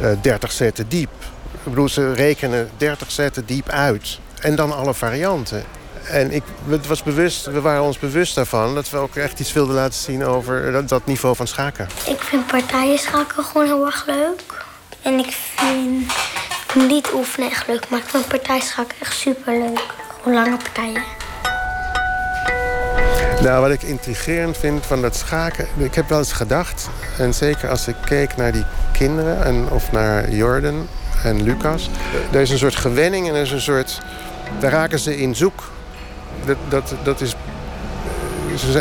[0.00, 1.10] eh 30 zetten diep.
[1.52, 4.18] Ik bedoel, ze rekenen 30 zetten diep uit.
[4.40, 5.64] En dan alle varianten.
[6.10, 9.52] En ik, het was bewust, we waren ons bewust daarvan dat we ook echt iets
[9.52, 11.88] wilden laten zien over dat, dat niveau van schaken.
[12.06, 14.64] Ik vind partijen schaken gewoon heel erg leuk.
[15.02, 16.12] En ik vind
[16.88, 19.84] niet oefenen echt leuk, maar ik vind partijschaken echt super leuk.
[20.22, 21.02] Gewoon lange partijen.
[23.42, 25.68] Nou, wat ik intrigerend vind van dat schaken...
[25.76, 26.88] Ik heb wel eens gedacht,
[27.18, 29.44] en zeker als ik keek naar die kinderen...
[29.44, 30.88] En, of naar Jordan
[31.24, 31.90] en Lucas...
[32.32, 34.00] Er is een soort gewenning en er is een soort
[34.58, 35.74] Daar raken ze in zoek.
[36.44, 37.34] Dat, dat, dat, is,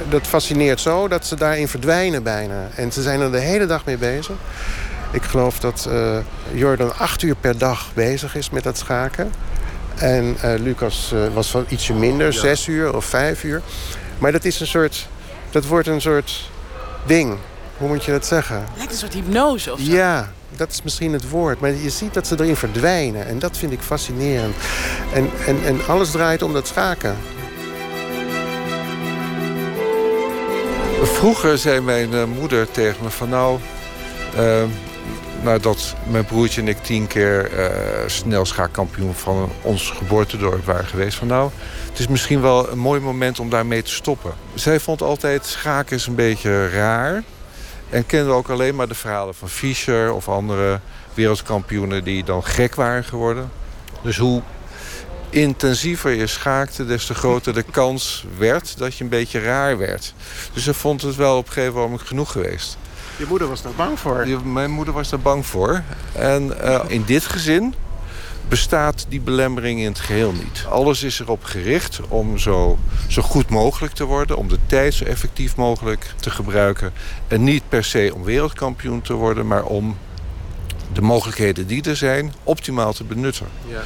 [0.10, 2.69] dat fascineert zo dat ze daarin verdwijnen bijna.
[2.76, 4.36] En ze zijn er de hele dag mee bezig.
[5.11, 6.18] Ik geloof dat eh,
[6.53, 9.32] Jordan acht uur per dag bezig is met dat schaken.
[9.95, 13.61] En eh, Lucas eh, was wel ietsje minder, zes uur of vijf uur.
[14.18, 15.07] Maar dat is een soort...
[15.49, 16.49] Dat wordt een soort
[17.06, 17.38] ding.
[17.77, 18.64] Hoe moet je dat zeggen?
[18.77, 19.91] Lijkt een soort hypnose of zo.
[19.91, 21.60] Ja, dat is misschien het woord.
[21.60, 23.27] Maar je ziet dat ze erin verdwijnen.
[23.27, 24.56] En dat vind ik fascinerend.
[25.14, 27.15] En, en, en alles draait om dat schaken.
[31.16, 33.60] Vroeger zei mijn eh, moeder tegen me van nou...
[34.36, 34.64] eh,
[35.44, 41.18] nadat mijn broertje en ik tien keer eh snel schaakkampioen van ons geboortedorp waren geweest...
[41.18, 41.50] van nou,
[41.90, 44.34] het is misschien wel een mooi moment om daarmee te stoppen.
[44.54, 47.24] Zij vond altijd schaken is een beetje raar...
[47.90, 50.80] En kende ook alleen maar de verhalen van Fischer of andere
[51.14, 53.52] wereldkampioenen die dan gek waren geworden.
[54.02, 54.42] Dus hoe
[55.36, 60.14] intensiever je schaakte, des te groter de kans werd dat je een beetje raar werd.
[60.53, 62.78] Dus ze vond het wel op een gegeven moment genoeg geweest.
[63.18, 64.28] Je moeder was daar bang voor.
[64.44, 65.84] Mijn moeder was daar bang voor.
[66.12, 67.74] En eh, in dit gezin
[68.48, 70.66] bestaat die belemmering in het geheel niet.
[70.70, 74.38] Alles is erop gericht om zo, zo goed mogelijk te worden...
[74.38, 76.94] om de tijd zo effectief mogelijk te gebruiken.
[77.28, 79.48] En niet per se om wereldkampioen te worden...
[79.48, 79.98] maar om
[80.94, 83.48] de mogelijkheden die er zijn optimaal te benutten.
[83.68, 83.82] Ja.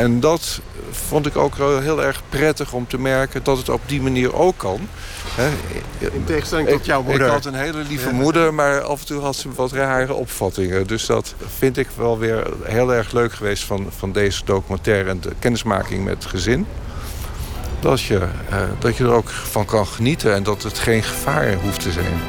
[0.00, 0.60] En dat
[0.90, 3.42] vond ik ook heel erg prettig om te merken...
[3.42, 4.88] dat het op die manier ook kan.
[5.98, 7.26] In tegenstelling tot jouw moeder.
[7.26, 8.14] Ik had een hele lieve Ja.
[8.14, 10.86] moeder, maar af en toe had ze wat rare opvattingen.
[10.86, 15.10] Dus dat vind ik wel weer heel erg leuk geweest van, van deze documentaire...
[15.10, 16.66] en de kennismaking met het gezin.
[17.80, 18.18] Dat je,
[18.50, 21.92] eh, dat je er ook van kan genieten en dat het geen gevaar hoeft te
[21.92, 22.20] zijn.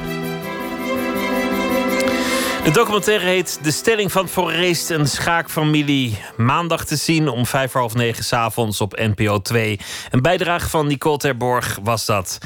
[2.65, 6.19] De documentaire heet De Stelling van Forest, een schaakfamilie.
[6.37, 9.79] Maandag te zien om vijf half negen s'avonds op NPO 2.
[10.11, 12.37] Een bijdrage van Nicole Terborg was dat.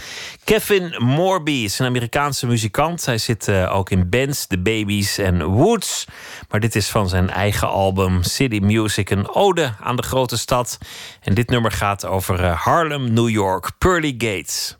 [0.43, 3.05] Kevin Morby is een Amerikaanse muzikant.
[3.05, 6.05] Hij zit eh, ook in bands, The Babies en Woods.
[6.49, 10.77] Maar dit is van zijn eigen album City Music, een ode aan de grote stad.
[11.21, 14.78] En dit nummer gaat over eh, Harlem, New York, Pearly Gates.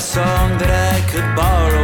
[0.00, 1.79] Song that I could borrow?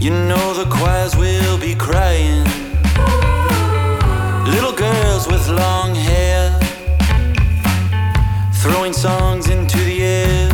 [0.00, 2.44] You know the choirs will be crying.
[4.46, 6.58] Little girls with long hair,
[8.62, 10.52] throwing songs into the air.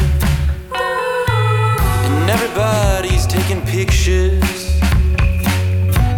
[2.06, 4.80] And everybody's taking pictures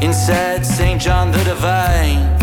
[0.02, 1.00] inside St.
[1.00, 2.35] John the Divine.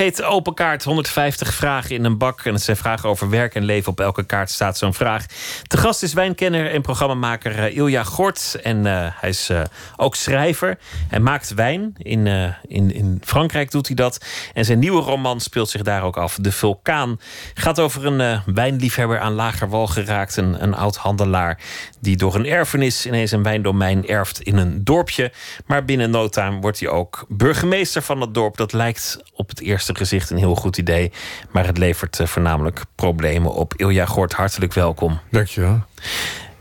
[0.00, 0.84] Heet Open Kaart.
[0.84, 2.44] 150 vragen in een bak.
[2.44, 3.92] En het zijn vragen over werk en leven.
[3.92, 5.26] Op elke kaart staat zo'n vraag.
[5.66, 8.56] De gast is wijnkenner en programmamaker eh, Ilja Gort.
[8.62, 9.62] En eh, hij is eh,
[9.96, 10.78] ook schrijver.
[11.08, 11.94] Hij maakt wijn.
[11.98, 12.26] In,
[12.62, 14.24] in, in Frankrijk doet hij dat.
[14.54, 16.38] En zijn nieuwe roman speelt zich daar ook af.
[16.40, 17.20] De Vulkaan
[17.54, 20.36] gaat over een wijnliefhebber aan lager wal geraakt.
[20.36, 21.58] Een, een oud handelaar
[22.00, 25.32] die door een erfenis ineens een wijndomein erft in een dorpje.
[25.66, 28.56] Maar binnen no time wordt hij ook burgemeester van het dorp.
[28.56, 31.12] Dat lijkt op het eerste gezicht een heel goed idee.
[31.50, 33.74] Maar het levert eh, voornamelijk problemen op.
[33.76, 35.20] Ilja Gort, hartelijk welkom.
[35.30, 35.82] Dankjewel.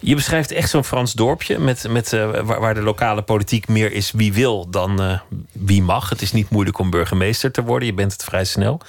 [0.01, 3.91] Je beschrijft echt zo'n Frans dorpje met, met, eh, waar, waar de lokale politiek meer
[3.91, 5.19] is wie wil dan eh,
[5.51, 6.10] wie mag.
[6.10, 7.88] Het is niet moeilijk om burgemeester te worden.
[7.88, 8.81] Je bent het vrij snel.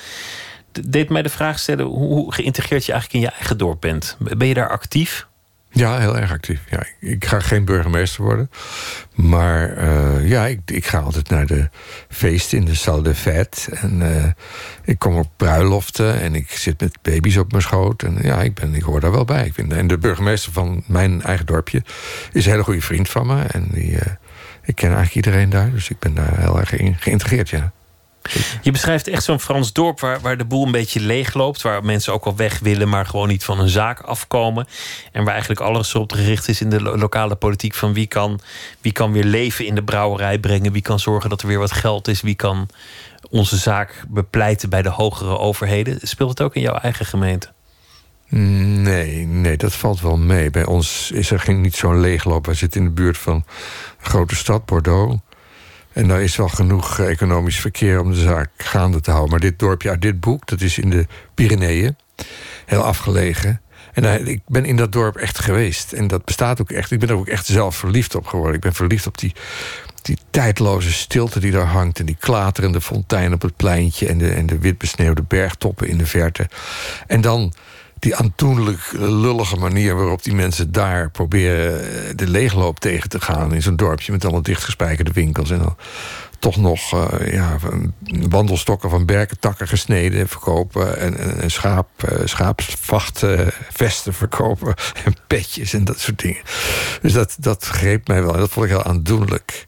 [0.73, 3.81] D- deed mij de vraag stellen hoe, hoe geïntegreerd je eigenlijk in je eigen dorp
[3.81, 4.17] bent.
[4.19, 5.29] Ben je daar actief?
[5.73, 6.61] Ja, heel erg actief.
[6.71, 8.51] Ja, ik, ga geen burgemeester worden.
[9.15, 11.69] Maar eh, ja, ik, ik ga altijd naar de
[12.09, 13.75] feesten in de Salle de Fête.
[13.75, 14.31] En eh,
[14.85, 18.03] ik kom op bruiloften en ik zit met baby's op mijn schoot.
[18.03, 19.47] En ja, ik, ben, ik hoor daar wel bij.
[19.47, 21.83] Ik vind, en de burgemeester van mijn eigen dorpje
[22.33, 23.43] is een hele goede vriend van me.
[23.43, 24.13] En die, eh,
[24.65, 25.71] ik ken eigenlijk iedereen daar.
[25.71, 27.73] Dus ik ben daar heel erg in geïntegreerd, ja.
[28.63, 31.63] Je beschrijft echt zo'n Frans dorp waar, waar de boel een beetje leeg loopt.
[31.63, 34.67] Waar mensen ook wel weg willen, maar gewoon niet van een zaak afkomen.
[35.13, 37.75] En waar eigenlijk alles op gericht is in de lo- lokale politiek.
[37.75, 38.41] Van wie kan,
[38.81, 40.73] wie kan weer leven in de brouwerij brengen.
[40.73, 42.21] Wie kan zorgen dat er weer wat geld is.
[42.21, 42.69] Wie kan
[43.31, 45.99] onze zaak bepleiten bij de hogere overheden.
[46.03, 47.49] Speelt het ook in jouw eigen gemeente?
[48.29, 50.51] Nee, nee, dat valt wel mee.
[50.51, 52.47] Bij ons is er geen, niet zo'n leegloop.
[52.47, 53.45] Wij zitten in de buurt van een
[54.01, 55.21] grote stad, Bordeaux.
[55.93, 59.31] En daar is wel genoeg eh, economisch verkeer om de zaak gaande te houden.
[59.31, 61.97] Maar dit dorpje uit dit boek, dat is in de Pyreneeën.
[62.67, 63.61] Heel afgelegen.
[63.93, 65.93] En daar- ik ben in dat dorp echt geweest.
[65.93, 66.91] En dat bestaat ook echt.
[66.91, 68.55] Ik ben er ook echt zelf verliefd op geworden.
[68.55, 69.33] Ik ben verliefd op die,
[70.03, 71.99] die tijdloze stilte die daar hangt.
[71.99, 74.07] En die klaterende fontein op het pleintje.
[74.09, 76.49] En de, en de witbesneeuwde bergtoppen in de verte.
[77.07, 77.53] En dan
[78.01, 83.55] die aandoenlijk lullige manier waarop die mensen daar proberen eh, de leegloop tegen te gaan
[83.55, 85.77] in zo'n dorpje met allemaal dichtgespijkerde winkels en dan
[86.39, 87.57] toch nog eh, ja,
[88.29, 94.75] wandelstokken van berkentakken gesneden verkopen en, en, en schaap, eh, schaapsvachtvesten verkopen
[95.05, 96.43] en petjes en dat soort dingen.
[97.03, 99.67] Dus dat, dat greep mij wel dat vond ik heel aandoenlijk.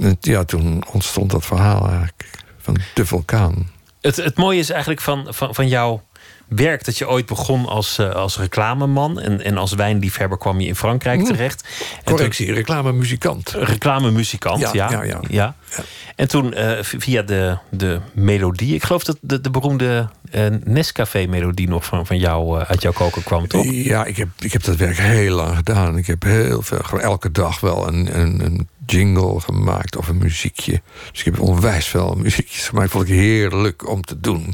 [0.00, 3.70] En ja, toen ontstond dat verhaal eigenlijk van de vulkaan.
[4.00, 6.02] Het, het mooie is eigenlijk van, van, van jouw
[6.48, 9.20] werk dat je ooit begon als, eh, als reclameman.
[9.20, 11.24] En, en als wijnliefhebber kwam je in Frankrijk Mm.
[11.24, 11.68] terecht.
[12.04, 13.50] En Correctie, reclamemuzikant.
[13.50, 14.70] reclamemuzikant, ja.
[14.72, 15.54] Ja, ja, ja, ja.
[16.16, 18.74] En toen eh, via de, de melodie.
[18.74, 23.22] Ik geloof dat de, de beroemde eh, Nescafé-melodie nog van, van jou uit jouw koker
[23.22, 23.64] kwam, toch?
[23.68, 25.96] Ja, ik heb, ik heb dat werk heel lang gedaan.
[25.98, 30.80] Ik heb heel veel, elke dag wel een, een, een jingle gemaakt of een muziekje.
[31.10, 32.90] Dus ik heb onwijs veel muziekjes gemaakt.
[32.90, 34.52] Vond ik heerlijk om te doen.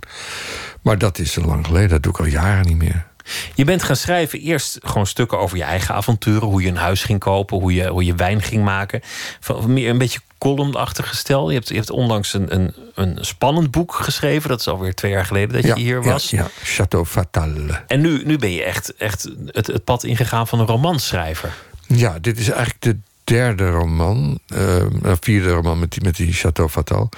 [0.82, 1.88] Maar dat is al lang geleden.
[1.88, 3.06] Dat doe ik al jaren niet meer.
[3.54, 6.48] Je bent gaan schrijven eerst gewoon stukken over je eigen avonturen.
[6.48, 9.00] Hoe je een huis ging kopen, hoe je, hoe je wijn ging maken.
[9.40, 11.48] Van, meer een beetje columnachtige stijl.
[11.48, 14.48] Je hebt, je hebt onlangs een, een, een spannend boek geschreven.
[14.48, 16.30] Dat is alweer twee jaar geleden dat ja, je hier ja, was.
[16.30, 17.54] Ja, Chateau Fatal.
[17.86, 21.52] En nu, nu ben je echt, echt het, het pad ingegaan van een romanschrijver.
[21.86, 22.98] Ja, dit is eigenlijk de
[23.32, 24.38] derde roman.
[24.46, 27.08] eh, vierde roman met die, met die Chateau Fatal.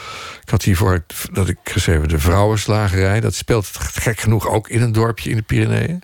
[0.43, 3.21] Ik had hiervoor dat ik geschreven De Vrouwenslagerij.
[3.21, 6.03] Dat speelt gek genoeg ook in een dorpje in de Pyreneeën.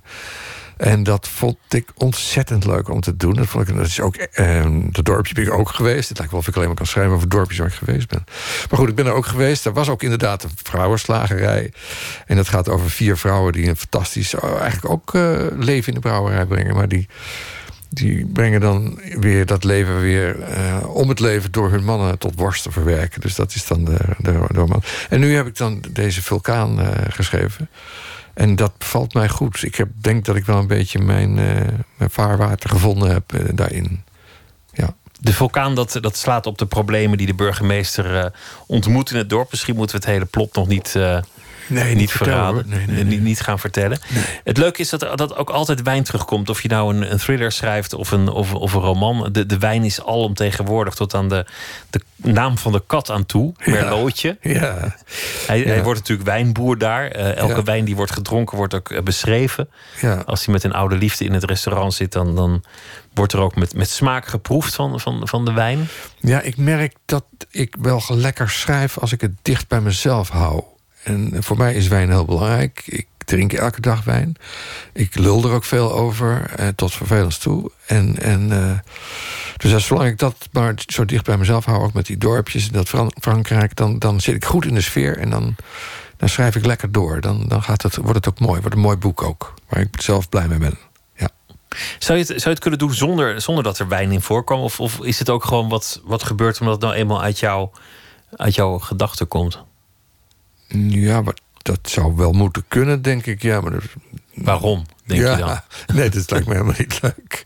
[0.77, 3.35] En dat vond ik ontzettend leuk om te doen.
[3.35, 6.09] Dat, vond ik, dat is ook, eh, dat dorpje ben ik ook geweest.
[6.09, 8.25] Het lijkt wel of ik alleen maar kan schrijven over dorpjes waar ik geweest ben.
[8.71, 9.67] Maar goed, ik ben er ook geweest.
[9.67, 11.73] Er was ook inderdaad een vrouwenslagerij.
[12.27, 14.35] En dat gaat over vier vrouwen die een fantastisch...
[14.35, 16.75] eh, eigenlijk ook eh, leven in de brouwerij brengen.
[16.75, 17.09] Maar die,
[17.91, 21.53] die brengen dan weer dat leven weer eh, om het leven...
[21.53, 23.21] door hun mannen tot worst te verwerken.
[23.21, 24.83] Dus dat is dan de, de, roman.
[25.09, 27.69] En nu heb ik dan deze vulkaan eh, geschreven.
[28.35, 29.63] En dat bevalt mij goed.
[29.63, 31.35] Ik heb, denk dat ik wel een beetje mijn,
[31.97, 34.05] mijn vaarwater gevonden heb daarin.
[34.73, 34.95] Ja.
[35.21, 38.33] De vulkaan dat, dat slaat op de problemen die de burgemeester
[38.67, 39.51] ontmoet in het dorp.
[39.51, 40.97] Misschien moeten we het hele plot nog niet,
[41.71, 42.65] Nee, niet, niet verraden.
[42.69, 43.99] Nee, nee, Niet, gaan vertellen.
[44.45, 46.49] Het leuke is dat dat ook altijd wijn terugkomt.
[46.49, 49.29] Of je nou een, een thriller schrijft of een, of, of een roman.
[49.33, 51.47] De, de wijn is alomtegenwoordig tot aan de,
[51.91, 53.53] de naam van de kat aan toe.
[53.65, 54.39] Merlootje.
[54.41, 54.97] Ja.
[55.47, 55.83] Hij, hij Ja.
[55.83, 57.07] wordt natuurlijk wijnboer daar.
[57.09, 57.63] Eh, elke Ja.
[57.63, 59.69] wijn die wordt gedronken wordt ook eh, beschreven.
[60.01, 60.23] Ja.
[60.27, 62.65] Als hij met een oude liefde in het restaurant zit, dan, dan
[63.15, 65.89] wordt er ook met, met smaak geproefd van, van, van de wijn.
[66.21, 70.63] Ja, ik merk dat ik wel lekker schrijf als ik het dicht bij mezelf hou.
[71.03, 72.83] En voor mij is wijn heel belangrijk.
[72.87, 74.35] Ik drink elke dag wijn.
[74.93, 77.71] Ik lul er ook veel over, eh, tot vervelens toe.
[77.87, 78.79] En, en eh,
[79.57, 82.67] Dus als zolang ik dat maar zo dicht bij mezelf hou, ook met die dorpjes
[82.67, 85.57] in dat Fran- Frankrijk, dan, dan zit ik goed in de sfeer en dan,
[86.17, 87.21] dan schrijf ik lekker door.
[87.21, 90.01] Dan, dan gaat het, wordt het ook mooi, wordt een mooi boek ook, waar ik
[90.01, 90.79] zelf blij mee ben.
[91.99, 94.61] Zou je, het, zou je het kunnen doen zonder, zonder dat er wijn in voorkwam?
[94.61, 97.69] Of, of is het ook gewoon wat, wat gebeurt omdat het nou eenmaal uit, jou,
[98.37, 99.65] uit jouw gedachten komt?
[100.79, 103.43] Ja, maar dat zou wel moeten kunnen, denk ik.
[103.43, 103.83] Ja, maar dat-
[104.35, 105.61] Waarom, denk ja, je dan?
[105.97, 107.43] Nee, dat lijkt me helemaal niet leuk.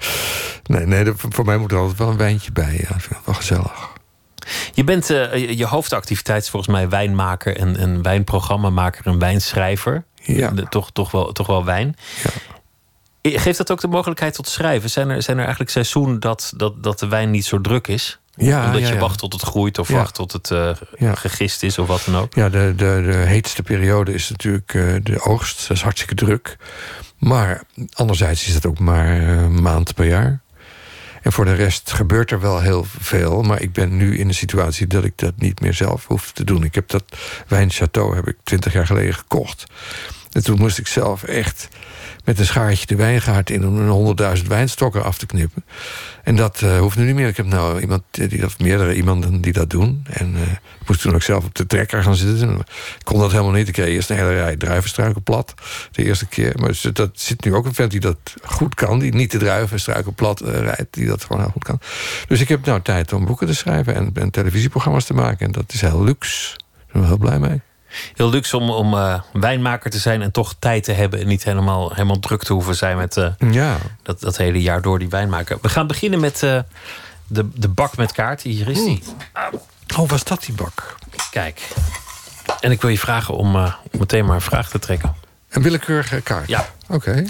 [0.66, 2.72] Nee, nee dat- voor mij moet er altijd wel een wijntje bij.
[2.72, 3.92] Ja, dat vind ik wel gezellig.
[4.74, 10.04] Je bent eh, je- hoofdactiviteit is volgens mij wijnmaker en, en wijnprogrammamaker en wijnschrijver.
[10.14, 10.52] Ja.
[10.68, 11.96] Toch, toch, wel, toch wel wijn.
[13.20, 14.90] Eh, Geeft dat ook de mogelijkheid tot schrijven?
[14.90, 18.18] Zijn er, zijn er eigenlijk seizoenen dat, dat, dat de wijn niet zo druk is?
[18.36, 19.00] Ja, Omdat ja, je ja.
[19.00, 21.14] wacht tot het groeit of wacht tot het eh, Ja.
[21.14, 22.34] gegist is of wat dan ook?
[22.34, 25.68] Ja, de, de, de heetste periode is natuurlijk eh, de oogst.
[25.68, 26.56] Dat is hartstikke druk.
[27.18, 27.62] Maar
[27.92, 30.42] anderzijds is het ook maar eh, een maand per jaar.
[31.22, 33.42] En voor de rest gebeurt er wel heel veel.
[33.42, 36.44] Maar ik ben nu in de situatie dat ik dat niet meer zelf hoef te
[36.44, 36.64] doen.
[36.64, 37.04] Ik heb dat
[37.48, 39.64] wijnchateau heb ik twintig jaar geleden gekocht.
[40.32, 41.68] En toen moest ik zelf echt
[42.24, 43.66] met een schaartje de wijngaard in...
[43.66, 45.64] om een honderdduizend wijnstokken af te knippen.
[46.22, 47.28] En dat eh, hoeft nu niet meer.
[47.28, 50.06] Ik heb nou iemand die dat, meerdere iemanden die dat doen.
[50.10, 52.48] En eh, ik moest toen ook zelf op de trekker gaan zitten.
[52.48, 53.68] En Ik kon dat helemaal niet.
[53.68, 55.54] Ik kreeg eerst een hele rij druivenstruiken plat.
[55.90, 56.52] De eerste keer.
[56.58, 58.98] Maar dus dat zit nu ook een vent die dat goed kan.
[58.98, 60.94] Die niet de druivenstruiken plat eh, rijdt.
[60.94, 61.80] Die dat gewoon heel goed kan.
[62.28, 63.94] Dus ik heb nou tijd om boeken te schrijven.
[63.94, 65.46] En, en televisieprogramma's te maken.
[65.46, 66.56] En dat is heel luxe.
[66.56, 67.73] Daar ben ik heel blij mee.
[68.14, 71.44] Heel luxe om, om eh, wijnmaker te zijn en toch tijd te hebben en niet
[71.44, 73.76] helemaal, helemaal druk te hoeven zijn met eh, Ja.
[74.02, 75.58] dat, dat hele jaar door die wijn maken.
[75.62, 76.58] We gaan beginnen met eh,
[77.26, 78.50] de, de bak met kaarten.
[78.50, 79.02] Hier is die.
[79.96, 80.96] Oh, was dat die bak?
[81.30, 81.68] Kijk.
[82.60, 85.14] En ik wil je vragen om om meteen maar een vraag te trekken.
[85.48, 86.48] Een willekeurige kaart?
[86.48, 86.68] Ja.
[86.88, 87.24] Oké.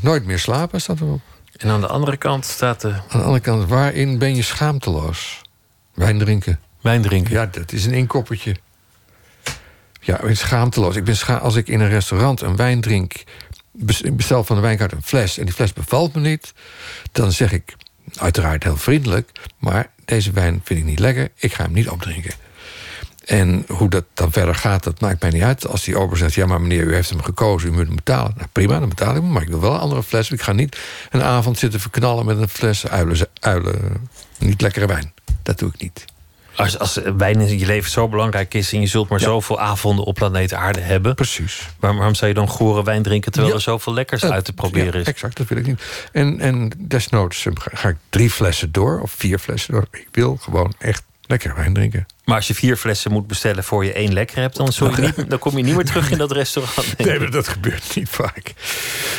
[0.00, 1.20] Nooit meer slapen staat erop.
[1.56, 2.88] En aan de andere kant staat de...
[2.88, 5.40] Aan de andere kant, waarin ben je schaamteloos?
[5.94, 6.60] Wijn drinken.
[6.88, 7.32] Wijn drinken?
[7.32, 8.56] Ja, dat is een inkoppertje.
[10.00, 10.96] Ja, schaamteloos.
[10.96, 13.12] Ik ben scha als ik in een restaurant een wijn drink...
[14.12, 15.38] bestel van de wijnkaart een fles...
[15.38, 16.52] en die fles bevalt me niet...
[17.12, 17.76] dan zeg ik,
[18.16, 19.30] uiteraard heel vriendelijk...
[19.58, 22.34] maar deze wijn vind ik niet lekker, ik ga hem niet opdrinken.
[23.24, 25.66] En hoe dat dan verder gaat, dat maakt mij niet uit.
[25.66, 28.32] Als die ober zegt, ja maar meneer, u heeft hem gekozen, u moet hem betalen.
[28.36, 30.30] Nou prima, dan betaal ik hem, maar ik wil wel een andere fles.
[30.30, 30.78] Ik ga niet
[31.10, 34.08] een avond zitten verknallen met een fles uilen, uilen
[34.38, 35.12] niet lekkere wijn.
[35.42, 36.04] Dat doe ik niet.
[36.58, 40.04] Als, als wijn in je leven zo belangrijk is en je zult maar zoveel avonden
[40.04, 41.14] op planeet Aarde hebben.
[41.14, 41.68] Precies.
[41.80, 43.58] Waarom, waarom zou je dan gore wijn drinken terwijl Ja.
[43.58, 45.06] er zoveel lekkers uit te proberen ja, is?
[45.06, 45.82] Exact, dat wil ik niet.
[46.12, 49.86] En, en desnoods eh, ga, ik drie flessen door, of vier flessen door.
[49.90, 52.06] Ik wil gewoon echt lekker wijn drinken.
[52.24, 55.00] Maar als je vier flessen moet bestellen voor je één lekker hebt, dan, zul je
[55.00, 56.98] niet, dan kom je niet meer terug in dat restaurant.
[57.06, 58.52] Nee, maar dat gebeurt niet vaak.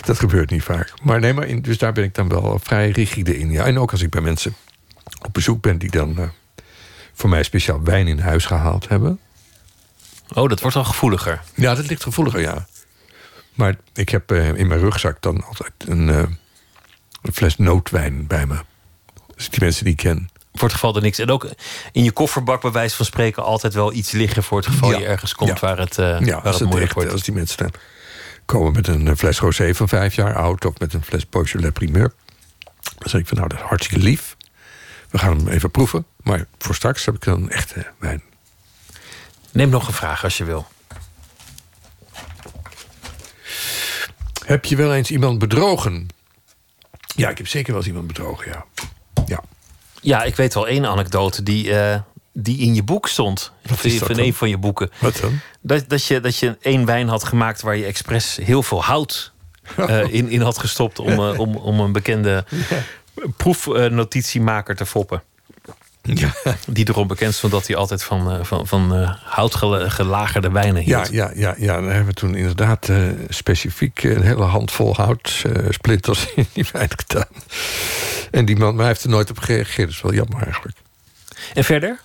[0.05, 0.93] Dat gebeurt niet vaak.
[1.03, 3.51] Maar nee, maar in, dus daar ben ik dan wel vrij rigide in.
[3.51, 3.65] Ja.
[3.65, 4.55] En ook als ik bij mensen
[5.25, 6.23] op bezoek ben die dan eh,
[7.19, 9.19] voor mij speciaal wijn in huis gehaald hebben.
[10.33, 11.41] Oh, dat wordt al gevoeliger.
[11.55, 12.67] Ja, dat ligt gevoeliger, ja.
[13.53, 16.17] Maar ik heb eh, in mijn rugzak dan altijd een, eh,
[17.21, 18.55] een fles nootwijn bij me.
[19.35, 20.29] Ik die mensen niet ken.
[20.53, 21.19] Voor het geval er niks.
[21.19, 21.49] En ook
[21.91, 24.97] in je kofferbak, bij wijze van spreken, altijd wel iets liggen voor het geval Ja.
[24.97, 25.67] je ergens komt Ja.
[25.67, 27.11] waar het, eh, ja, waar als, het het moeilijk wordt.
[27.11, 27.71] als die mensen dan
[28.45, 30.65] komen met een fles rosé van vijf jaar oud...
[30.65, 32.13] of met een fles Beaujolais primeur...
[32.97, 34.35] dan zeg ik van nou, dat is hartstikke lief.
[35.09, 36.05] We gaan hem even proeven.
[36.23, 38.23] Maar voor straks heb ik dan een echte wijn.
[39.51, 40.67] Neem nog een vraag als je wil.
[44.45, 46.07] Heb je wel eens iemand bedrogen?
[47.15, 48.65] Ja, ik heb zeker wel eens iemand bedrogen, ja.
[49.25, 49.43] Ja.
[50.01, 51.99] Ja, ik weet wel één anekdote die, eh,
[52.33, 53.51] die in je boek stond.
[53.69, 54.89] Wat is van een van je boeken.
[54.99, 55.39] Wat dan?
[55.61, 59.31] Dat, dat, je, dat je één wijn had gemaakt waar je expres heel veel hout
[59.77, 62.45] eh, in, in had gestopt om, eh, om, om een bekende
[63.37, 65.21] proefnotitiemaker te foppen.
[66.67, 69.55] Die erom bekend stond dat hij altijd van, eh, van, van eh, hout
[69.87, 71.11] gelagerde wijnen Ja, hield.
[71.11, 76.47] ja, ja, ja, daar hebben we toen inderdaad eh, specifiek een hele handvol houtsplinters in
[76.53, 77.25] die wijn gedaan.
[78.31, 79.87] En die man, maar hij heeft er nooit op gereageerd.
[79.87, 80.77] Dat is wel jammer eigenlijk.
[81.53, 81.99] En verder?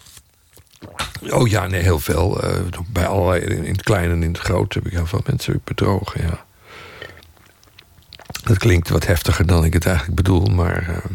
[1.29, 2.41] Oh ja, nee, heel veel.
[2.89, 6.23] Bij allerlei, in het klein en in het groot heb ik heel veel mensen bedrogen,
[6.23, 6.44] ja.
[8.45, 10.89] Dat klinkt wat heftiger dan ik het eigenlijk bedoel, maar...
[10.89, 11.11] eh,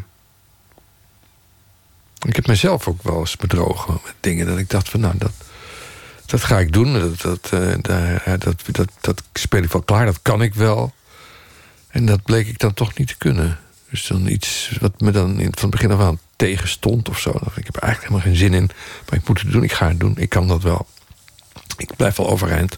[2.27, 5.31] ik heb mezelf ook wel eens bedrogen met dingen dat ik dacht van, nou, dat,
[6.25, 6.93] dat ga ik doen.
[6.93, 10.93] Dat, dat, eh, eh, dat, dat, dat speel ik wel klaar, dat kan ik wel.
[11.87, 13.59] En dat bleek ik dan toch niet te kunnen.
[13.89, 17.29] Dus dan iets wat me dan van het begin af aan tegenstond of zo.
[17.55, 18.69] Ik heb er eigenlijk helemaal geen zin in.
[19.09, 20.87] Maar ik moet het doen, ik ga het doen, ik kan dat wel.
[21.77, 22.77] Ik blijf wel overeind.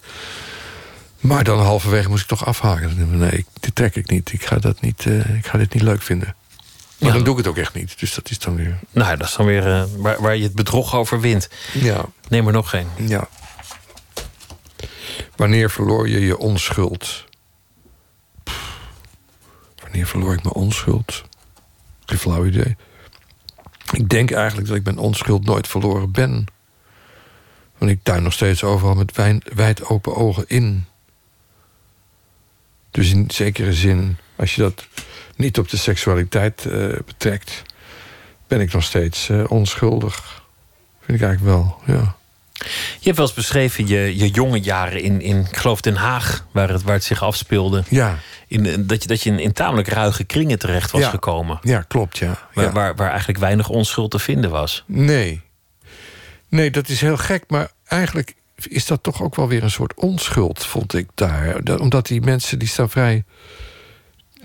[1.22, 3.18] Maar dan halverwege moest ik toch afhaken.
[3.18, 4.34] Nee, ik- dit trek ik niet.
[4.34, 6.35] Ik ga, dat niet, eh, ik ga dit niet leuk vinden.
[6.99, 7.15] Maar Ja.
[7.15, 7.99] dan doe ik het ook echt niet.
[7.99, 8.80] Dus dat is dan weer...
[8.91, 11.49] Nou, dat is dan weer eh, waar, waar je het bedrog over wint.
[11.73, 12.06] Ja.
[12.30, 12.88] Neem er nog geen.
[13.07, 13.27] Ja.
[15.35, 17.26] Wanneer verloor je je onschuld?
[18.43, 18.77] Pff.
[19.81, 21.23] Wanneer verloor ik mijn onschuld?
[22.06, 22.76] Geen flauw idee.
[23.91, 26.45] Ik denk eigenlijk dat ik mijn onschuld nooit verloren ben.
[27.77, 30.85] Want ik tuin nog steeds overal met wijn- wijd open ogen in.
[32.91, 34.88] Dus in zekere zin, als je dat
[35.35, 37.61] niet op de seksualiteit eh, betrekt,
[38.47, 40.43] ben ik nog steeds eh, onschuldig.
[41.01, 42.15] Vind ik eigenlijk wel, ja.
[42.99, 46.45] Je hebt wel eens beschreven je, je jonge jaren in, in, ik geloof Den Haag,
[46.51, 47.84] waar het, waar het zich afspeelde.
[47.89, 48.18] Ja.
[48.47, 51.09] In, dat je, dat je in, in tamelijk ruige kringen terecht was Ja.
[51.09, 51.59] gekomen.
[51.61, 52.47] Ja, klopt, ja.
[52.53, 52.72] Waar, ja.
[52.72, 54.84] waar, waar eigenlijk weinig onschuld te vinden was.
[54.88, 55.41] Nee.
[56.49, 58.34] Nee, dat is heel gek, maar eigenlijk
[58.67, 61.63] is dat toch ook wel weer een soort onschuld, vond ik daar.
[61.63, 63.23] Dat- Omdat die mensen die staan vrij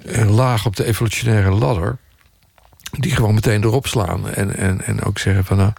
[0.05, 1.99] eh, laag op de evolutionaire ladder,
[2.91, 4.29] die gewoon meteen erop slaan.
[4.31, 5.73] En, en, en ook zeggen van nou,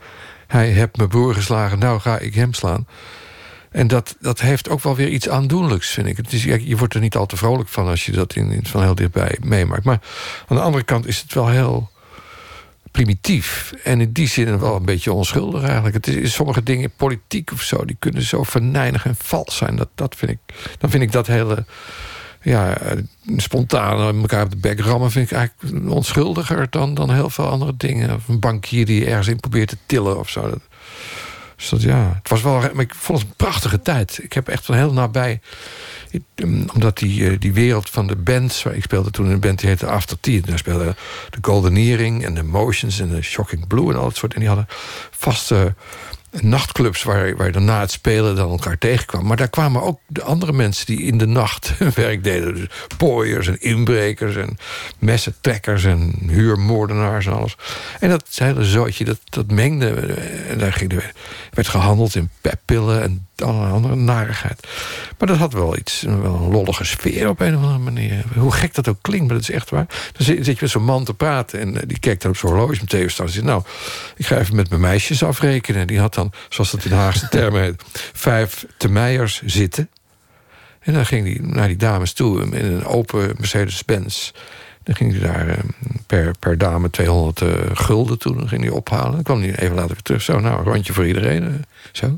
[0.48, 2.88] hij heeft mijn broer geslagen, nou ga ik hem slaan.
[3.72, 6.18] En dat, dat heeft ook wel weer iets aandoenlijks, vind ik.
[6.18, 8.82] Het is, je wordt er niet al te vrolijk van als je dat in, van
[8.82, 9.84] heel dichtbij meemaakt.
[9.84, 10.00] Maar
[10.48, 11.92] aan de andere kant is het wel heel
[12.92, 13.74] primitief.
[13.84, 15.96] En in die zin wel een beetje onschuldig eigenlijk.
[15.96, 19.76] Het is, sommige dingen, politiek of zo, die kunnen zo venijnig en vals zijn.
[19.76, 20.40] Dat, dat vind ik,
[20.78, 21.66] dan vind ik dat hele
[22.42, 22.98] ja, eh,
[23.38, 25.12] spontaan elkaar op de bek rammen...
[25.12, 28.16] vind ik eigenlijk onschuldiger dan, dan heel veel andere dingen.
[28.16, 30.54] Of een bankier die ergens in probeert te tillen of zo.
[31.58, 32.60] Dus dat, ja, het was wel...
[32.60, 34.20] Maar ik vond het een prachtige tijd.
[34.24, 35.42] Ik heb echt van heel nabij...
[36.36, 38.64] um, omdat die, eh, die wereld van de bands...
[38.64, 40.42] Waar ik speelde toen in een band die heette After Tea.
[40.42, 40.96] Daar speelden
[41.30, 43.90] de Golden Earring en de Motions en de Shocking Blue...
[43.90, 44.34] en al dat soort.
[44.34, 44.68] En die hadden
[45.12, 45.76] vaste
[46.42, 49.26] nachtclubs waar, waar je na het spelen dan elkaar tegenkwam.
[49.26, 52.56] Maar daar kwamen ook de andere mensen die in de nacht werk deden.
[52.56, 54.58] Dus pooiers en inbrekers en
[55.00, 57.56] messentrekkers en huurmoordenaars en alles.
[58.00, 59.90] En dat hele zootje, dat, dat mengde.
[59.90, 61.12] eh, En daar ging er,
[61.52, 64.68] werd gehandeld in peppillen en allerlei andere narigheid.
[65.18, 68.24] Maar dat had wel iets, wel een lollige sfeer op een of andere manier.
[68.36, 69.86] Hoe gek dat ook klinkt, maar dat is echt waar.
[69.88, 72.52] Dan zit je met zo'n man te praten en eh, die kijkt dan op zijn
[72.52, 73.26] horloge met Theo staan.
[73.26, 73.64] En zegt, nou,
[74.16, 75.88] ik ga even met mijn meisjes afrekenen.
[75.88, 77.84] Die had dan, zoals dat in Haagse termen heet,
[78.14, 79.90] vijf temeiers zitten.
[80.80, 84.32] En dan ging hij naar die dames toe in een open Mercedes-Benz.
[84.84, 85.58] Dan ging hij daar eh,
[86.06, 88.36] per, per dame 200 eh, gulden toe.
[88.36, 89.12] Dan ging hij ophalen.
[89.12, 90.22] Dan kwam hij even later weer terug.
[90.22, 91.66] Zo, nou, een rondje voor iedereen.
[91.92, 92.16] Zo.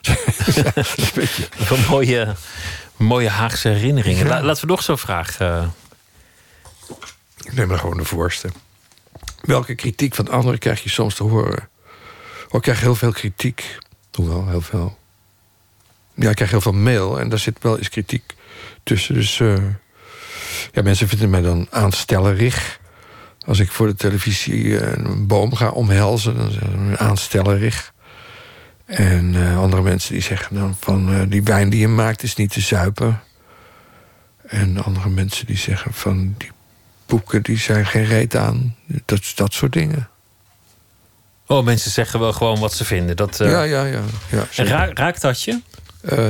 [1.68, 2.34] Van mooie,
[2.96, 4.24] mooie Haagse herinneringen.
[4.26, 4.28] Ja.
[4.30, 5.38] La- laten we nog zo'n vraag.
[5.40, 5.64] eh,
[7.44, 8.48] Ik neem maar gewoon de voorste.
[9.40, 11.68] Welke kritiek van anderen krijg je soms te horen?
[12.48, 13.78] Oh, ik krijg heel veel kritiek.
[14.12, 14.98] Hoewel, heel veel.
[16.14, 18.34] Ja, ik krijg heel veel mail en daar zit wel eens kritiek
[18.82, 19.14] tussen.
[19.14, 19.54] Dus eh,
[20.72, 22.78] ja, mensen vinden mij dan aanstellerig.
[23.46, 27.92] Als ik voor de televisie eh, een boom ga omhelzen, dan zeggen ze aanstellerig.
[28.88, 32.34] En eh, andere mensen die zeggen dan van eh, die wijn die je maakt is
[32.34, 33.20] niet te zuipen.
[34.46, 36.50] En andere mensen die zeggen van die
[37.06, 38.76] boeken die zijn geen reet aan.
[39.04, 40.08] Dat, dat soort dingen.
[41.46, 43.16] Oh, mensen zeggen wel gewoon wat ze vinden.
[43.16, 44.00] Dat, eh, Ja, ja, ja.
[44.30, 44.72] ja en zeker.
[44.72, 45.60] ra- raakt dat je?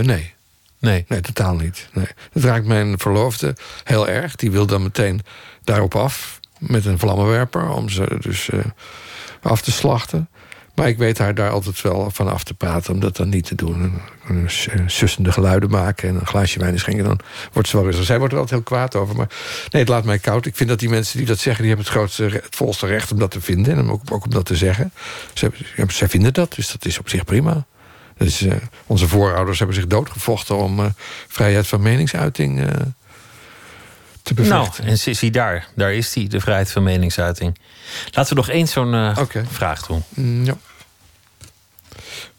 [0.02, 0.34] Nee.
[0.80, 1.04] Nee.
[1.08, 1.88] Nee, totaal niet.
[1.92, 2.06] Nee.
[2.32, 4.36] Dat raakt mijn verloofde heel erg.
[4.36, 5.20] Die wil dan meteen
[5.64, 8.48] daarop af met een vlammenwerper om ze dus
[9.42, 10.28] af te slachten.
[10.78, 13.44] Maar ik weet haar daar altijd wel van af te praten om dat dan niet
[13.44, 14.00] te doen.
[14.26, 14.48] En
[14.86, 17.04] sussende geluiden maken en een glaasje wijn schenken.
[17.04, 17.20] Dan
[17.52, 18.04] wordt ze wel rustig.
[18.04, 19.16] Zij wordt er altijd heel kwaad over.
[19.16, 19.28] Maar
[19.70, 20.46] nee, het laat mij koud.
[20.46, 23.12] Ik vind dat die mensen die dat zeggen, die hebben het, grootste, het volste recht
[23.12, 23.76] om dat te vinden.
[23.76, 24.92] En ook, ook om dat te zeggen.
[25.88, 27.66] Zij vinden dat, dus dat is op zich prima.
[28.16, 28.54] Is, eh,
[28.86, 30.86] onze voorouders hebben zich doodgevochten om eh,
[31.28, 32.66] vrijheid van meningsuiting eh,
[34.34, 34.84] te Nou, bevechten.
[34.84, 35.66] en zie, zie daar.
[35.74, 37.58] Daar is die, de vrijheid van meningsuiting.
[38.10, 39.18] Laten we nog eens zo'n eh,
[39.48, 40.02] vraag doen.
[40.08, 40.56] Mm, ja.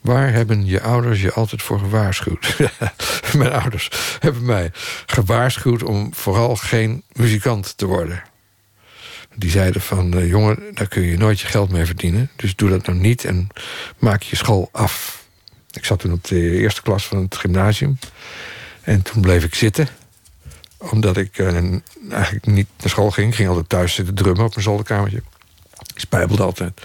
[0.01, 2.55] Waar hebben je ouders je altijd voor gewaarschuwd?
[3.37, 3.89] Mijn ouders
[4.19, 4.71] hebben mij
[5.05, 8.23] gewaarschuwd om vooral geen muzikant te worden.
[9.35, 12.29] Die zeiden van, eh, jongen, daar kun je nooit je geld mee verdienen.
[12.35, 13.47] Dus doe dat nou niet en
[13.97, 15.23] maak je school af.
[15.71, 17.99] Ik zat toen op de eerste klas van het gymnasium.
[18.81, 19.87] En toen bleef ik zitten.
[20.79, 21.55] Omdat ik eh,
[22.11, 23.29] eigenlijk niet naar school ging.
[23.29, 25.21] Ik ging altijd thuis zitten drummen op mijn zolderkamertje.
[25.93, 26.81] Ik spijbelde altijd.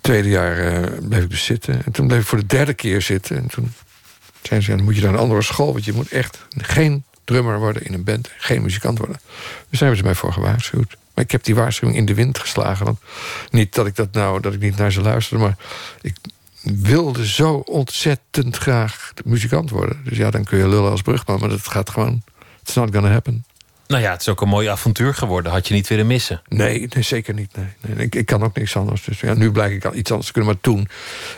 [0.00, 1.84] Tweede jaar eh, bleef ik dus zitten.
[1.84, 3.36] En toen bleef ik voor de derde keer zitten.
[3.36, 3.72] En toen
[4.42, 5.72] zeiden ze, dan moet je naar een andere school.
[5.72, 8.30] Want je moet echt geen drummer worden in een band.
[8.38, 9.16] Geen muzikant worden.
[9.68, 10.96] Dus daar hebben ze mij voor gewaarschuwd.
[11.14, 12.84] Maar ik heb die waarschuwing in de wind geslagen.
[12.84, 12.98] Want
[13.50, 15.44] niet dat ik dat nou, dat ik niet naar ze luisterde.
[15.44, 15.56] Maar
[16.00, 16.16] ik
[16.62, 20.00] wilde zo ontzettend graag muzikant worden.
[20.04, 21.40] Dus ja, dan kun je lullen als brugman.
[21.40, 22.22] Maar dat gaat gewoon,
[22.62, 23.44] it's not gonna happen.
[23.86, 25.52] Nou ja, het is ook een mooi avontuur geworden.
[25.52, 26.42] Had je niet willen missen.
[26.48, 27.56] Nee, nee zeker niet.
[27.56, 28.06] Nee, nee.
[28.06, 29.04] Ik, ik kan ook niks anders.
[29.04, 30.52] Dus ja, nu blijk ik al iets anders te kunnen.
[30.52, 30.88] Maar toen,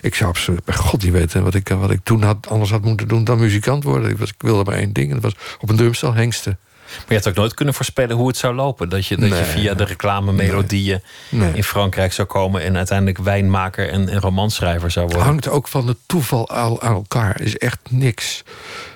[0.01, 1.43] ik zou absoluut bij god niet weten...
[1.45, 4.11] wat ik, wat ik toen had, anders had moeten doen dan muzikant worden.
[4.11, 5.09] Ik, was, ik wilde maar één ding.
[5.09, 6.59] En dat was op een drumstel hengsten.
[6.95, 8.89] Maar je had ook nooit kunnen voorspellen hoe het zou lopen.
[8.89, 11.53] Dat je, dat je via de reclamemelodieën Nee.
[11.55, 12.63] in Frankrijk zou komen...
[12.63, 15.33] en uiteindelijk wijnmaker en, en romanschrijver zou Het worden.
[15.33, 17.41] hangt ook van het toeval al aan elkaar.
[17.41, 18.43] is echt niks.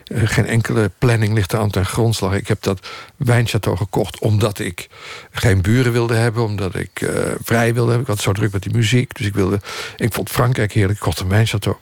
[0.09, 2.35] Eh, geen enkele planning ligt er aan ten grondslag.
[2.35, 4.89] Ik heb dat wijnchateau gekocht omdat ik
[5.31, 6.43] geen buren wilde hebben.
[6.43, 7.11] Omdat ik eh,
[7.43, 8.09] vrij wilde hebben.
[8.09, 9.15] Ik had zo druk met die muziek.
[9.15, 9.61] Dus ik, wilde,
[9.97, 10.99] ik vond Frankrijk heerlijk.
[10.99, 11.77] Ik kocht een wijnchateau.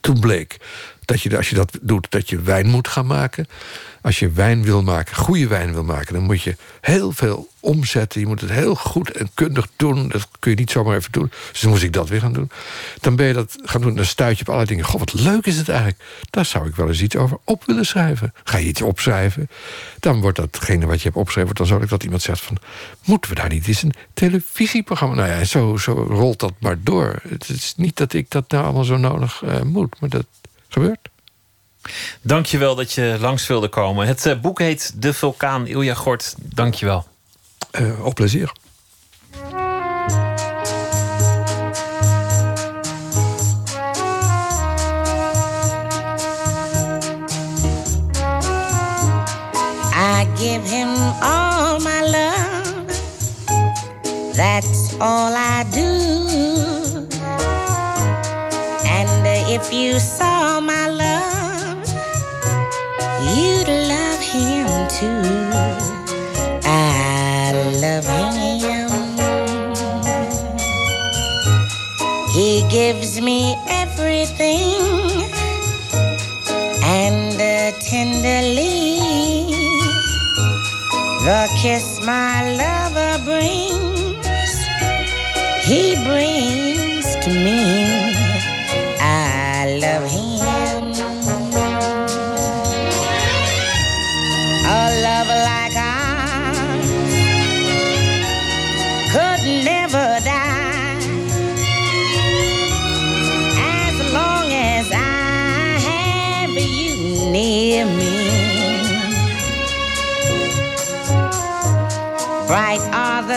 [0.00, 0.56] Toen bleek
[1.04, 3.46] dat je, als je dat doet, dat je wijn moet gaan maken.
[4.02, 6.14] Als je wijn wil maken, goede wijn wil maken...
[6.14, 8.20] dan moet je heel veel omzetten.
[8.20, 10.08] Je moet het heel goed en kundig doen.
[10.08, 11.30] Dat kun je niet zomaar even doen.
[11.50, 12.50] Dus dan moest ik dat weer gaan doen.
[13.00, 13.94] Dan ben je dat gaan doen.
[13.94, 14.90] Dan stuit je op allerlei dingen.
[14.90, 16.02] Goh, wat leuk is het eigenlijk.
[16.30, 18.34] Daar zou ik wel eens iets over op willen schrijven.
[18.44, 19.48] Ga je iets opschrijven?
[20.00, 21.54] Dan wordt datgene wat je hebt opgeschreven...
[21.54, 22.56] dan zo dat iemand zegt van...
[23.04, 25.14] moeten we daar niet eens een televisieprogramma...
[25.14, 27.20] Nou ja, zo, zo rolt dat maar door.
[27.28, 30.00] Het is niet dat ik dat nou allemaal zo nodig eh, moet.
[30.00, 30.26] Maar dat
[30.72, 31.08] gebeurt.
[32.22, 34.06] Dankjewel dat je langs wilde komen.
[34.06, 35.66] Het eh, boek heet De Vulkaan.
[35.66, 37.06] Ilja Gort, dankjewel.
[37.80, 38.52] Uh, op plezier.
[49.94, 50.88] I give him
[51.20, 52.86] all my love.
[54.34, 56.31] That's all I do.
[59.54, 61.84] If you saw my love,
[63.36, 65.22] you'd love him too.
[66.64, 67.52] I
[67.84, 68.32] love him.
[72.32, 74.72] He gives me everything
[76.82, 78.98] and uh, tenderly
[81.26, 84.56] the kiss my lover brings,
[85.66, 87.91] he brings to me.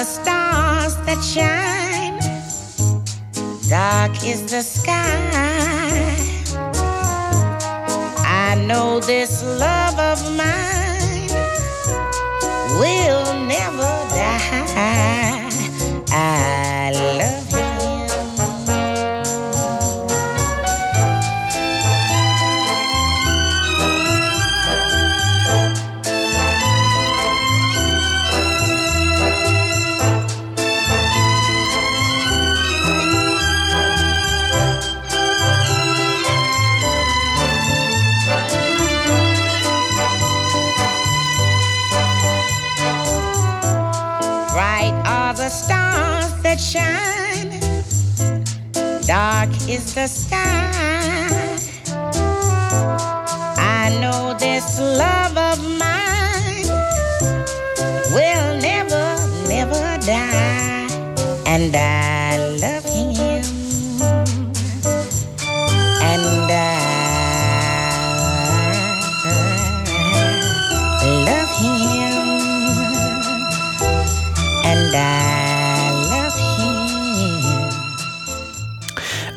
[0.06, 2.20] Stars that shine,
[3.68, 6.16] dark is the sky.
[8.24, 11.30] I know this love of mine
[12.80, 15.50] will never die.
[16.12, 16.45] I
[49.68, 50.25] is the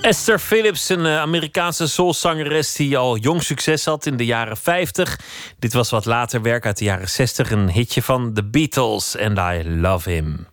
[0.09, 5.19] Esther Phillips, een eh, Amerikaanse soulzangeres die al jong succes had in de jaren 50.
[5.59, 9.17] Dit was wat later werk uit de jaren 60, een hitje van The Beatles.
[9.19, 10.47] And I love him.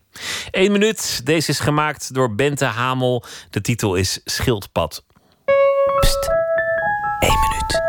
[0.51, 1.25] Eén minuut.
[1.25, 3.23] Deze is gemaakt door Bente Hamel.
[3.49, 5.03] De titel is Schildpad.
[5.99, 6.29] Pst.
[7.19, 7.81] Eén minuut.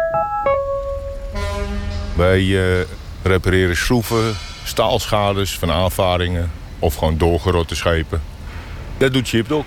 [2.16, 2.86] Wij eh,
[3.22, 8.22] repareren schroeven, staalschades van aanvaringen of gewoon doorgerotte schepen.
[8.98, 9.64] Dat doet Chipdog.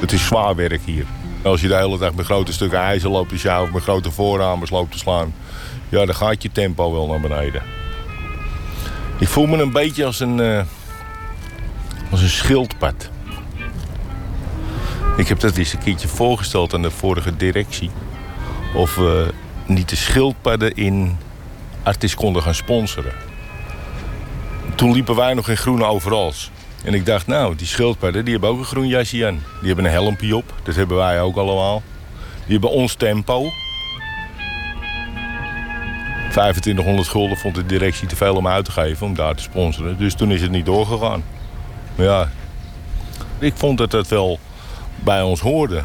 [0.00, 1.04] Het is zwaar werk hier.
[1.42, 3.68] Als je de hele dag met grote stukken ijzer loopt te sjouwen...
[3.68, 5.34] of met grote voorramers loopt te slaan...
[5.88, 7.62] ja, dan gaat je tempo wel naar beneden.
[9.18, 10.62] Ik voel me een beetje als een, eh,
[12.10, 13.10] als een schildpad.
[15.16, 17.90] Ik heb dat eens een keertje voorgesteld aan de vorige directie.
[18.74, 19.32] Of we
[19.66, 21.16] niet de schildpadden in
[21.82, 23.12] Artis konden gaan sponsoren.
[24.74, 26.50] Toen liepen wij nog in groene overals.
[26.84, 29.42] En ik dacht, nou, die schildpadden die hebben ook een groen jasje aan.
[29.58, 31.82] Die hebben een helmpje op, dat hebben wij ook allemaal.
[32.44, 33.50] Die hebben ons tempo.
[36.30, 39.98] 2500 gulden vond de directie te veel om uit te geven om daar te sponsoren.
[39.98, 41.24] Dus toen is het niet doorgegaan.
[41.94, 42.30] Maar ja,
[43.38, 44.38] ik vond dat het wel
[44.94, 45.82] bij ons hoorde.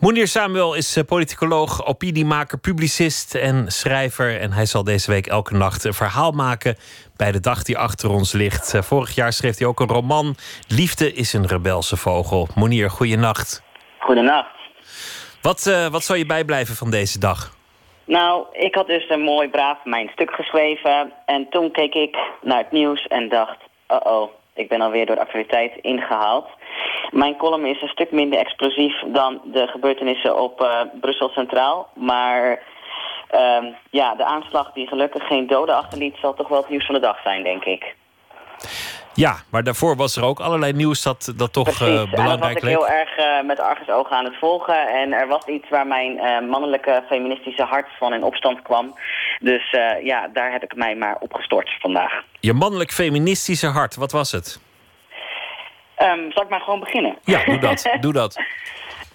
[0.00, 4.40] Mounir Samuel is eh, politicoloog, opiniemaker, publicist en schrijver.
[4.40, 6.76] En hij zal deze week elke nacht een verhaal maken
[7.16, 8.74] bij de dag die achter ons ligt.
[8.74, 10.34] Eh, Vorig jaar schreef hij ook een roman.
[10.68, 12.48] Liefde is een rebelse vogel.
[12.54, 13.62] Mounir, goeienacht.
[13.98, 14.54] Goedenacht.
[15.42, 17.56] Wat, eh, wat zal je bijblijven van deze dag?
[18.04, 21.12] Nou, ik had dus een mooi braaf mijn stuk geschreven.
[21.26, 23.58] En toen keek ik naar het nieuws en dacht...
[23.88, 26.46] oh-oh, ik ben alweer door de actualiteit ingehaald.
[27.10, 31.88] Mijn column is een stuk minder explosief dan de gebeurtenissen op eh, Brussel Centraal.
[31.94, 32.62] Maar
[33.30, 36.16] ehm, ja, de aanslag die gelukkig geen doden achterliet...
[36.20, 37.94] zal toch wel het nieuws van de dag zijn, denk ik.
[39.14, 42.62] Ja, maar daarvoor was er ook allerlei nieuws dat, dat toch Precies, was belangrijk ik
[42.62, 42.72] leek.
[42.72, 44.88] heel erg eh, met argusogen aan het volgen.
[44.88, 48.94] En er was iets waar mijn eh, mannelijke feministische hart van in opstand kwam.
[49.40, 52.12] Dus ja, daar heb ik mij maar op gestort vandaag.
[52.40, 54.67] Je mannelijk feministische hart, wat was het?
[55.98, 57.16] Ehm, zal ik maar gewoon beginnen?
[57.24, 57.90] Ja, doe dat.
[58.00, 58.40] doe dat.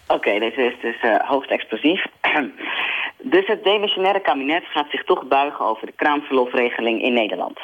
[0.07, 2.05] Oké, deze is dus eh, hoogst explosief.
[3.33, 7.59] dus het demissionaire kabinet gaat zich toch buigen over de kraamverlofregeling in Nederland.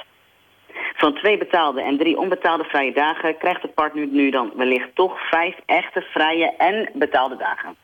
[0.96, 5.30] Van twee betaalde en drie onbetaalde vrije dagen krijgt de partner nu dan wellicht toch
[5.30, 7.76] vijf echte vrije en betaalde dagen.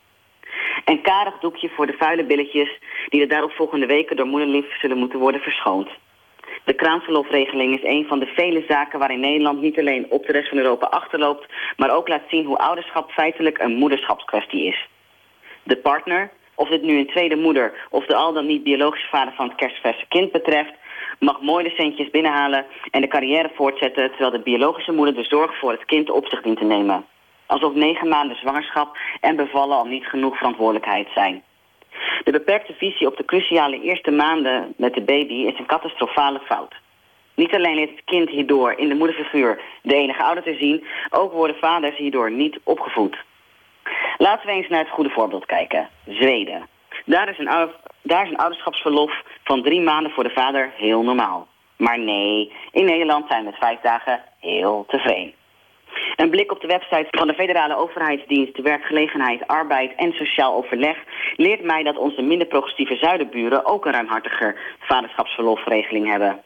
[0.85, 2.79] Een karig doekje voor de vuile billetjes
[3.09, 5.89] die de daaropvolgende weken door moederlief zullen moeten worden verschoond.
[6.65, 10.49] De kraamverlofregeling is een van de vele zaken waarin Nederland niet alleen op de rest
[10.49, 11.45] van Europa achterloopt,
[11.77, 14.87] maar ook laat zien hoe ouderschap feitelijk een moederschapskwestie is.
[15.63, 19.33] De partner, of dit nu een tweede moeder of de al dan niet biologische vader
[19.33, 20.73] van het kerstverse kind betreft,
[21.19, 25.57] mag mooi de centjes binnenhalen en de carrière voortzetten terwijl de biologische moeder de zorg
[25.57, 27.05] voor het kind op zich dient te nemen.
[27.45, 31.43] Alsof negen maanden zwangerschap en bevallen al niet genoeg verantwoordelijkheid zijn.
[32.23, 36.75] De beperkte visie op de cruciale eerste maanden met de baby is een catastrofale fout.
[37.35, 41.31] Niet alleen leert het kind hierdoor in de moederfiguur de enige ouder te zien, ook
[41.31, 43.17] worden vaders hierdoor niet opgevoed.
[44.17, 45.89] Laten we eens naar het goede voorbeeld kijken.
[46.07, 46.67] Zweden.
[47.05, 47.69] Daar is, een,
[48.01, 51.47] daar is een ouderschapsverlof van drie maanden voor de vader heel normaal.
[51.77, 55.33] Maar nee, in Nederland zijn we met vijf dagen heel tevreden.
[56.15, 60.97] Een blik op de website van de federale overheidsdienst Werkgelegenheid, Arbeid en Sociaal Overleg
[61.35, 66.41] leert mij dat onze minder progressieve zuidenburen ook een ruimhartiger vaderschapsverlofregeling hebben.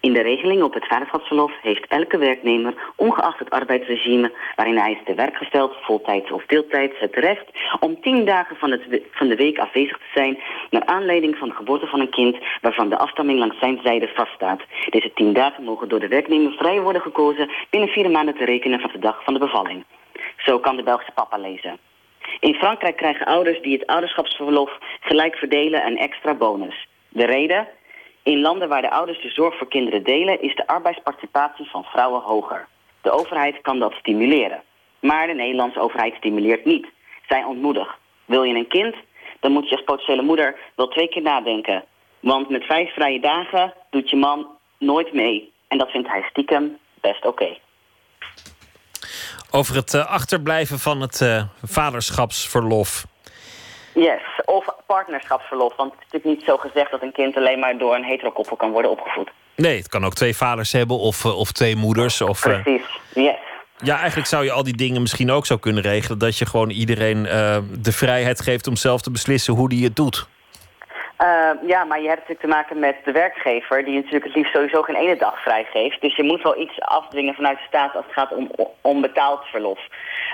[0.00, 4.98] In de regeling op het vaderschapsverlof heeft elke werknemer, ongeacht het arbeidsregime waarin hij is
[5.04, 7.44] te werk gesteld, voltijds of deeltijds, het recht
[7.80, 10.38] om tien dagen van, het, van de week afwezig te zijn
[10.70, 14.60] naar aanleiding van de geboorte van een kind waarvan de afstamming langs zijn zijde vaststaat.
[14.90, 18.80] Deze tien dagen mogen door de werknemer vrij worden gekozen binnen vier maanden te rekenen
[18.80, 19.84] van de dag van de bevalling.
[20.36, 21.78] Zo kan de Belgische papa lezen.
[22.38, 26.88] In Frankrijk krijgen ouders die het ouderschapsverlof gelijk verdelen een extra bonus.
[27.08, 27.68] De reden?
[28.22, 32.22] In landen waar de ouders de zorg voor kinderen delen, is de arbeidsparticipatie van vrouwen
[32.22, 32.68] hoger.
[33.02, 34.62] De overheid kan dat stimuleren.
[35.00, 36.86] Maar de Nederlandse overheid stimuleert niet.
[37.28, 37.94] Zij ontmoedigt.
[38.24, 38.94] Wil je een kind?
[39.40, 41.84] Dan moet je als potentiële moeder wel twee keer nadenken.
[42.20, 44.46] Want met vijf vrije dagen doet je man
[44.78, 45.52] nooit mee.
[45.68, 47.56] En dat vindt hij stiekem best oké.
[49.50, 53.04] Over het eh, achterblijven van het eh, vaderschapsverlof.
[54.00, 55.76] Yes, of partnerschapsverlof.
[55.76, 58.56] Want het is natuurlijk niet zo gezegd dat een kind alleen maar door een heterokoppel
[58.56, 59.30] kan worden opgevoed.
[59.56, 62.20] Nee, het kan ook twee vaders hebben of, eh, of twee moeders.
[62.20, 63.38] Of, eh, Precies, yes.
[63.76, 66.18] ja, eigenlijk zou je al die dingen misschien ook zo kunnen regelen.
[66.18, 69.96] Dat je gewoon iedereen eh, de vrijheid geeft om zelf te beslissen hoe die het
[69.96, 70.28] doet.
[71.20, 73.84] Eh, ja, maar je hebt natuurlijk te maken met de werkgever...
[73.84, 76.00] die natuurlijk het liefst sowieso geen ene dag vrijgeeft.
[76.00, 78.50] Dus je moet wel iets afdwingen vanuit de staat als het gaat om
[78.80, 79.80] onbetaald verlof.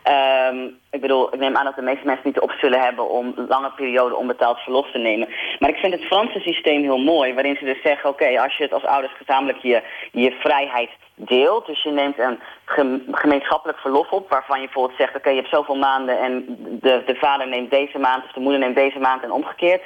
[0.07, 3.09] Ehm, ik bedoel, ik neem aan dat de meeste mensen niet de optie zullen hebben...
[3.09, 5.29] om lange periode onbetaald verlof te nemen.
[5.59, 7.35] Maar ik vind het Franse systeem heel mooi...
[7.35, 11.67] waarin ze dus zeggen, oké, als je het als ouders gezamenlijk je, je vrijheid deelt...
[11.67, 14.31] dus je neemt een gem- gemeenschappelijk verlof op...
[14.31, 16.21] waarvan je bijvoorbeeld zegt, oké, je hebt zoveel maanden...
[16.21, 16.45] en
[16.81, 19.83] de, de vader neemt deze maand of de moeder neemt deze maand en omgekeerd...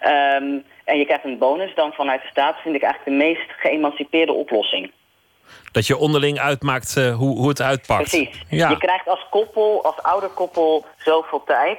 [0.00, 3.50] Ehm, en je krijgt een bonus dan vanuit de staat, vind ik eigenlijk de meest
[3.56, 4.90] geëmancipeerde oplossing.
[5.72, 8.10] Dat je onderling uitmaakt eh, hoe, hoe het uitpakt.
[8.10, 8.44] Precies.
[8.48, 8.68] Ja.
[8.68, 11.78] Je krijgt als koppel, als ouderkoppel, zoveel tijd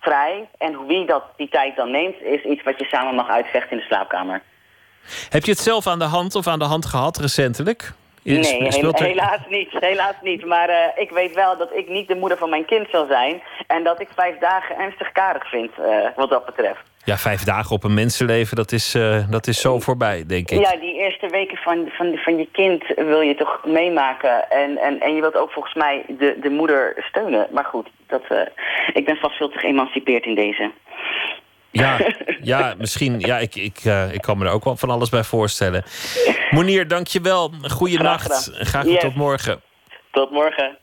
[0.00, 0.48] vrij.
[0.58, 3.76] En wie dat, die tijd dan neemt, is iets wat je samen mag uitvechten in
[3.76, 4.42] de slaapkamer.
[5.28, 7.92] Heb je het zelf aan de hand of aan de hand gehad recentelijk?
[8.22, 9.68] Nee, helaas niet.
[9.70, 10.46] Helaas niet.
[10.46, 13.42] Maar eh, ik weet wel dat ik niet de moeder van mijn kind zal zijn.
[13.66, 16.80] En dat ik vijf dagen ernstig karig vind, eh, wat dat betreft.
[17.04, 20.60] Ja, vijf dagen op een mensenleven, dat is, eh, dat is zo voorbij, denk ik.
[20.60, 24.50] Ja, die eerste weken van, van, van je kind wil je toch meemaken.
[24.50, 27.46] En, en, en je wilt ook volgens mij de, de moeder steunen.
[27.52, 28.38] Maar goed, dat, eh,
[28.92, 30.70] Ik ben vast veel te geëmancipeerd in deze.
[31.70, 31.98] Ja,
[32.52, 33.20] ja misschien.
[33.20, 35.84] Ja, ik, ik, eh, ik kan me er ook wel van alles bij voorstellen.
[36.50, 37.50] Monier, dankjewel.
[37.62, 38.24] Goeie Graag.
[38.52, 39.00] Graag Yes.
[39.00, 39.60] tot morgen.
[40.10, 40.76] Tot morgen.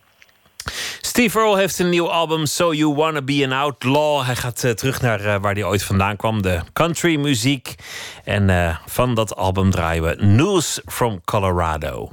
[1.10, 4.26] Steve Earle heeft een nieuw album, So You Wanna Be an Outlaw.
[4.26, 7.76] Hij gaat eh, terug naar eh, waar hij ooit vandaan kwam, de country muziek.
[8.24, 12.12] En eh, van dat album draaien we News from Colorado.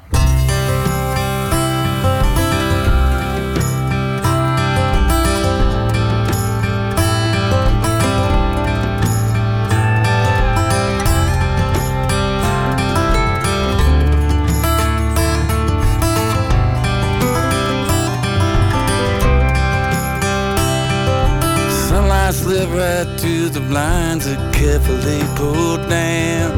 [22.76, 26.52] Right through the blinds that carefully pulled down.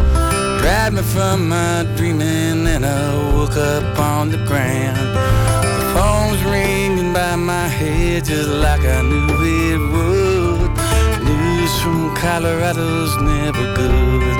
[0.60, 4.98] Grabbed me from my dreaming, and I woke up on the ground.
[5.94, 9.30] Phone's ringing by my head just like I knew
[9.62, 10.70] it would.
[11.28, 14.36] News from Colorado's never good.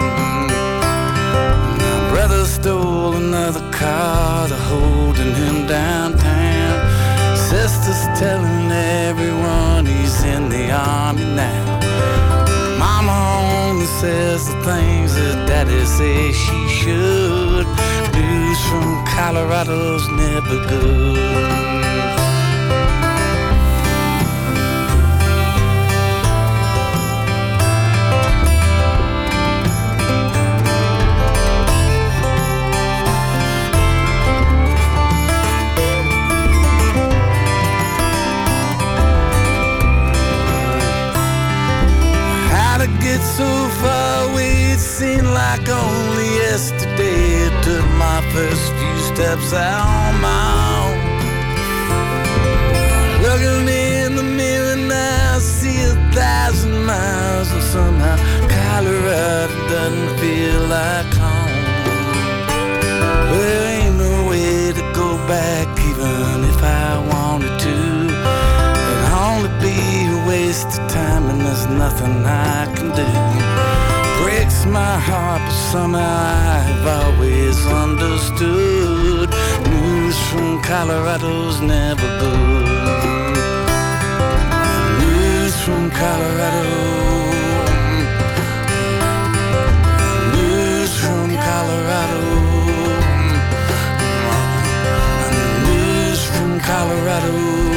[1.82, 6.57] My brother stole another car to holding him downtown.
[7.68, 11.78] Sister's telling everyone he's in the army now.
[12.78, 13.12] Mama
[13.68, 17.66] only says the things that daddy says she should.
[18.16, 22.27] News from Colorado's never good.
[42.78, 44.70] How to get so far away?
[44.70, 47.48] It seemed like only yesterday.
[47.48, 50.46] I took my first few steps out on my
[50.78, 50.96] own.
[53.24, 60.60] Looking in the mirror now, I see a thousand miles, and somehow Colorado doesn't feel
[60.68, 61.50] like home.
[63.32, 65.77] There ain't no way to go back,
[71.78, 73.08] nothing I can do.
[74.22, 79.28] Breaks my heart, but somehow I've always understood.
[79.72, 83.36] News from Colorado's never good.
[85.02, 86.76] News from Colorado.
[90.34, 92.22] News from Colorado.
[95.68, 97.67] News from Colorado.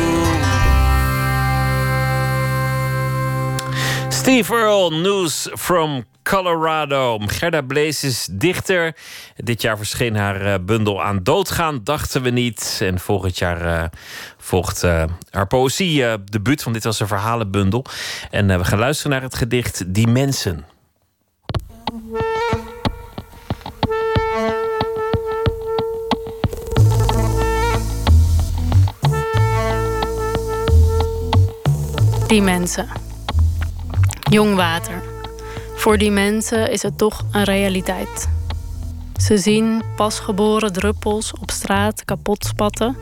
[4.22, 7.20] Steve Earle, News from Colorado.
[7.26, 8.96] Gerda Blees is dichter.
[9.36, 12.80] Dit jaar verscheen haar eh, bundel Aan Doodgaan, dachten we niet.
[12.82, 13.90] En volgend jaar eh,
[14.38, 17.86] volgt eh, haar poëzie eh, debuut, want dit was een verhalenbundel.
[18.32, 20.66] En we gaan luisteren naar het gedicht Die Mensen.
[32.28, 33.11] Die mensen.
[34.32, 35.04] Jong water.
[35.76, 38.30] Voor die mensen is het toch een realiteit.
[39.16, 42.98] Ze zien pasgeboren druppels op straat kapot spatten.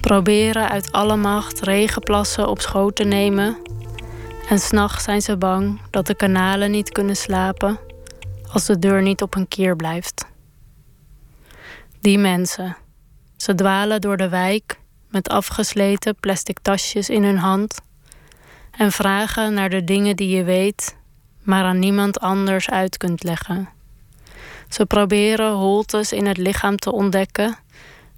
[0.00, 3.56] Proberen uit alle macht regenplassen op schoot te nemen.
[4.48, 7.78] En s'nachts zijn ze bang dat de kanalen niet kunnen slapen
[8.52, 10.26] als de deur niet op een kier blijft.
[12.00, 12.76] Die mensen.
[13.36, 17.82] Ze dwalen door de wijk met afgesleten plastic tasjes in hun hand
[18.76, 20.96] en vragen naar de dingen die je weet,
[21.42, 23.68] maar aan niemand anders uit kunt leggen.
[24.68, 27.56] Ze proberen holtes in het lichaam te ontdekken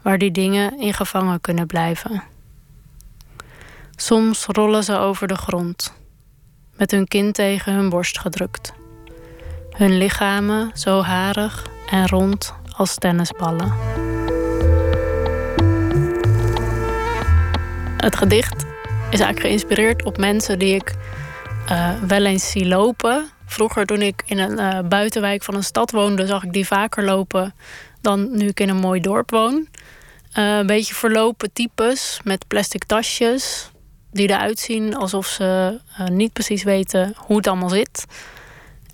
[0.03, 2.23] waar die dingen in gevangen kunnen blijven.
[3.97, 5.93] Soms rollen ze over de grond,
[6.77, 8.73] met hun kin tegen hun borst gedrukt.
[9.71, 13.73] Hun lichamen zo harig en rond als tennisballen.
[17.97, 18.65] Het gedicht
[19.11, 20.95] is eigenlijk geïnspireerd op mensen die ik
[21.67, 23.31] eh, wel eens zie lopen.
[23.47, 27.05] Vroeger, toen ik in een eh, buitenwijk van een stad woonde, zag ik die vaker
[27.05, 27.55] lopen
[28.01, 29.69] dan nu ik in een mooi dorp woon.
[30.33, 33.71] Eh, een beetje verlopen types met plastic tasjes,
[34.13, 35.81] die eruit zien alsof ze
[36.11, 38.05] niet precies weten hoe het allemaal zit.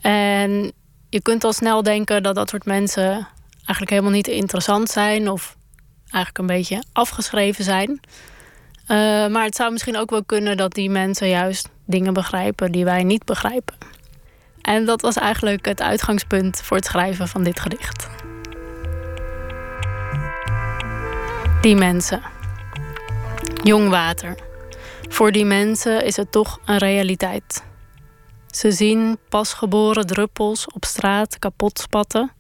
[0.03, 0.73] En
[1.09, 5.57] je kunt al snel denken dat dat soort mensen eigenlijk helemaal niet interessant zijn of
[6.03, 8.01] eigenlijk een beetje afgeschreven zijn.
[8.83, 8.89] Uh,
[9.27, 13.03] maar het zou misschien ook wel kunnen dat die mensen juist dingen begrijpen die wij
[13.03, 13.75] niet begrijpen.
[14.63, 18.09] En dat was eigenlijk het uitgangspunt voor het schrijven van dit gedicht.
[21.61, 22.23] Die mensen.
[23.63, 24.35] Jong water.
[25.09, 27.65] Voor die mensen is het toch een realiteit.
[28.47, 32.33] Ze zien pasgeboren druppels op straat kapot spatten,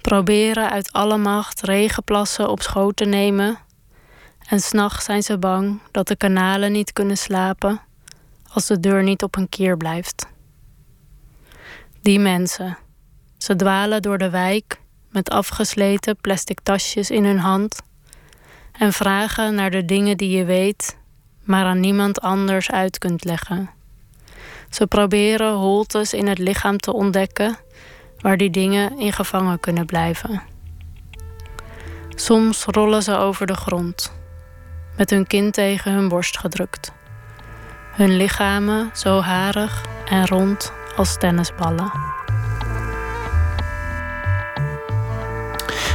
[0.00, 3.58] proberen uit alle macht regenplassen op schoot te nemen
[4.52, 7.80] en s'nachts zijn ze bang dat de kanalen niet kunnen slapen
[8.48, 10.26] als de deur niet op een kier blijft.
[12.02, 12.78] Die mensen,
[13.38, 14.80] ze dwalen door de wijk
[15.10, 17.82] met afgesleten plastic tasjes in hun hand
[18.72, 20.96] en vragen naar de dingen die je weet,
[21.44, 23.70] maar aan niemand anders uit kunt leggen.
[24.70, 27.56] Ze proberen holtes in het lichaam te ontdekken
[28.18, 30.42] waar die dingen in gevangen kunnen blijven.
[32.14, 34.20] Soms rollen ze over de grond,
[34.96, 36.92] met hun kin tegen hun borst gedrukt.
[37.92, 42.11] Hun lichamen zo harig en rond als tennisballen.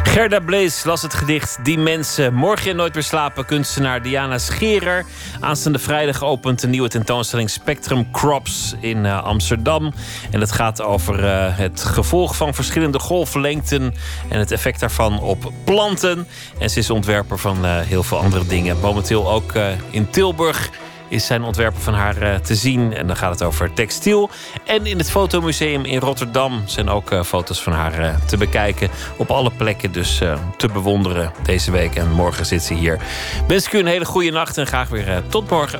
[0.08, 2.34] Gerda Blees las het gedicht Die Mensen.
[2.34, 5.06] Morgen Nooit meer slapen kunstenaar Diana Scherer.
[5.40, 9.94] Aanstaande vrijdag opent een nieuwe tentoonstelling Spectrum Crops in uh, Amsterdam.
[10.32, 13.94] En het gaat over uh, het gevolg van verschillende golflengten
[14.30, 16.28] en het effect daarvan op planten.
[16.60, 18.80] En ze is ontwerper van uh, heel veel andere dingen.
[18.80, 19.54] Momenteel ook
[19.90, 20.70] in Tilburg
[21.08, 22.94] is zijn ontwerpen van haar uh, te zien.
[22.94, 24.30] En dan gaat het over textiel.
[24.64, 28.90] En in het Fotomuseum in Rotterdam zijn ook uh, foto's van haar uh, te bekijken.
[29.18, 30.22] Op alle plekken dus
[30.58, 31.96] te bewonderen deze week.
[31.96, 33.00] En morgen zit ze hier.
[33.48, 35.80] Wens ik u een hele goede nacht en graag weer tot morgen.